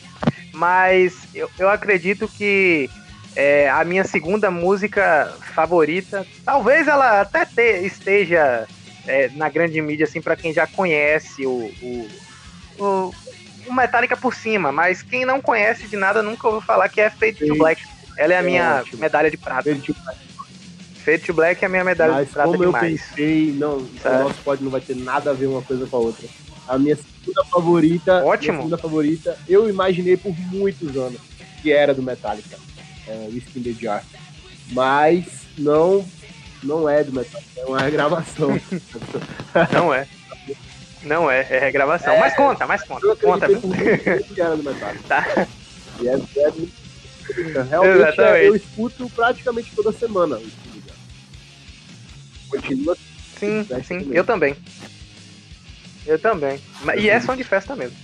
Mas 0.53 1.27
eu, 1.35 1.49
eu 1.59 1.69
acredito 1.69 2.27
que 2.27 2.89
é, 3.35 3.69
a 3.69 3.83
minha 3.83 4.03
segunda 4.03 4.49
música 4.49 5.31
favorita, 5.53 6.25
talvez 6.43 6.87
ela 6.87 7.21
até 7.21 7.45
te, 7.45 7.85
esteja 7.85 8.67
é, 9.05 9.29
na 9.35 9.47
grande 9.47 9.79
mídia, 9.79 10.05
assim, 10.05 10.21
para 10.21 10.35
quem 10.35 10.51
já 10.51 10.65
conhece 10.65 11.45
o, 11.45 11.71
o, 11.81 12.07
o 12.79 13.13
o 13.67 13.73
Metallica 13.73 14.15
por 14.17 14.33
cima, 14.33 14.71
mas 14.71 15.01
quem 15.01 15.25
não 15.25 15.41
conhece 15.41 15.87
de 15.87 15.95
nada 15.95 16.21
nunca 16.21 16.47
ouviu 16.47 16.61
falar 16.61 16.89
que 16.89 17.01
é 17.01 17.09
Fade 17.09 17.45
to 17.47 17.55
Black. 17.55 17.81
Ela 18.17 18.33
é 18.33 18.37
a 18.37 18.41
minha 18.41 18.83
é 18.91 18.95
medalha 18.97 19.29
de 19.29 19.37
prata. 19.37 19.63
Fade 19.63 19.81
to 19.81 19.95
Black. 20.03 20.19
Fade 21.05 21.19
to 21.19 21.33
Black 21.33 21.63
é 21.63 21.67
a 21.67 21.69
minha 21.69 21.83
medalha 21.83 22.13
mas 22.13 22.27
de 22.27 22.33
prata 22.33 22.49
como 22.49 22.65
demais. 22.65 22.83
eu 22.83 22.97
pensei, 22.97 23.51
não, 23.53 23.77
o 23.77 24.23
nosso 24.23 24.41
pod 24.43 24.63
não 24.63 24.71
vai 24.71 24.81
ter 24.81 24.95
nada 24.95 25.29
a 25.31 25.33
ver 25.33 25.45
uma 25.47 25.61
coisa 25.61 25.85
com 25.85 25.97
a 25.97 25.99
outra. 25.99 26.27
A 26.67 26.77
minha 26.77 26.95
segunda 26.97 27.45
favorita, 27.45 28.25
Ótimo. 28.25 28.57
segunda 28.57 28.77
favorita, 28.77 29.37
eu 29.47 29.69
imaginei 29.69 30.17
por 30.17 30.35
muitos 30.51 30.97
anos 30.97 31.21
que 31.61 31.71
era 31.71 31.93
do 31.93 32.03
Metallica, 32.03 32.57
é, 33.07 33.29
Whiskey 33.31 33.59
in 33.59 33.63
the 33.63 33.71
Jar. 33.71 34.03
Mas 34.71 35.25
não, 35.57 36.05
não 36.61 36.89
é 36.89 37.03
do 37.03 37.13
Metallica, 37.13 37.51
é 37.55 37.65
uma 37.65 37.79
regravação. 37.81 38.59
não 39.71 39.93
é. 39.93 40.07
Não 41.03 41.29
é, 41.29 41.41
é 41.49 41.59
regravação. 41.59 42.13
É, 42.13 42.19
mas 42.19 42.35
conta, 42.35 42.65
mas 42.65 42.83
conta. 42.83 43.15
Conta. 43.15 43.47
Tá. 45.07 45.47
E 45.99 46.07
é, 46.07 46.13
é 46.13 46.51
Realmente 47.69 47.97
Exatamente. 47.97 48.45
eu 48.45 48.55
escuto 48.55 49.09
praticamente 49.09 49.71
toda 49.75 49.91
semana. 49.91 50.39
Continua. 52.49 52.97
Sim, 53.37 53.67
sim, 53.83 54.09
eu 54.11 54.23
também. 54.23 54.55
Eu 56.05 56.17
também. 56.17 56.59
E 56.97 57.09
é 57.09 57.19
som 57.19 57.35
de 57.35 57.43
festa 57.43 57.75
mesmo. 57.75 57.97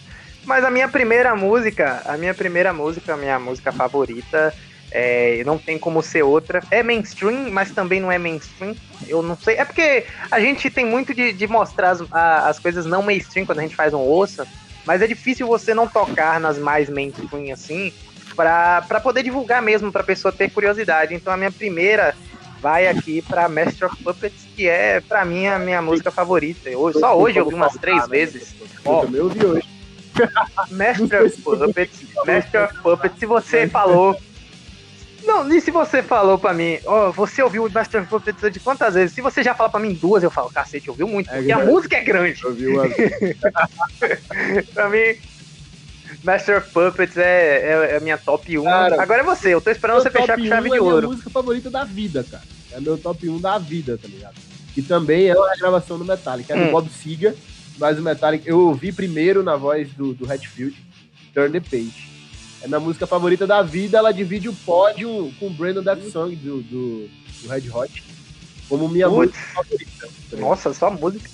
Mas 0.45 0.63
a 0.65 0.69
minha 0.69 0.89
primeira 0.89 1.35
música, 1.35 2.01
a 2.05 2.17
minha 2.17 2.33
primeira 2.33 2.73
música, 2.73 3.13
a 3.13 3.17
minha 3.17 3.39
música 3.39 3.71
favorita 3.71 4.53
é, 4.93 5.43
não 5.43 5.57
tem 5.57 5.79
como 5.79 6.03
ser 6.03 6.21
outra. 6.21 6.61
É 6.69 6.83
mainstream, 6.83 7.49
mas 7.51 7.71
também 7.71 7.99
não 7.99 8.11
é 8.11 8.19
mainstream. 8.19 8.75
Eu 9.07 9.23
não 9.23 9.35
sei. 9.35 9.55
É 9.55 9.65
porque 9.65 10.05
a 10.29 10.39
gente 10.39 10.69
tem 10.69 10.85
muito 10.85 11.13
de, 11.13 11.33
de 11.33 11.47
mostrar 11.47 11.89
as, 11.89 12.03
a, 12.11 12.47
as 12.47 12.59
coisas 12.59 12.85
não 12.85 13.01
mainstream 13.01 13.45
quando 13.45 13.59
a 13.59 13.63
gente 13.63 13.75
faz 13.75 13.93
um 13.93 13.99
ouça. 13.99 14.47
Mas 14.85 15.01
é 15.01 15.07
difícil 15.07 15.47
você 15.47 15.73
não 15.73 15.87
tocar 15.87 16.39
nas 16.39 16.59
mais 16.59 16.89
mainstream 16.89 17.51
assim, 17.51 17.91
para 18.35 18.99
poder 19.01 19.23
divulgar 19.23 19.61
mesmo, 19.61 19.91
para 19.91 20.03
pessoa 20.03 20.31
ter 20.31 20.51
curiosidade. 20.51 21.15
Então 21.15 21.33
a 21.33 21.37
minha 21.37 21.51
primeira 21.51 22.13
vai 22.61 22.87
aqui 22.87 23.21
para 23.21 23.49
Master 23.49 23.87
of 23.87 24.03
Puppets, 24.03 24.45
que 24.55 24.67
é 24.67 25.01
para 25.01 25.25
mim 25.25 25.47
a 25.47 25.57
minha 25.57 25.81
música 25.81 26.11
favorita. 26.11 26.69
Eu, 26.69 26.93
só 26.93 27.17
hoje 27.17 27.39
eu 27.39 27.47
vi 27.47 27.55
umas 27.55 27.73
três 27.73 28.07
vezes. 28.07 28.53
Ó, 28.85 29.05
eu 29.11 29.29
vi 29.29 29.45
hoje. 29.45 29.69
Master 30.69 31.25
of 31.25 31.41
Puppets, 31.41 32.03
Master 32.25 32.65
of 32.65 32.81
Puppets, 32.81 33.19
se 33.19 33.25
você 33.25 33.67
falou 33.67 34.15
não, 35.25 35.51
e 35.53 35.61
se 35.61 35.71
você 35.71 36.03
falou 36.03 36.37
pra 36.37 36.53
mim, 36.53 36.79
ó, 36.85 37.09
oh, 37.09 37.11
você 37.11 37.41
ouviu 37.41 37.65
o 37.65 37.71
Master 37.71 38.01
of 38.01 38.09
Puppets 38.09 38.51
de 38.51 38.59
quantas 38.59 38.93
vezes? 38.93 39.15
Se 39.15 39.21
você 39.21 39.43
já 39.43 39.53
fala 39.53 39.69
pra 39.69 39.79
mim 39.79 39.93
duas, 39.93 40.23
eu 40.23 40.31
falo, 40.31 40.49
cacete, 40.49 40.89
ouviu 40.89 41.07
muito, 41.07 41.29
é 41.29 41.33
porque 41.33 41.47
grande. 41.47 41.61
a 41.61 41.65
música 41.65 41.95
é 41.97 42.03
grande. 42.03 42.45
Ouviu 42.45 42.73
uma 42.73 42.83
Pra 44.73 44.89
mim, 44.89 45.15
Master 46.23 46.57
of 46.57 46.69
Puppets 46.71 47.17
é, 47.17 47.57
é, 47.57 47.91
é 47.93 47.97
a 47.97 47.99
minha 47.99 48.17
top 48.17 48.57
1. 48.57 48.63
Cara, 48.63 49.01
Agora 49.01 49.21
é 49.21 49.23
você, 49.25 49.53
eu 49.53 49.61
tô 49.61 49.71
esperando 49.71 50.01
você 50.01 50.09
fechar 50.09 50.37
com 50.37 50.45
chave 50.45 50.69
de 50.69 50.79
ouro. 50.79 50.95
É 50.95 50.97
a 50.97 51.01
minha 51.01 51.09
música 51.09 51.29
favorita 51.29 51.69
da 51.69 51.83
vida, 51.83 52.23
cara. 52.29 52.43
É 52.71 52.79
meu 52.79 52.97
top 52.97 53.29
1 53.29 53.39
da 53.39 53.57
vida, 53.57 53.97
tá 53.97 54.07
ligado? 54.07 54.35
E 54.75 54.81
também 54.81 55.27
é 55.27 55.35
uma 55.35 55.55
gravação 55.55 55.97
do 55.97 56.05
Metallica, 56.05 56.53
é 56.53 56.57
do 56.57 56.63
hum. 56.63 56.71
Bob 56.71 56.89
Seger, 56.89 57.35
mas 57.77 57.99
o 57.99 58.01
Metallica 58.01 58.49
eu 58.49 58.59
ouvi 58.59 58.91
primeiro 58.91 59.43
na 59.43 59.55
voz 59.55 59.89
do, 59.93 60.13
do 60.13 60.31
Hatfield, 60.31 60.75
Turn 61.33 61.51
the 61.51 61.59
Page. 61.59 62.12
É 62.63 62.67
minha 62.67 62.79
música 62.79 63.05
favorita 63.05 63.45
da 63.45 63.61
vida. 63.61 63.97
Ela 63.97 64.13
divide 64.13 64.47
o 64.47 64.53
pódio 64.53 65.31
com 65.37 65.47
o 65.47 65.49
Brandon 65.49 65.83
Death 65.83 66.09
Song 66.11 66.33
do, 66.37 66.61
do, 66.63 67.09
do 67.41 67.49
Red 67.49 67.69
Hot. 67.69 68.03
Como 68.69 68.87
minha 68.87 69.09
Putz. 69.09 69.35
música 69.35 69.53
favorita. 69.53 70.09
Nossa, 70.37 70.73
só 70.73 70.89
música. 70.89 71.29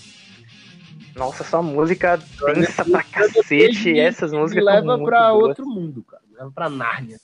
Nossa, 1.16 1.44
só 1.44 1.62
música 1.62 2.20
densa 2.54 2.84
pra 2.84 3.04
cacete. 3.04 3.92
E 3.92 4.00
essas 4.00 4.34
músicas. 4.34 4.64
Me 4.64 4.72
leva 4.72 4.98
pra 5.04 5.30
boas. 5.30 5.50
outro 5.50 5.68
mundo, 5.68 6.04
cara. 6.04 6.24
Me 6.28 6.36
leva 6.36 6.52
pra 6.52 6.70
Nárnia. 6.70 7.20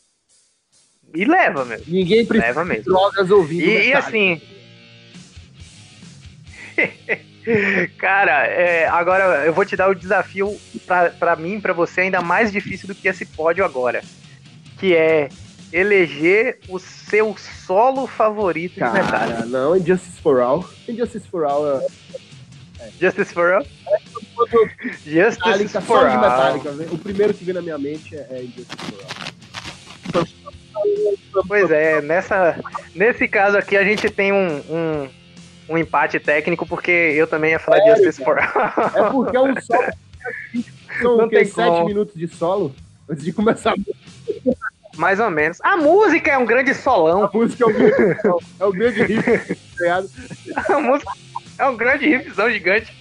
E 1.13 1.25
leva 1.25 1.65
mesmo. 1.65 1.85
Ninguém 1.87 2.25
precisa 2.25 2.47
leva 2.47 2.63
mesmo. 2.65 2.83
drogas 2.83 3.31
ouvindo. 3.31 3.63
E, 3.63 3.87
e 3.87 3.93
assim. 3.93 4.39
Cara, 7.97 8.47
é, 8.47 8.87
agora 8.87 9.45
eu 9.45 9.53
vou 9.53 9.65
te 9.65 9.75
dar 9.75 9.89
o 9.89 9.95
desafio 9.95 10.59
para 11.19 11.35
mim, 11.35 11.59
para 11.59 11.73
você, 11.73 12.01
ainda 12.01 12.21
mais 12.21 12.51
difícil 12.51 12.87
do 12.87 12.95
que 12.95 13.07
esse 13.07 13.25
pódio 13.25 13.63
agora. 13.63 14.01
Que 14.77 14.95
é 14.95 15.29
eleger 15.71 16.59
o 16.69 16.79
seu 16.79 17.35
solo 17.37 18.07
favorito 18.07 18.79
Cara, 18.79 19.41
de. 19.41 19.47
Não, 19.49 19.75
Injustice 19.75 20.21
for 20.21 20.39
All. 20.39 20.67
Injustice 20.87 21.27
for 21.27 21.45
All 21.45 21.79
é... 21.79 21.87
Justice 22.99 23.33
for 23.33 23.53
All? 23.53 23.65
Justice 25.05 25.39
Metallica, 25.45 25.81
for 25.81 26.07
All. 26.07 26.21
Metallica. 26.21 26.69
O 26.91 26.97
primeiro 26.97 27.33
que 27.33 27.43
vem 27.43 27.53
na 27.53 27.61
minha 27.61 27.77
mente 27.77 28.15
é 28.15 28.43
Injustice 28.43 28.77
for 28.77 29.05
All. 30.13 30.35
Pois 31.47 31.69
é, 31.69 32.01
nessa, 32.01 32.57
nesse 32.93 33.27
caso 33.27 33.57
aqui 33.57 33.75
a 33.75 33.83
gente 33.83 34.09
tem 34.09 34.31
um, 34.31 34.57
um 34.69 35.09
um 35.67 35.77
empate 35.77 36.19
técnico, 36.19 36.65
porque 36.65 36.91
eu 36.91 37.27
também 37.27 37.51
ia 37.51 37.59
falar 37.59 37.77
Sério, 37.77 37.95
de 37.95 38.03
Justice 38.03 38.23
for 38.23 38.37
É 38.37 39.09
porque 39.11 39.37
é 39.37 39.41
um 39.41 39.61
solo. 39.61 39.85
São 41.01 41.17
Não 41.17 41.27
tem 41.27 41.45
sete 41.45 41.83
minutos 41.85 42.15
de 42.15 42.27
solo 42.27 42.73
antes 43.09 43.23
de 43.23 43.33
começar 43.33 43.75
mais 44.97 45.19
ou 45.19 45.29
menos. 45.29 45.59
A 45.61 45.77
música 45.77 46.31
é 46.31 46.37
um 46.37 46.45
grande 46.45 46.73
solão. 46.73 47.25
A 47.25 47.31
música 47.33 47.63
é 47.63 47.67
um 47.67 47.73
grande, 47.73 48.17
é 48.59 48.65
um 48.65 48.71
grande 48.71 49.03
riff, 49.03 49.57
tá 49.77 50.03
A 50.75 50.79
música 50.79 51.11
é 51.57 51.65
um 51.65 51.77
grande 51.77 52.07
riffzão 52.07 52.49
gigante. 52.49 52.93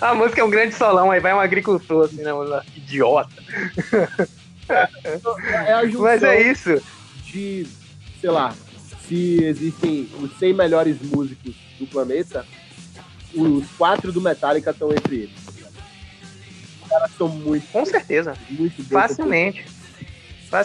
A 0.00 0.14
música 0.14 0.40
é 0.40 0.44
um 0.44 0.50
grande 0.50 0.74
solão, 0.74 1.10
aí 1.10 1.20
vai 1.20 1.34
um 1.34 1.40
agricultor, 1.40 2.04
assim, 2.04 2.22
né? 2.22 2.30
Idiota. 2.76 3.30
É 5.66 5.72
a 5.72 5.84
Mas 5.98 6.22
é 6.22 6.40
isso. 6.42 6.80
De, 7.24 7.66
sei 8.20 8.30
lá, 8.30 8.54
se 9.08 9.42
existem 9.42 10.08
os 10.20 10.38
100 10.38 10.52
melhores 10.52 11.00
músicos 11.00 11.54
do 11.78 11.86
planeta, 11.86 12.44
os 13.34 13.66
quatro 13.72 14.12
do 14.12 14.20
Metallica 14.20 14.70
estão 14.70 14.90
entre 14.92 15.16
eles. 15.16 15.48
Os 16.82 16.88
caras 16.88 17.10
são 17.16 17.28
muito. 17.28 17.66
Com 17.72 17.84
certeza. 17.84 18.34
Muito 18.50 18.84
Facilmente. 18.84 19.64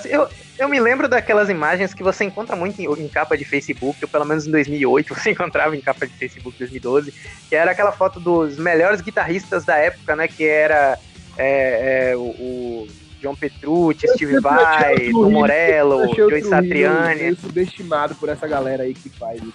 Eu, 0.10 0.30
eu 0.58 0.70
me 0.70 0.80
lembro 0.80 1.10
daquelas 1.10 1.50
imagens 1.50 1.94
que 1.94 2.04
você 2.04 2.24
encontra 2.24 2.56
muito 2.56 2.82
em, 2.82 2.86
em, 2.86 3.10
capa 3.10 3.38
de 3.38 3.44
Facebook, 3.44 4.00
ou 4.02 4.08
pelo 4.08 4.26
menos 4.26 4.48
em 4.48 4.52
2008 4.52 5.14
você 5.14 5.32
encontrava 5.32 5.76
em 5.76 5.82
capa 5.82 6.08
de 6.08 6.14
Facebook 6.14 6.58
2012, 6.58 7.14
que 7.50 7.56
era 7.56 7.72
aquela 7.72 7.92
foto 7.92 8.20
dos 8.20 8.58
melhores 8.58 9.02
guitarristas 9.02 9.66
da 9.66 9.76
época, 9.76 10.16
né? 10.16 10.28
Que 10.28 10.46
era 10.46 10.98
é, 11.38 12.12
é, 12.12 12.16
o, 12.16 12.22
o 12.22 12.88
John 13.24 13.36
Petrucci, 13.36 14.06
Steve 14.10 14.42
Vai, 14.42 15.10
Tom 15.10 15.32
Morello, 15.32 16.14
Joey 16.14 16.44
Satriani. 16.44 17.22
Meio 17.22 17.40
subestimado 17.40 18.16
por 18.16 18.28
essa 18.28 18.46
galera 18.46 18.84
aí 18.84 18.94
que 18.94 19.10
faz 19.10 19.42
isso. 19.42 19.54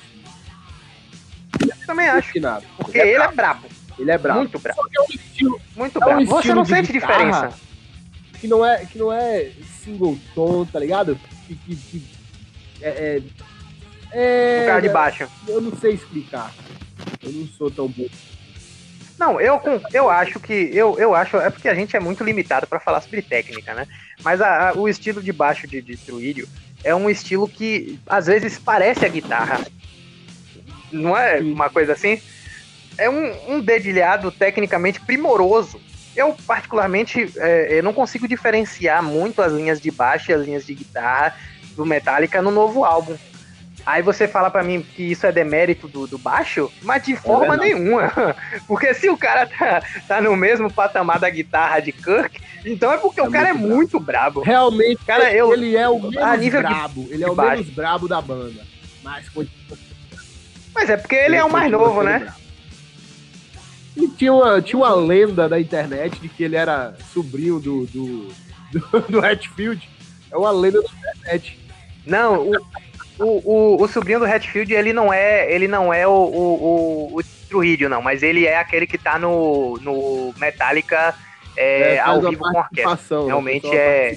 Eu 1.61 1.87
também 1.87 2.09
acho. 2.09 2.33
Porque 2.79 2.97
ele 2.97 3.11
é, 3.11 3.15
ele 3.15 3.23
é 3.23 3.33
brabo. 3.33 3.67
Ele 3.99 4.11
é 4.11 4.17
brabo. 4.17 4.39
Muito 4.39 4.59
brabo. 4.59 4.81
É 4.97 5.01
um 5.03 5.05
estilo, 5.15 5.61
Muito 5.77 5.99
é 5.99 6.01
brabo. 6.01 6.23
Um 6.23 6.25
Você 6.25 6.55
não 6.55 6.65
sente 6.65 6.91
diferença. 6.91 7.53
Que 8.41 8.49
não 8.49 8.65
é, 8.65 8.87
que 8.87 8.97
não 8.97 9.13
é 9.13 9.51
single 9.85 10.17
tom, 10.35 10.65
tá 10.65 10.79
ligado? 10.79 11.19
Que, 11.47 11.55
que, 11.55 11.77
que 11.77 12.03
é, 12.81 13.23
é, 14.11 14.63
é, 14.63 14.67
cara 14.67 14.81
de 14.81 14.89
baixo. 14.89 15.29
Eu 15.47 15.61
não 15.61 15.77
sei 15.77 15.93
explicar. 15.93 16.55
Eu 17.23 17.33
não 17.33 17.47
sou 17.49 17.71
tão 17.71 17.87
bom. 17.89 18.07
Não, 19.19 19.41
eu, 19.41 19.61
eu 19.93 20.09
acho 20.09 20.39
que. 20.39 20.71
Eu, 20.73 20.97
eu 20.99 21.15
acho. 21.15 21.37
É 21.39 21.51
porque 21.51 21.69
a 21.69 21.75
gente 21.75 21.97
é 21.97 22.01
muito 22.01 22.23
limitado 22.23 22.67
para 22.67 22.79
falar 22.79 23.01
sobre 23.01 23.21
técnica, 23.21 23.75
né? 23.75 23.87
Mas 24.23 24.41
a, 24.41 24.71
a, 24.71 24.73
o 24.75 24.89
estilo 24.89 25.21
de 25.21 25.33
baixo 25.33 25.67
de, 25.67 25.83
de 25.83 25.97
Truírio 25.97 26.49
é 26.85 26.95
um 26.95 27.11
estilo 27.11 27.49
que 27.49 27.99
às 28.07 28.27
vezes 28.27 28.59
parece 28.59 29.05
a 29.05 29.09
guitarra. 29.09 29.61
Não 30.93 31.17
é 31.17 31.41
uma 31.41 31.69
coisa 31.69 31.93
assim? 31.93 32.21
É 32.97 33.11
um, 33.11 33.55
um 33.55 33.61
dedilhado 33.61 34.31
tecnicamente 34.31 35.01
primoroso. 35.01 35.81
Eu, 36.15 36.35
particularmente, 36.47 37.33
é, 37.37 37.79
eu 37.79 37.83
não 37.83 37.93
consigo 37.93 38.27
diferenciar 38.27 39.03
muito 39.03 39.43
as 39.43 39.53
linhas 39.53 39.81
de 39.81 39.91
baixo 39.91 40.31
e 40.31 40.35
as 40.35 40.45
linhas 40.45 40.65
de 40.65 40.75
guitarra 40.75 41.37
do 41.77 41.85
Metallica 41.85 42.41
no 42.41 42.51
novo 42.51 42.85
álbum. 42.85 43.17
Aí 43.89 44.03
você 44.03 44.29
fala 44.29 44.51
para 44.51 44.63
mim 44.63 44.83
que 44.83 45.03
isso 45.03 45.27
é 45.27 45.33
demérito 45.33 45.89
do, 45.89 46.07
do 46.07 46.19
baixo, 46.19 46.71
mas 46.83 47.03
de 47.05 47.17
forma 47.17 47.55
é 47.55 47.57
nenhuma. 47.57 48.13
Porque 48.69 48.93
se 48.93 49.09
o 49.09 49.17
cara 49.17 49.47
tá, 49.47 49.83
tá 50.07 50.21
no 50.21 50.37
mesmo 50.37 50.71
patamar 50.71 51.19
da 51.19 51.31
guitarra 51.31 51.81
de 51.81 51.91
Kirk, 51.91 52.39
então 52.67 52.93
é 52.93 52.99
porque 52.99 53.19
é 53.19 53.23
o 53.23 53.31
cara 53.31 53.49
é 53.49 53.55
brabo. 53.55 53.67
muito 53.67 53.99
brabo. 53.99 54.41
Realmente, 54.43 55.03
cara, 55.07 55.33
eu, 55.33 55.55
ele 55.55 55.75
é 55.75 55.89
o 55.89 55.99
menos 55.99 56.51
brabo. 56.51 57.05
De, 57.05 57.15
ele 57.15 57.25
é 57.25 57.31
o 57.31 57.35
baixo. 57.35 57.63
menos 57.63 57.75
brabo 57.75 58.07
da 58.07 58.21
banda. 58.21 58.63
Mas 59.03 59.27
Mas 60.75 60.91
é 60.91 60.99
porque 60.99 61.15
ele, 61.15 61.25
ele 61.25 61.37
é 61.37 61.45
o 61.45 61.51
mais 61.51 61.71
novo, 61.71 62.03
né? 62.03 62.31
E 63.97 64.07
tinha 64.07 64.35
uma, 64.35 64.61
tinha 64.61 64.77
uma 64.77 64.95
lenda 64.95 65.49
da 65.49 65.59
internet 65.59 66.21
de 66.21 66.29
que 66.29 66.45
ele 66.45 66.57
era 66.57 66.95
sobrinho 67.15 67.59
do, 67.59 67.87
do, 67.87 68.29
do, 68.71 69.01
do 69.09 69.25
Hatfield. 69.25 69.89
É 70.31 70.37
uma 70.37 70.51
lenda 70.51 70.83
da 70.83 70.89
internet. 70.91 71.59
Não, 72.05 72.49
o, 72.49 72.53
o, 73.19 73.43
o, 73.45 73.83
o, 73.83 73.89
sobrinho 73.89 74.21
do 74.21 74.25
Hatfield, 74.25 74.73
ele 74.73 74.93
não 74.93 75.13
é, 75.13 75.53
ele 75.53 75.67
não 75.67 75.93
é 75.93 76.07
o, 76.07 76.13
o, 76.13 77.19
o, 77.19 77.23
Trujillo, 77.49 77.89
não, 77.89 78.03
mas 78.03 78.23
ele 78.23 78.47
é 78.47 78.59
aquele 78.59 78.87
que 78.87 78.99
tá 78.99 79.19
no, 79.19 79.79
no 79.79 80.35
Metallica 80.37 81.15
é, 81.57 81.95
é, 81.95 81.99
ao 81.99 82.21
vivo 82.21 82.43
com 82.43 82.59
orquestra. 82.59 83.21
Né, 83.21 83.27
Realmente 83.27 83.67
é. 83.67 84.17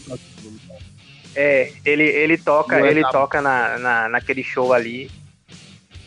É, 1.33 1.71
ele, 1.85 2.03
ele 2.03 2.37
toca, 2.37 2.85
é 2.85 2.89
ele 2.89 3.01
toca 3.09 3.41
na, 3.41 3.77
na, 3.77 4.09
naquele 4.09 4.43
show 4.43 4.73
ali. 4.73 5.09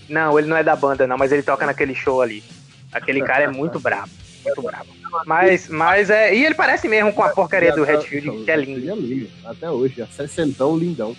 Não, 0.09 0.38
ele 0.38 0.49
não 0.49 0.57
é 0.57 0.62
da 0.62 0.76
banda, 0.76 1.07
não, 1.07 1.16
mas 1.16 1.32
ele 1.32 1.42
toca 1.42 1.64
naquele 1.64 1.95
show 1.95 2.20
ali. 2.20 2.45
Aquele 2.92 3.22
cara 3.22 3.45
é 3.45 3.49
muito 3.49 3.80
brabo. 3.80 4.11
Muito 4.45 4.62
brabo. 4.62 4.86
Mas, 5.24 5.68
mas 5.68 6.11
é. 6.11 6.34
E 6.34 6.45
ele 6.45 6.55
parece 6.55 6.86
mesmo 6.88 7.12
com 7.12 7.22
a 7.22 7.30
porcaria 7.30 7.72
do 7.72 7.82
Hatfield, 7.82 8.45
que 8.45 8.51
é 8.51 8.57
lindo. 8.57 8.90
É 8.90 8.95
lindo. 8.95 9.30
Até 9.45 9.70
hoje, 9.70 10.03
é 10.03 10.07
sessentão 10.07 10.76
lindão. 10.76 11.16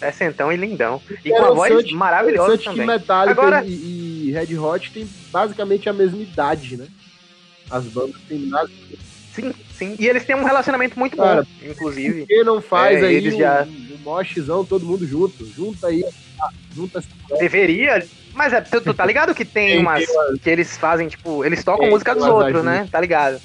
É 0.00 0.10
sentão 0.10 0.52
e 0.52 0.56
lindão. 0.56 1.00
E 1.24 1.30
com 1.30 1.44
a 1.44 1.50
voz 1.50 1.92
maravilhosa 1.92 2.58
também. 2.58 2.80
que 2.80 2.86
Metallica 2.86 3.40
Agora... 3.40 3.64
e, 3.64 4.28
e, 4.28 4.32
Red 4.32 4.58
Hot 4.58 4.90
tem 4.92 5.08
basicamente 5.30 5.88
a 5.88 5.92
mesma 5.92 6.20
idade, 6.20 6.76
né? 6.76 6.86
As 7.70 7.84
bandas 7.84 8.20
têm 8.28 8.46
nada... 8.46 8.68
Sim, 9.32 9.54
sim. 9.72 9.96
E 9.98 10.08
eles 10.08 10.24
têm 10.24 10.34
um 10.34 10.44
relacionamento 10.44 10.98
muito 10.98 11.16
Cara, 11.16 11.42
bom, 11.42 11.70
inclusive. 11.70 12.20
Por 12.20 12.28
que 12.28 12.42
não 12.42 12.60
faz 12.60 13.02
é, 13.02 13.06
aí 13.06 13.14
eles 13.14 13.34
um, 13.34 13.38
já... 13.38 13.64
um 13.64 13.98
moshzão, 14.02 14.64
todo 14.64 14.84
mundo 14.84 15.06
junto? 15.06 15.46
Junta 15.46 15.86
aí. 15.86 16.04
Junta 16.74 17.02
Deveria. 17.38 18.04
Mas 18.32 18.52
é, 18.52 18.60
tu, 18.60 18.80
tu 18.80 18.94
tá 18.94 19.04
ligado 19.04 19.34
que 19.34 19.44
tem, 19.44 19.72
tem 19.72 19.78
umas... 19.78 20.04
Que 20.42 20.50
eles 20.50 20.76
fazem, 20.76 21.08
tipo... 21.08 21.44
Eles 21.44 21.62
tocam 21.62 21.82
tem, 21.82 21.90
música 21.90 22.14
dos 22.14 22.24
outros, 22.24 22.64
né? 22.64 22.88
Tá 22.90 23.00
ligado? 23.00 23.40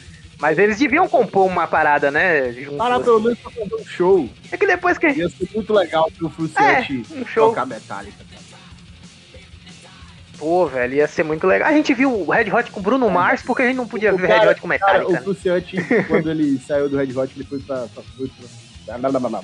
Mas 0.45 0.59
eles 0.59 0.77
deviam 0.77 1.07
compor 1.07 1.47
uma 1.47 1.65
parada, 1.65 2.11
né? 2.11 2.53
Junto, 2.53 2.77
Parar 2.77 2.99
pelo 2.99 3.19
menos 3.19 3.39
pra 3.39 3.49
fazer 3.49 3.73
um 3.73 3.83
show. 3.83 4.29
É 4.51 4.55
que 4.55 4.67
depois 4.67 4.95
que. 4.95 5.07
Ia 5.07 5.27
ser 5.27 5.49
muito 5.55 5.73
legal 5.73 6.11
pro 6.15 6.29
Fruciante 6.29 7.03
é, 7.11 7.19
um 7.19 7.25
show. 7.25 7.49
tocar 7.49 7.65
Metallica. 7.65 8.23
Pô, 10.37 10.67
velho, 10.67 10.93
ia 10.93 11.07
ser 11.07 11.23
muito 11.23 11.47
legal. 11.47 11.67
A 11.67 11.71
gente 11.71 11.95
viu 11.95 12.13
o 12.13 12.29
Red 12.29 12.51
Hot 12.51 12.69
com 12.69 12.79
Bruno 12.79 13.09
Mars, 13.09 13.41
porque 13.41 13.63
a 13.63 13.65
gente 13.65 13.77
não 13.77 13.87
podia 13.87 14.13
o 14.13 14.17
ver 14.17 14.29
o 14.29 14.39
Red 14.39 14.47
Hot 14.49 14.61
com 14.61 14.67
Metallica. 14.67 15.05
Cara, 15.05 15.09
o 15.09 15.13
né? 15.13 15.21
Fruciante, 15.21 15.77
quando 16.07 16.29
ele 16.29 16.59
saiu 16.61 16.87
do 16.89 16.97
Red 16.97 17.17
Hot, 17.17 17.33
ele 17.35 17.45
foi 17.45 17.59
pra. 17.61 17.87
pra, 17.87 18.03
foi 18.15 18.29
pra 18.85 19.41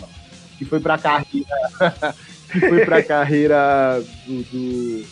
que 0.60 0.66
foi 0.66 0.80
pra 0.80 1.00
carreira. 1.00 1.56
que 2.52 2.60
foi 2.60 2.86
pra 2.86 3.02
carreira 3.02 4.04
do, 4.28 4.44
do 4.44 5.06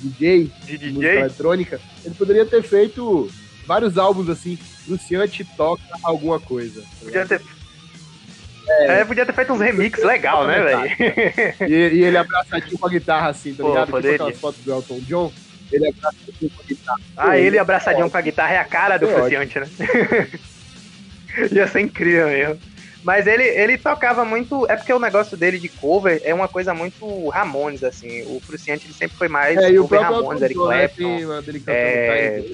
DJ, 0.00 0.50
de 0.64 0.78
DJ 0.78 1.18
eletrônica. 1.18 1.80
Ele 2.04 2.14
poderia 2.16 2.44
ter 2.44 2.64
feito 2.64 3.30
vários 3.66 3.98
álbuns 3.98 4.28
assim, 4.28 4.58
Luciante 4.86 5.44
toca 5.56 5.82
alguma 6.02 6.40
coisa. 6.40 6.82
Tá 6.82 6.88
podia 7.04 7.26
ter. 7.26 7.40
É, 8.68 9.00
é, 9.00 9.04
podia 9.04 9.26
ter 9.26 9.34
feito 9.34 9.52
uns 9.52 9.60
remix 9.60 10.02
legal, 10.02 10.46
né, 10.46 10.62
velho? 10.62 11.68
E, 11.68 11.72
e, 11.72 12.04
ele 12.04 12.16
abraçadinho 12.16 12.78
com 12.78 12.86
a 12.86 12.90
guitarra, 12.90 13.28
assim, 13.28 13.54
tá 13.54 13.62
Pô, 13.62 13.70
ligado? 13.70 13.86
Tipo 13.86 13.96
aquelas 13.98 14.38
fotos 14.38 14.64
do 14.64 14.72
Elton 14.72 15.00
John. 15.00 15.32
Ele 15.70 15.88
abraçadinho 15.88 16.50
com 16.50 16.62
a 16.62 16.66
guitarra. 16.66 17.00
Ah, 17.16 17.38
ele 17.38 17.58
abraçadinho 17.58 18.10
com 18.10 18.16
a 18.16 18.20
guitarra 18.20 18.54
é 18.54 18.58
a 18.58 18.64
cara 18.64 18.98
do 18.98 19.06
Luciante, 19.06 19.58
né? 19.58 19.68
Ia 21.50 21.66
ser 21.66 21.80
incrível 21.80 22.28
mesmo. 22.28 22.60
Mas 23.02 23.26
ele, 23.26 23.42
ele 23.42 23.76
tocava 23.76 24.24
muito. 24.24 24.64
É 24.70 24.76
porque 24.76 24.92
o 24.92 24.98
negócio 24.98 25.36
dele 25.36 25.58
de 25.58 25.68
cover 25.68 26.20
é 26.24 26.32
uma 26.32 26.46
coisa 26.46 26.72
muito 26.72 27.28
Ramones, 27.30 27.82
assim. 27.82 28.22
O 28.26 28.40
Fruciante 28.40 28.86
ele 28.86 28.94
sempre 28.94 29.16
foi 29.16 29.28
mais 29.28 29.56
é, 29.58 29.72
cover 29.74 30.00
Ramones, 30.00 30.42
Eric 30.42 30.54
Clapton. 30.54 31.18
Né, 31.26 31.42
é... 31.66 32.44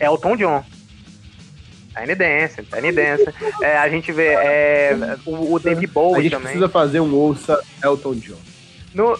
Elton 0.00 0.36
John. 0.36 0.64
Tiny 1.94 2.14
Dancer, 2.14 2.64
Tiny 2.64 2.92
Dancer. 2.92 3.34
É, 3.60 3.76
a 3.78 3.88
gente 3.88 4.12
vê 4.12 4.28
é, 4.28 5.16
o, 5.26 5.54
o 5.54 5.58
David 5.58 5.88
Bowie 5.88 6.20
a 6.20 6.22
gente 6.22 6.32
também. 6.32 6.44
precisa 6.44 6.68
fazer 6.68 7.00
um 7.00 7.12
ouça 7.14 7.60
Elton 7.82 8.14
John. 8.14 8.38
No... 8.94 9.18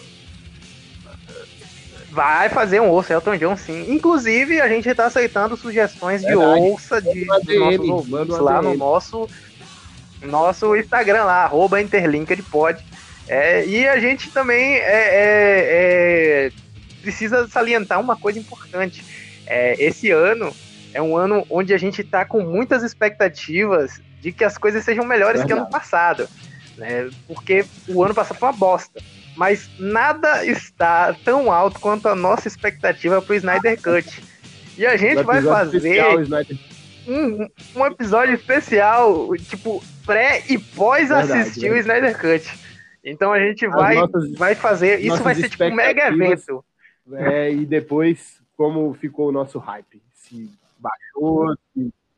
Vai 2.09 2.49
fazer 2.49 2.81
um 2.81 2.89
ouça 2.89 3.13
Elton 3.13 3.37
John, 3.37 3.55
sim. 3.55 3.93
Inclusive, 3.93 4.59
a 4.61 4.67
gente 4.67 4.93
tá 4.93 5.05
aceitando 5.05 5.55
sugestões 5.55 6.21
de 6.21 6.33
ouça 6.33 7.01
de, 7.01 7.25
dos 7.25 7.27
nossos 7.27 7.89
ouvintes 7.89 8.39
lá 8.39 8.61
no 8.61 8.75
nosso, 8.75 9.29
nosso 10.21 10.75
Instagram 10.75 11.23
lá, 11.23 11.43
arroba 11.43 11.81
interlinkadpod. 11.81 12.83
É, 13.27 13.65
e 13.65 13.87
a 13.87 13.97
gente 13.99 14.29
também 14.29 14.75
é, 14.75 14.79
é, 14.79 16.47
é, 16.47 16.51
precisa 17.01 17.47
salientar 17.47 17.99
uma 17.99 18.17
coisa 18.17 18.39
importante. 18.39 19.03
É, 19.53 19.75
esse 19.83 20.09
ano 20.11 20.55
é 20.93 21.01
um 21.01 21.17
ano 21.17 21.45
onde 21.49 21.73
a 21.73 21.77
gente 21.77 22.01
está 22.01 22.23
com 22.23 22.41
muitas 22.41 22.83
expectativas 22.83 24.01
de 24.21 24.31
que 24.31 24.45
as 24.45 24.57
coisas 24.57 24.81
sejam 24.85 25.05
melhores 25.05 25.43
que 25.43 25.51
ano 25.51 25.69
passado. 25.69 26.25
Né? 26.77 27.09
Porque 27.27 27.65
o 27.89 28.01
ano 28.01 28.15
passado 28.15 28.37
foi 28.37 28.47
uma 28.47 28.57
bosta. 28.57 29.01
Mas 29.35 29.69
nada 29.77 30.45
está 30.45 31.13
tão 31.25 31.51
alto 31.51 31.81
quanto 31.81 32.07
a 32.07 32.15
nossa 32.15 32.47
expectativa 32.47 33.21
para 33.21 33.33
o 33.33 33.35
Snyder 33.35 33.81
Cut. 33.81 34.23
E 34.77 34.85
a 34.85 34.95
gente 34.95 35.21
vai 35.23 35.41
fazer 35.41 36.01
um, 37.05 37.45
um, 37.75 37.85
episódio 37.85 38.35
especial, 38.35 39.35
tipo, 39.35 39.83
pré 40.05 40.43
e 40.47 40.57
pós 40.57 41.09
Verdade, 41.09 41.33
assistir 41.33 41.67
é. 41.67 41.71
o 41.71 41.77
Snyder 41.77 42.17
Cut. 42.17 42.49
Então 43.03 43.33
a 43.33 43.39
gente 43.39 43.67
vai, 43.67 43.95
nossas, 43.95 44.31
vai 44.35 44.55
fazer. 44.55 44.99
Isso 44.99 45.21
vai 45.21 45.35
ser 45.35 45.49
tipo 45.49 45.65
um 45.65 45.75
mega 45.75 46.07
evento. 46.07 46.63
É, 47.13 47.51
e 47.51 47.65
depois, 47.65 48.40
como 48.61 48.93
ficou 48.93 49.29
o 49.29 49.31
nosso 49.31 49.57
hype? 49.57 50.03
Se 50.13 50.47
baixou. 50.77 51.55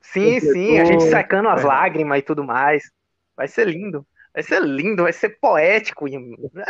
Sim, 0.01 0.41
sim, 0.41 0.77
a 0.77 0.83
gente 0.83 1.05
sacando 1.05 1.47
as 1.47 1.61
é. 1.61 1.65
lágrimas 1.65 2.19
e 2.19 2.21
tudo 2.21 2.43
mais. 2.43 2.91
Vai 3.33 3.47
ser 3.47 3.65
lindo. 3.65 4.05
Vai 4.33 4.41
ser 4.41 4.63
lindo, 4.63 5.03
vai 5.03 5.13
ser 5.13 5.37
poético. 5.39 6.07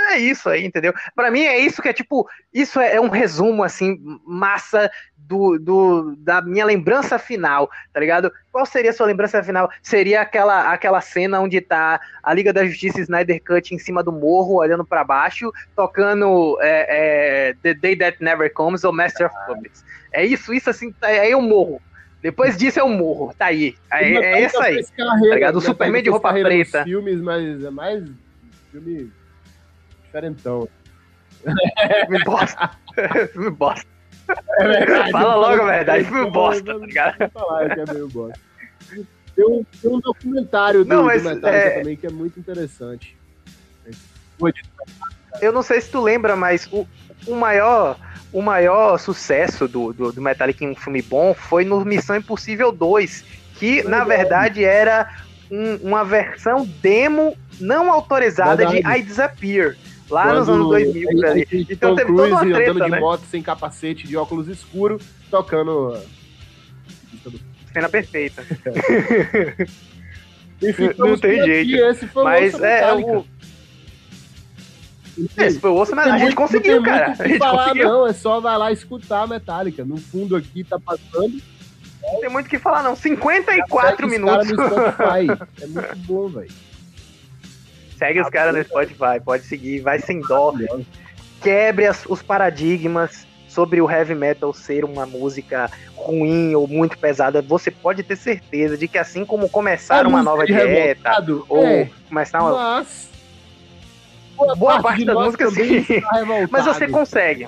É 0.09 0.18
isso 0.18 0.49
aí, 0.49 0.66
entendeu? 0.66 0.93
Para 1.16 1.32
mim 1.32 1.43
é 1.43 1.57
isso 1.57 1.82
que 1.82 1.88
é 1.88 1.93
tipo. 1.93 2.28
Isso 2.53 2.80
é, 2.80 2.95
é, 2.95 3.01
um 3.01 3.07
resumo, 3.07 3.64
assim, 3.64 3.97
massa 4.26 4.91
do, 5.16 5.57
do, 5.57 6.16
da 6.18 6.41
minha 6.41 6.66
lembrança 6.66 7.18
final, 7.18 7.70
tá 7.93 7.99
ligado? 8.01 8.32
Qual 8.51 8.66
seria 8.66 8.91
a 8.91 8.93
sua 8.93 9.07
lembrança 9.07 9.41
final? 9.41 9.70
Seria 9.82 10.22
aquela, 10.22 10.74
aquela 10.74 10.99
cena 10.99 11.39
onde 11.39 11.61
tá 11.61 12.01
a 12.22 12.34
Liga 12.34 12.51
da 12.51 12.66
Justiça 12.66 12.99
Snyder 12.99 13.41
Cut 13.41 13.74
em 13.74 13.80
cima 13.80 14.03
do 14.03 14.11
morro, 14.11 14.55
olhando 14.55 14.86
para 14.86 15.03
baixo, 15.05 15.49
tocando 15.74 16.57
é, 16.61 16.88
é, 17.49 17.53
The 17.64 17.74
Day 17.76 17.95
That 17.95 18.18
Never 18.22 18.51
Comes 18.53 18.84
ou 18.84 18.91
Master 18.91 19.28
of 19.28 19.36
Puppets. 19.47 19.86
É 20.11 20.26
isso, 20.26 20.53
isso 20.53 20.70
assim, 20.70 20.93
aí 21.01 21.32
eu 21.32 21.41
morro. 21.41 21.82
Depois 22.24 22.57
disso 22.57 22.80
o 22.82 22.89
morro, 22.89 23.36
tá 23.38 23.47
aí. 23.47 23.76
É, 23.91 24.05
é 24.05 24.43
essa 24.43 24.63
aí. 24.63 24.82
Carreira, 24.95 25.30
tá 25.30 25.36
ligado? 25.36 25.57
O 25.57 25.61
Superman 25.61 26.01
de 26.01 26.09
roupa 26.09 26.32
preta. 26.32 26.86
filmes, 26.86 27.19
mas 27.19 27.61
é 27.61 27.69
mais 27.69 28.01
filme 28.71 29.11
diferentão. 30.05 30.69
filme 31.43 32.24
bosta. 32.24 32.71
filme 33.34 33.49
bosta. 33.51 33.86
É 34.57 34.67
verdade, 34.67 35.11
Fala 35.11 35.36
logo 35.36 35.63
a 35.63 35.65
verdade, 35.65 36.05
filme 36.05 36.32
bosta, 36.32 36.63
tá 36.63 36.86
ligado? 36.86 37.30
Falar 37.32 37.76
que 37.76 37.80
é 37.82 37.93
meio 37.93 38.07
bosta. 38.07 38.39
Tem 39.36 39.45
um, 39.45 39.65
tem 39.82 39.91
um 39.91 39.99
documentário 39.99 40.86
do, 40.86 40.95
não, 40.95 41.03
mas, 41.03 41.24
do 41.24 41.30
Metallica 41.30 41.57
é... 41.57 41.80
também 41.80 41.97
que 41.97 42.07
é 42.07 42.09
muito 42.09 42.39
interessante. 42.39 43.17
Eu 45.41 45.51
não 45.51 45.61
sei 45.61 45.82
se 45.82 45.91
tu 45.91 46.01
lembra, 46.01 46.38
mas 46.38 46.69
o, 46.71 46.88
o 47.28 47.36
maior 47.36 47.99
o 48.34 48.42
maior 48.42 48.98
sucesso 48.98 49.68
do, 49.68 49.94
do, 49.94 50.12
do 50.12 50.22
Metallica 50.22 50.66
em 50.66 50.70
um 50.70 50.76
filme 50.76 51.02
bom 51.02 51.34
foi 51.36 51.64
no 51.64 51.86
Missão 51.86 52.16
Impossível 52.18 52.72
2, 52.72 53.24
que 53.56 53.84
na 53.84 54.04
verdade 54.04 54.66
era 54.66 55.24
um, 55.52 55.76
uma 55.88 56.04
versão 56.04 56.66
demo 56.82 57.38
não 57.62 57.92
autorizada 57.92 58.68
verdade. 58.68 58.82
de 58.82 59.00
I 59.00 59.04
Disappear. 59.04 59.78
Lá 60.10 60.24
Quando 60.24 60.40
nos 60.40 60.50
anos 60.50 60.68
2000, 60.68 61.10
aí, 61.10 61.26
ali. 61.26 61.68
Então 61.70 61.96
teve 61.96 62.14
toda 62.14 62.28
uma 62.28 62.42
treta, 62.42 62.72
andando 62.72 62.90
né? 62.90 62.98
de 62.98 63.02
moto 63.02 63.24
sem 63.30 63.42
capacete, 63.42 64.08
de 64.08 64.18
óculos 64.18 64.48
escuros, 64.48 65.04
tocando... 65.30 65.98
Cena 67.72 67.90
perfeita. 67.90 68.44
Enfim, 70.62 70.92
não 70.98 71.18
tem 71.18 71.44
jeito. 71.44 72.10
Mas 72.24 72.54
é, 72.62 72.94
o, 72.94 73.26
esse 75.38 75.59
foi 75.59 75.70
o 75.70 75.76
osso, 75.76 75.95
mas 75.95 76.07
a 76.07 76.18
gente 76.18 76.36
conseguiu, 76.36 76.82
cara. 76.82 77.16
A 77.18 77.28
gente 77.28 77.38
falar, 77.38 77.64
conseguiu. 77.66 77.88
Não, 77.88 78.07
é 78.07 78.14
só 78.14 78.39
vai 78.39 78.57
lá 78.57 78.72
escutar 78.72 79.24
a 79.24 79.28
Metallica. 79.28 79.86
No 79.86 79.97
fundo 79.97 80.36
aqui 80.36 80.64
tá 80.64 80.80
passando. 80.80 81.41
Não 82.01 82.20
tem 82.20 82.30
muito 82.30 82.47
o 82.47 82.49
que 82.49 82.59
falar, 82.59 82.84
não. 82.84 82.95
54 82.95 84.07
minutos. 84.07 84.49
é 85.61 85.66
muito 85.68 85.97
bom, 86.05 86.28
velho. 86.28 86.51
Segue 87.97 88.22
os 88.22 88.30
caras 88.30 88.55
no 88.55 88.64
Spotify, 88.64 89.22
pode 89.24 89.45
seguir, 89.45 89.80
vai 89.80 89.99
sem 89.99 90.20
dó. 90.22 90.53
Quebre 91.41 91.86
as, 91.86 92.05
os 92.05 92.22
paradigmas 92.22 93.26
sobre 93.47 93.80
o 93.80 93.89
heavy 93.89 94.16
metal 94.16 94.51
ser 94.51 94.84
uma 94.84 95.05
música 95.05 95.70
ruim 95.95 96.55
ou 96.55 96.68
muito 96.68 96.97
pesada. 96.97 97.41
Você 97.41 97.70
pode 97.70 98.01
ter 98.03 98.16
certeza 98.16 98.76
de 98.76 98.88
que 98.88 98.97
assim 98.97 99.24
como 99.24 99.47
começar 99.47 100.03
é 100.03 100.07
uma 100.07 100.24
nova 100.24 100.45
dieta, 100.45 101.24
ou 101.47 101.64
é, 101.64 101.89
começar 102.09 102.41
uma. 102.41 102.80
Mas 102.80 103.12
boa, 104.36 104.56
boa 104.56 104.72
parte, 104.82 104.84
parte 104.84 105.06
da 105.06 105.14
música 105.14 105.50
sim. 105.52 105.86
Mas 106.50 106.66
você 106.66 106.88
consegue. 106.88 107.48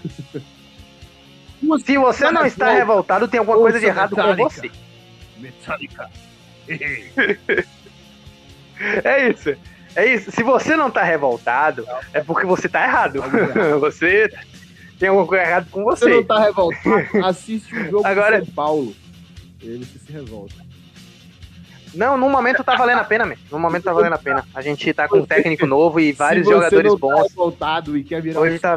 Se 1.84 1.98
você 1.98 2.32
não 2.32 2.46
está 2.46 2.72
revoltado, 2.72 3.28
tem 3.28 3.40
alguma 3.40 3.58
coisa 3.58 3.80
de 3.80 3.86
errado 3.86 4.16
com 4.16 4.36
você. 4.36 4.72
Metallica. 5.38 6.10
é 9.04 9.30
isso. 9.30 9.56
É 9.96 10.06
isso. 10.06 10.32
Se 10.32 10.44
você 10.44 10.76
não 10.76 10.90
está 10.90 11.04
revoltado, 11.04 11.86
é 12.14 12.22
porque 12.22 12.46
você 12.46 12.68
está 12.68 12.84
errado. 12.84 13.24
você 13.80 14.30
tem 15.00 15.10
alguma 15.10 15.28
coisa 15.28 15.44
errada 15.44 15.68
com 15.72 15.84
você. 15.84 16.06
Se 16.06 16.06
você 16.06 16.14
não 16.14 16.22
está 16.22 16.40
revoltado, 16.40 17.26
assiste 17.26 17.76
o 17.76 17.86
jogo 17.92 18.06
Agora... 18.06 18.40
de 18.42 18.46
São 18.48 18.56
Paulo. 18.56 18.96
Ele 19.62 19.86
se 19.86 20.12
revolta. 20.12 20.65
Não, 21.96 22.18
no 22.18 22.30
momento 22.30 22.64
tá 22.64 22.76
valendo 22.76 23.00
a 23.00 23.04
pena, 23.04 23.26
mesmo. 23.26 23.44
No 23.52 23.60
momento 23.60 23.84
tá 23.84 23.94
valendo 23.94 24.14
a 24.14 24.18
pena. 24.18 24.46
A 24.54 24.62
gente 24.62 24.94
tá 24.94 25.08
com 25.08 25.20
um 25.20 25.26
técnico 25.26 25.66
novo 25.66 26.00
e 26.00 26.12
vários 26.12 26.46
jogadores 26.48 26.92
tá 26.92 26.98
bons. 26.98 27.34
voltado 27.34 27.98
e 27.98 28.04
quer 28.04 28.22
virar 28.22 28.42
Hoje 28.42 28.60
tá... 28.60 28.76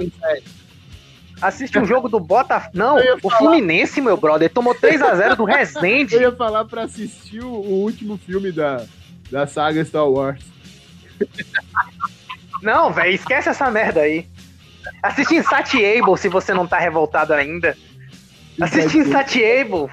Assiste 1.40 1.78
um 1.78 1.84
jogo 1.84 2.08
do 2.08 2.18
Botafogo. 2.18 2.72
Não, 2.76 2.96
o 3.22 3.30
Fluminense, 3.30 4.00
meu 4.00 4.16
brother, 4.16 4.50
tomou 4.50 4.74
3x0 4.74 5.36
do 5.36 5.44
Resende. 5.44 6.16
Eu 6.16 6.22
ia 6.22 6.32
falar 6.32 6.64
pra 6.64 6.82
assistir 6.82 7.42
o, 7.42 7.48
o 7.48 7.82
último 7.82 8.18
filme 8.18 8.50
da, 8.50 8.84
da 9.30 9.46
saga 9.46 9.84
Star 9.84 10.08
Wars. 10.08 10.42
Não, 12.60 12.92
velho, 12.92 13.14
esquece 13.14 13.48
essa 13.48 13.70
merda 13.70 14.00
aí. 14.00 14.26
Assiste 15.02 15.36
Insatiable 15.36 16.16
se 16.16 16.28
você 16.28 16.52
não 16.52 16.66
tá 16.66 16.78
revoltado 16.78 17.32
ainda. 17.32 17.76
Assiste 18.60 18.98
Insatiable. 18.98 19.88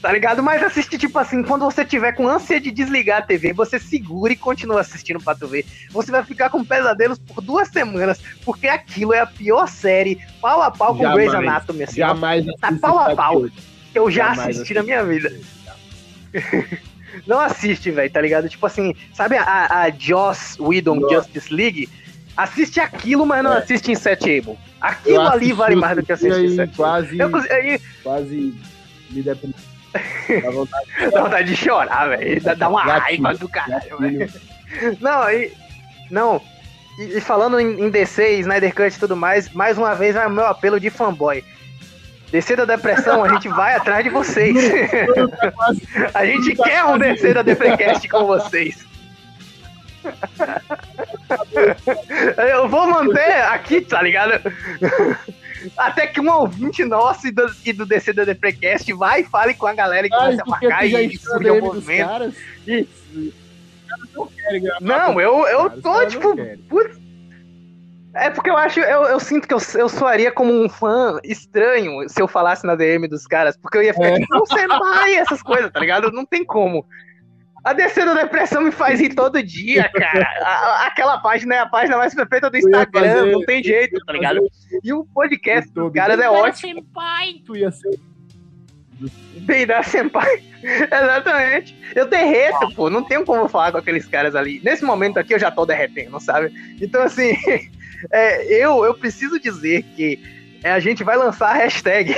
Tá 0.00 0.10
ligado? 0.10 0.42
Mas 0.42 0.62
assiste, 0.62 0.96
tipo 0.96 1.18
assim, 1.18 1.42
quando 1.42 1.64
você 1.64 1.84
tiver 1.84 2.12
com 2.12 2.26
ânsia 2.26 2.58
de 2.58 2.70
desligar 2.70 3.18
a 3.18 3.22
TV, 3.22 3.52
você 3.52 3.78
segura 3.78 4.32
e 4.32 4.36
continua 4.36 4.80
assistindo 4.80 5.20
pra 5.20 5.34
tu 5.34 5.46
ver. 5.46 5.66
Você 5.90 6.10
vai 6.10 6.24
ficar 6.24 6.48
com 6.48 6.64
pesadelos 6.64 7.18
por 7.18 7.42
duas 7.42 7.68
semanas, 7.68 8.18
porque 8.42 8.66
aquilo 8.66 9.12
é 9.12 9.20
a 9.20 9.26
pior 9.26 9.68
série, 9.68 10.18
pau 10.40 10.62
a 10.62 10.70
pau 10.70 10.94
com 10.94 11.02
jamais, 11.02 11.30
Grey's 11.30 11.34
Anatomy, 11.34 11.82
assim. 11.82 11.96
Jamais 11.96 12.46
Tá 12.58 12.72
pau 12.80 12.98
a 12.98 13.14
pau. 13.14 13.42
Que 13.92 13.98
eu 13.98 14.10
já 14.10 14.28
jamais 14.28 14.56
assisti 14.56 14.72
na 14.72 14.82
minha 14.82 15.04
vida. 15.04 15.32
Não 17.26 17.38
assiste, 17.38 17.90
velho, 17.90 18.10
tá 18.10 18.20
ligado? 18.20 18.48
Tipo 18.48 18.64
assim, 18.66 18.94
sabe 19.12 19.36
a, 19.36 19.82
a 19.82 19.90
Joss 19.90 20.56
Whedon 20.60 21.00
Justice 21.10 21.52
League? 21.52 21.88
Assiste 22.36 22.80
aquilo, 22.80 23.26
mas 23.26 23.42
não 23.42 23.52
é. 23.52 23.58
assiste 23.58 23.90
Insatiable. 23.90 24.56
Aquilo 24.80 25.28
ali 25.28 25.52
vale 25.52 25.74
mais 25.74 25.96
do 25.96 26.02
que 26.04 26.12
assistir 26.12 26.44
Insatiable. 26.44 26.76
Quase, 26.76 27.18
eu, 27.18 27.56
aí, 27.56 27.80
quase 28.02 28.54
me 29.10 29.22
deprimi. 29.22 29.54
Dá 30.42 30.50
vontade, 30.50 30.86
Dá 31.10 31.22
vontade 31.22 31.48
de 31.48 31.56
chorar, 31.56 32.08
velho. 32.08 32.42
Dá, 32.42 32.54
dá 32.54 32.68
uma 32.68 32.84
gatinho, 32.84 33.22
raiva 33.22 33.38
do 33.38 33.48
caralho, 33.48 33.98
velho. 33.98 34.30
Não, 35.00 35.22
aí. 35.22 35.52
Não. 36.10 36.40
E, 36.98 37.18
e, 37.18 37.20
falando 37.20 37.58
em, 37.58 37.86
em 37.86 37.90
DC, 37.90 38.40
Snyder 38.40 38.74
Cut 38.74 38.94
e 38.94 39.00
tudo 39.00 39.16
mais, 39.16 39.48
mais 39.50 39.78
uma 39.78 39.94
vez 39.94 40.16
é 40.16 40.26
o 40.26 40.30
meu 40.30 40.46
apelo 40.46 40.78
de 40.78 40.90
fanboy. 40.90 41.42
Descer 42.30 42.56
da 42.56 42.64
depressão, 42.64 43.24
a 43.24 43.28
gente 43.28 43.48
vai 43.48 43.74
atrás 43.74 44.04
de 44.04 44.10
vocês. 44.10 44.54
a 46.14 46.24
gente 46.24 46.54
quer 46.54 46.84
um 46.84 46.96
descer 46.96 47.34
da 47.34 47.42
Deprecast 47.42 48.08
com 48.08 48.24
vocês. 48.24 48.86
Eu 52.52 52.68
vou 52.68 52.88
manter 52.88 53.42
aqui, 53.42 53.80
tá 53.80 54.00
ligado? 54.00 54.40
Até 55.76 56.06
que 56.06 56.20
um 56.20 56.30
ouvinte 56.30 56.84
nosso 56.84 57.26
e 57.26 57.30
do, 57.30 57.50
e 57.64 57.72
do 57.72 57.86
DC 57.86 58.12
da 58.12 58.24
Deprecast 58.24 58.92
vai 58.92 59.20
e 59.20 59.24
fale 59.24 59.54
com 59.54 59.66
a 59.66 59.74
galera 59.74 60.06
e 60.06 60.10
comece 60.10 60.40
a 60.40 60.44
marcar 60.44 60.86
e 60.86 61.16
subir 61.16 61.50
o 61.50 61.60
movimento. 61.60 62.34
Não, 64.80 65.20
eu, 65.20 65.46
eu 65.46 65.82
tô, 65.82 66.06
tipo. 66.06 66.36
É 68.12 68.28
porque 68.28 68.50
eu 68.50 68.56
acho, 68.56 68.80
eu, 68.80 69.04
eu 69.04 69.20
sinto 69.20 69.46
que 69.46 69.54
eu, 69.54 69.60
eu 69.76 69.88
soaria 69.88 70.32
como 70.32 70.52
um 70.52 70.68
fã 70.68 71.20
estranho 71.22 72.08
se 72.08 72.20
eu 72.20 72.26
falasse 72.26 72.66
na 72.66 72.74
DM 72.74 73.06
dos 73.06 73.24
caras, 73.24 73.56
porque 73.56 73.78
eu 73.78 73.82
ia 73.84 73.94
ficar 73.94 74.08
é. 74.08 74.18
tipo, 74.18 74.38
você 74.38 74.66
vai, 74.66 75.14
essas 75.14 75.40
coisas, 75.40 75.70
tá 75.70 75.78
ligado? 75.78 76.10
Não 76.10 76.26
tem 76.26 76.44
como. 76.44 76.84
A 77.62 77.72
descendo 77.72 78.14
da 78.14 78.22
depressão 78.22 78.62
me 78.62 78.70
faz 78.70 79.00
rir 79.00 79.14
todo 79.14 79.42
dia, 79.42 79.88
cara. 79.92 80.26
A, 80.42 80.86
aquela 80.86 81.18
página 81.18 81.54
é 81.54 81.58
a 81.58 81.66
página 81.66 81.96
mais 81.96 82.14
perfeita 82.14 82.50
do 82.50 82.56
Instagram, 82.56 83.14
fazer, 83.14 83.32
não 83.32 83.44
tem 83.44 83.62
jeito, 83.62 84.02
tá 84.04 84.12
ligado? 84.12 84.40
E 84.82 84.92
o 84.92 85.04
podcast 85.04 85.70
do 85.72 85.90
cara 85.92 86.14
é 86.14 86.30
ótimo. 86.30 86.82
Senpai. 86.82 87.34
Tu 87.44 87.56
ia 87.56 87.70
ser. 87.70 87.98
Bem 89.42 89.66
da 89.66 89.82
Senpai. 89.82 90.42
Exatamente. 90.62 91.76
Eu 91.94 92.06
derreto, 92.06 92.74
pô. 92.74 92.90
Não 92.90 93.02
tenho 93.02 93.24
como 93.24 93.48
falar 93.48 93.72
com 93.72 93.78
aqueles 93.78 94.06
caras 94.06 94.34
ali. 94.34 94.60
Nesse 94.62 94.84
momento 94.84 95.18
aqui 95.18 95.34
eu 95.34 95.38
já 95.38 95.50
tô 95.50 95.64
derretendo, 95.64 96.18
sabe? 96.20 96.52
Então, 96.80 97.02
assim, 97.02 97.34
é, 98.10 98.44
eu, 98.52 98.84
eu 98.84 98.94
preciso 98.94 99.40
dizer 99.40 99.82
que 99.96 100.18
é, 100.62 100.70
a 100.70 100.80
gente 100.80 101.02
vai 101.02 101.16
lançar 101.16 101.50
a 101.50 101.54
hashtag. 101.54 102.14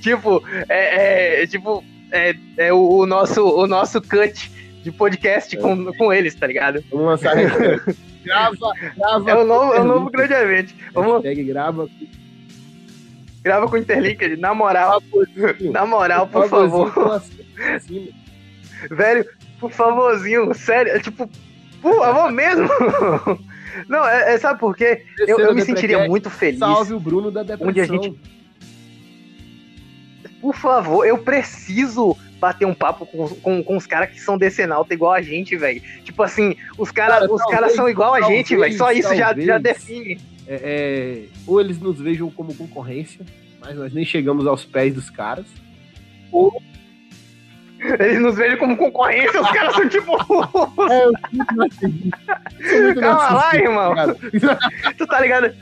tipo, 0.00 0.42
é, 0.68 1.42
é 1.42 1.46
tipo, 1.46 1.84
é, 2.12 2.34
é 2.58 2.72
o, 2.72 2.98
o, 2.98 3.06
nosso, 3.06 3.42
o 3.42 3.66
nosso 3.66 4.00
cut 4.00 4.50
de 4.82 4.92
podcast 4.92 5.56
com, 5.56 5.92
com 5.94 6.12
eles, 6.12 6.34
tá 6.34 6.46
ligado? 6.46 6.84
Vamos 6.90 7.06
lançar. 7.06 7.34
grava, 8.22 8.56
grava. 8.96 9.30
É 9.30 9.34
o 9.34 9.44
novo, 9.44 9.72
é 9.74 9.80
o 9.80 9.84
novo 9.84 10.10
grande 10.10 10.34
evento. 10.34 10.74
Vamos... 10.92 11.22
grava. 11.22 11.88
Grava 13.42 13.66
com 13.66 13.74
o 13.74 13.78
Interlinked, 13.78 14.36
na 14.36 14.54
moral. 14.54 15.02
Na 15.72 15.84
moral, 15.84 16.28
por 16.28 16.48
favor. 16.48 17.22
Velho, 18.90 19.26
por 19.58 19.72
favorzinho, 19.72 20.54
sério, 20.54 21.00
tipo, 21.02 21.28
por 21.80 21.96
favor 21.96 22.30
mesmo. 22.30 22.68
Não, 23.88 24.06
é, 24.06 24.34
é 24.34 24.38
sabe 24.38 24.60
por 24.60 24.76
quê? 24.76 25.04
Eu, 25.18 25.40
eu 25.40 25.54
me 25.54 25.62
sentiria 25.62 26.06
muito 26.06 26.28
feliz. 26.28 26.58
Salve 26.58 26.94
o 26.94 27.00
Bruno 27.00 27.30
da 27.30 27.42
depressão. 27.42 27.68
Onde 27.68 27.80
a 27.80 27.84
gente 27.84 28.16
por 30.42 30.56
favor, 30.56 31.06
eu 31.06 31.16
preciso 31.18 32.18
bater 32.40 32.66
um 32.66 32.74
papo 32.74 33.06
com, 33.06 33.28
com, 33.28 33.62
com 33.62 33.76
os 33.76 33.86
caras 33.86 34.10
que 34.10 34.20
são 34.20 34.36
decenalta 34.36 34.92
igual 34.92 35.12
a 35.12 35.22
gente, 35.22 35.56
velho. 35.56 35.80
Tipo 36.02 36.24
assim, 36.24 36.56
os 36.76 36.90
caras 36.90 37.20
cara, 37.20 37.32
os 37.32 37.44
cara 37.44 37.70
são 37.70 37.88
igual 37.88 38.10
talvez, 38.10 38.26
a 38.26 38.34
gente, 38.36 38.56
velho. 38.56 38.76
Só 38.76 38.90
isso 38.90 39.14
já, 39.14 39.32
já 39.32 39.58
define. 39.58 40.20
É, 40.48 40.54
é, 40.54 41.22
ou 41.46 41.60
eles 41.60 41.78
nos 41.78 42.00
vejam 42.00 42.28
como 42.28 42.52
concorrência, 42.56 43.24
mas 43.60 43.76
nós 43.76 43.92
nem 43.92 44.04
chegamos 44.04 44.44
aos 44.48 44.64
pés 44.64 44.92
dos 44.92 45.08
caras. 45.08 45.46
Ou 46.32 46.60
eles 48.00 48.20
nos 48.20 48.34
vejam 48.34 48.58
como 48.58 48.76
concorrência, 48.76 49.40
os 49.40 49.50
caras 49.52 49.76
são 49.76 49.88
tipo. 49.88 50.16
é, 50.90 51.04
eu 52.60 52.82
muito 52.82 53.00
Calma 53.00 53.30
lá, 53.30 53.54
irmão. 53.54 53.94
tu 54.98 55.06
tá 55.06 55.20
ligado? 55.20 55.54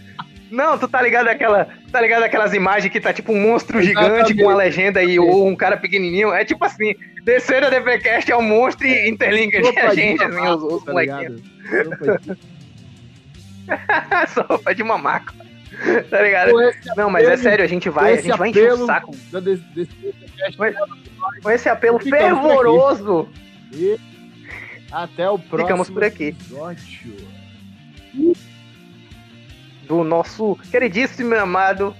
Não, 0.51 0.77
tu 0.77 0.89
tá 0.89 1.01
ligado 1.01 1.29
aquela, 1.29 1.69
tá 1.93 2.01
ligado 2.01 2.25
aquelas 2.25 2.53
imagens 2.53 2.93
que 2.93 3.01
tá 3.01 3.13
tipo 3.13 3.33
um 3.33 3.41
monstro 3.41 3.81
gigante 3.81 4.35
com 4.35 4.43
uma 4.43 4.57
legenda 4.57 5.03
e 5.03 5.19
ou 5.19 5.47
um 5.47 5.55
cara 5.55 5.77
pequenininho? 5.77 6.33
É 6.33 6.45
tipo 6.45 6.65
assim, 6.65 6.95
descer 7.25 7.63
a 7.65 7.71
DPcast 7.71 8.31
é 8.31 8.37
um 8.37 8.43
monstro 8.43 8.87
e 8.87 9.09
interlinka 9.09 9.61
de 9.61 9.79
a 9.79 9.95
gente, 9.95 10.23
assim, 10.23 10.49
os, 10.49 10.63
os 10.63 10.85
tá 10.85 10.93
molequinhos. 10.93 11.41
Sopa 14.35 14.75
de 14.75 14.83
mamaco. 14.83 15.33
Tá 16.11 16.21
ligado? 16.21 16.53
Não, 16.97 17.09
mas 17.09 17.29
é 17.29 17.37
sério, 17.37 17.65
a 17.65 17.69
gente 17.69 17.89
vai, 17.89 18.15
a 18.15 18.17
gente 18.21 18.37
vai 18.37 18.51
encher 18.51 18.73
o 18.73 18.87
saco. 18.87 19.15
Com 21.43 21.51
esse 21.51 21.69
apelo 21.69 21.99
fervoroso. 22.01 23.29
Até 24.91 25.31
o 25.31 25.39
próximo 25.39 25.85
Ficamos 25.85 25.91
por 25.91 26.03
aqui. 26.03 26.25
Episódio 26.25 27.31
do 29.91 30.05
nosso 30.05 30.57
queridíssimo 30.71 31.35
e 31.35 31.39
amado 31.39 31.93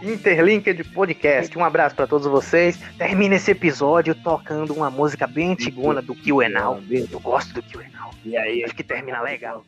Interlinked 0.00 0.84
Podcast. 0.94 1.58
Um 1.58 1.64
abraço 1.64 1.96
para 1.96 2.06
todos 2.06 2.28
vocês. 2.28 2.78
Termina 2.96 3.34
esse 3.34 3.50
episódio 3.50 4.14
tocando 4.14 4.72
uma 4.72 4.88
música 4.88 5.26
bem 5.26 5.50
antigona 5.50 6.00
do 6.00 6.14
Kill 6.14 6.40
Eu 6.40 7.18
gosto 7.18 7.54
do 7.54 7.60
Kill 7.60 7.82
E 8.24 8.36
aí, 8.36 8.62
acho 8.62 8.72
que 8.72 8.84
termina 8.84 9.20
legal. 9.20 9.64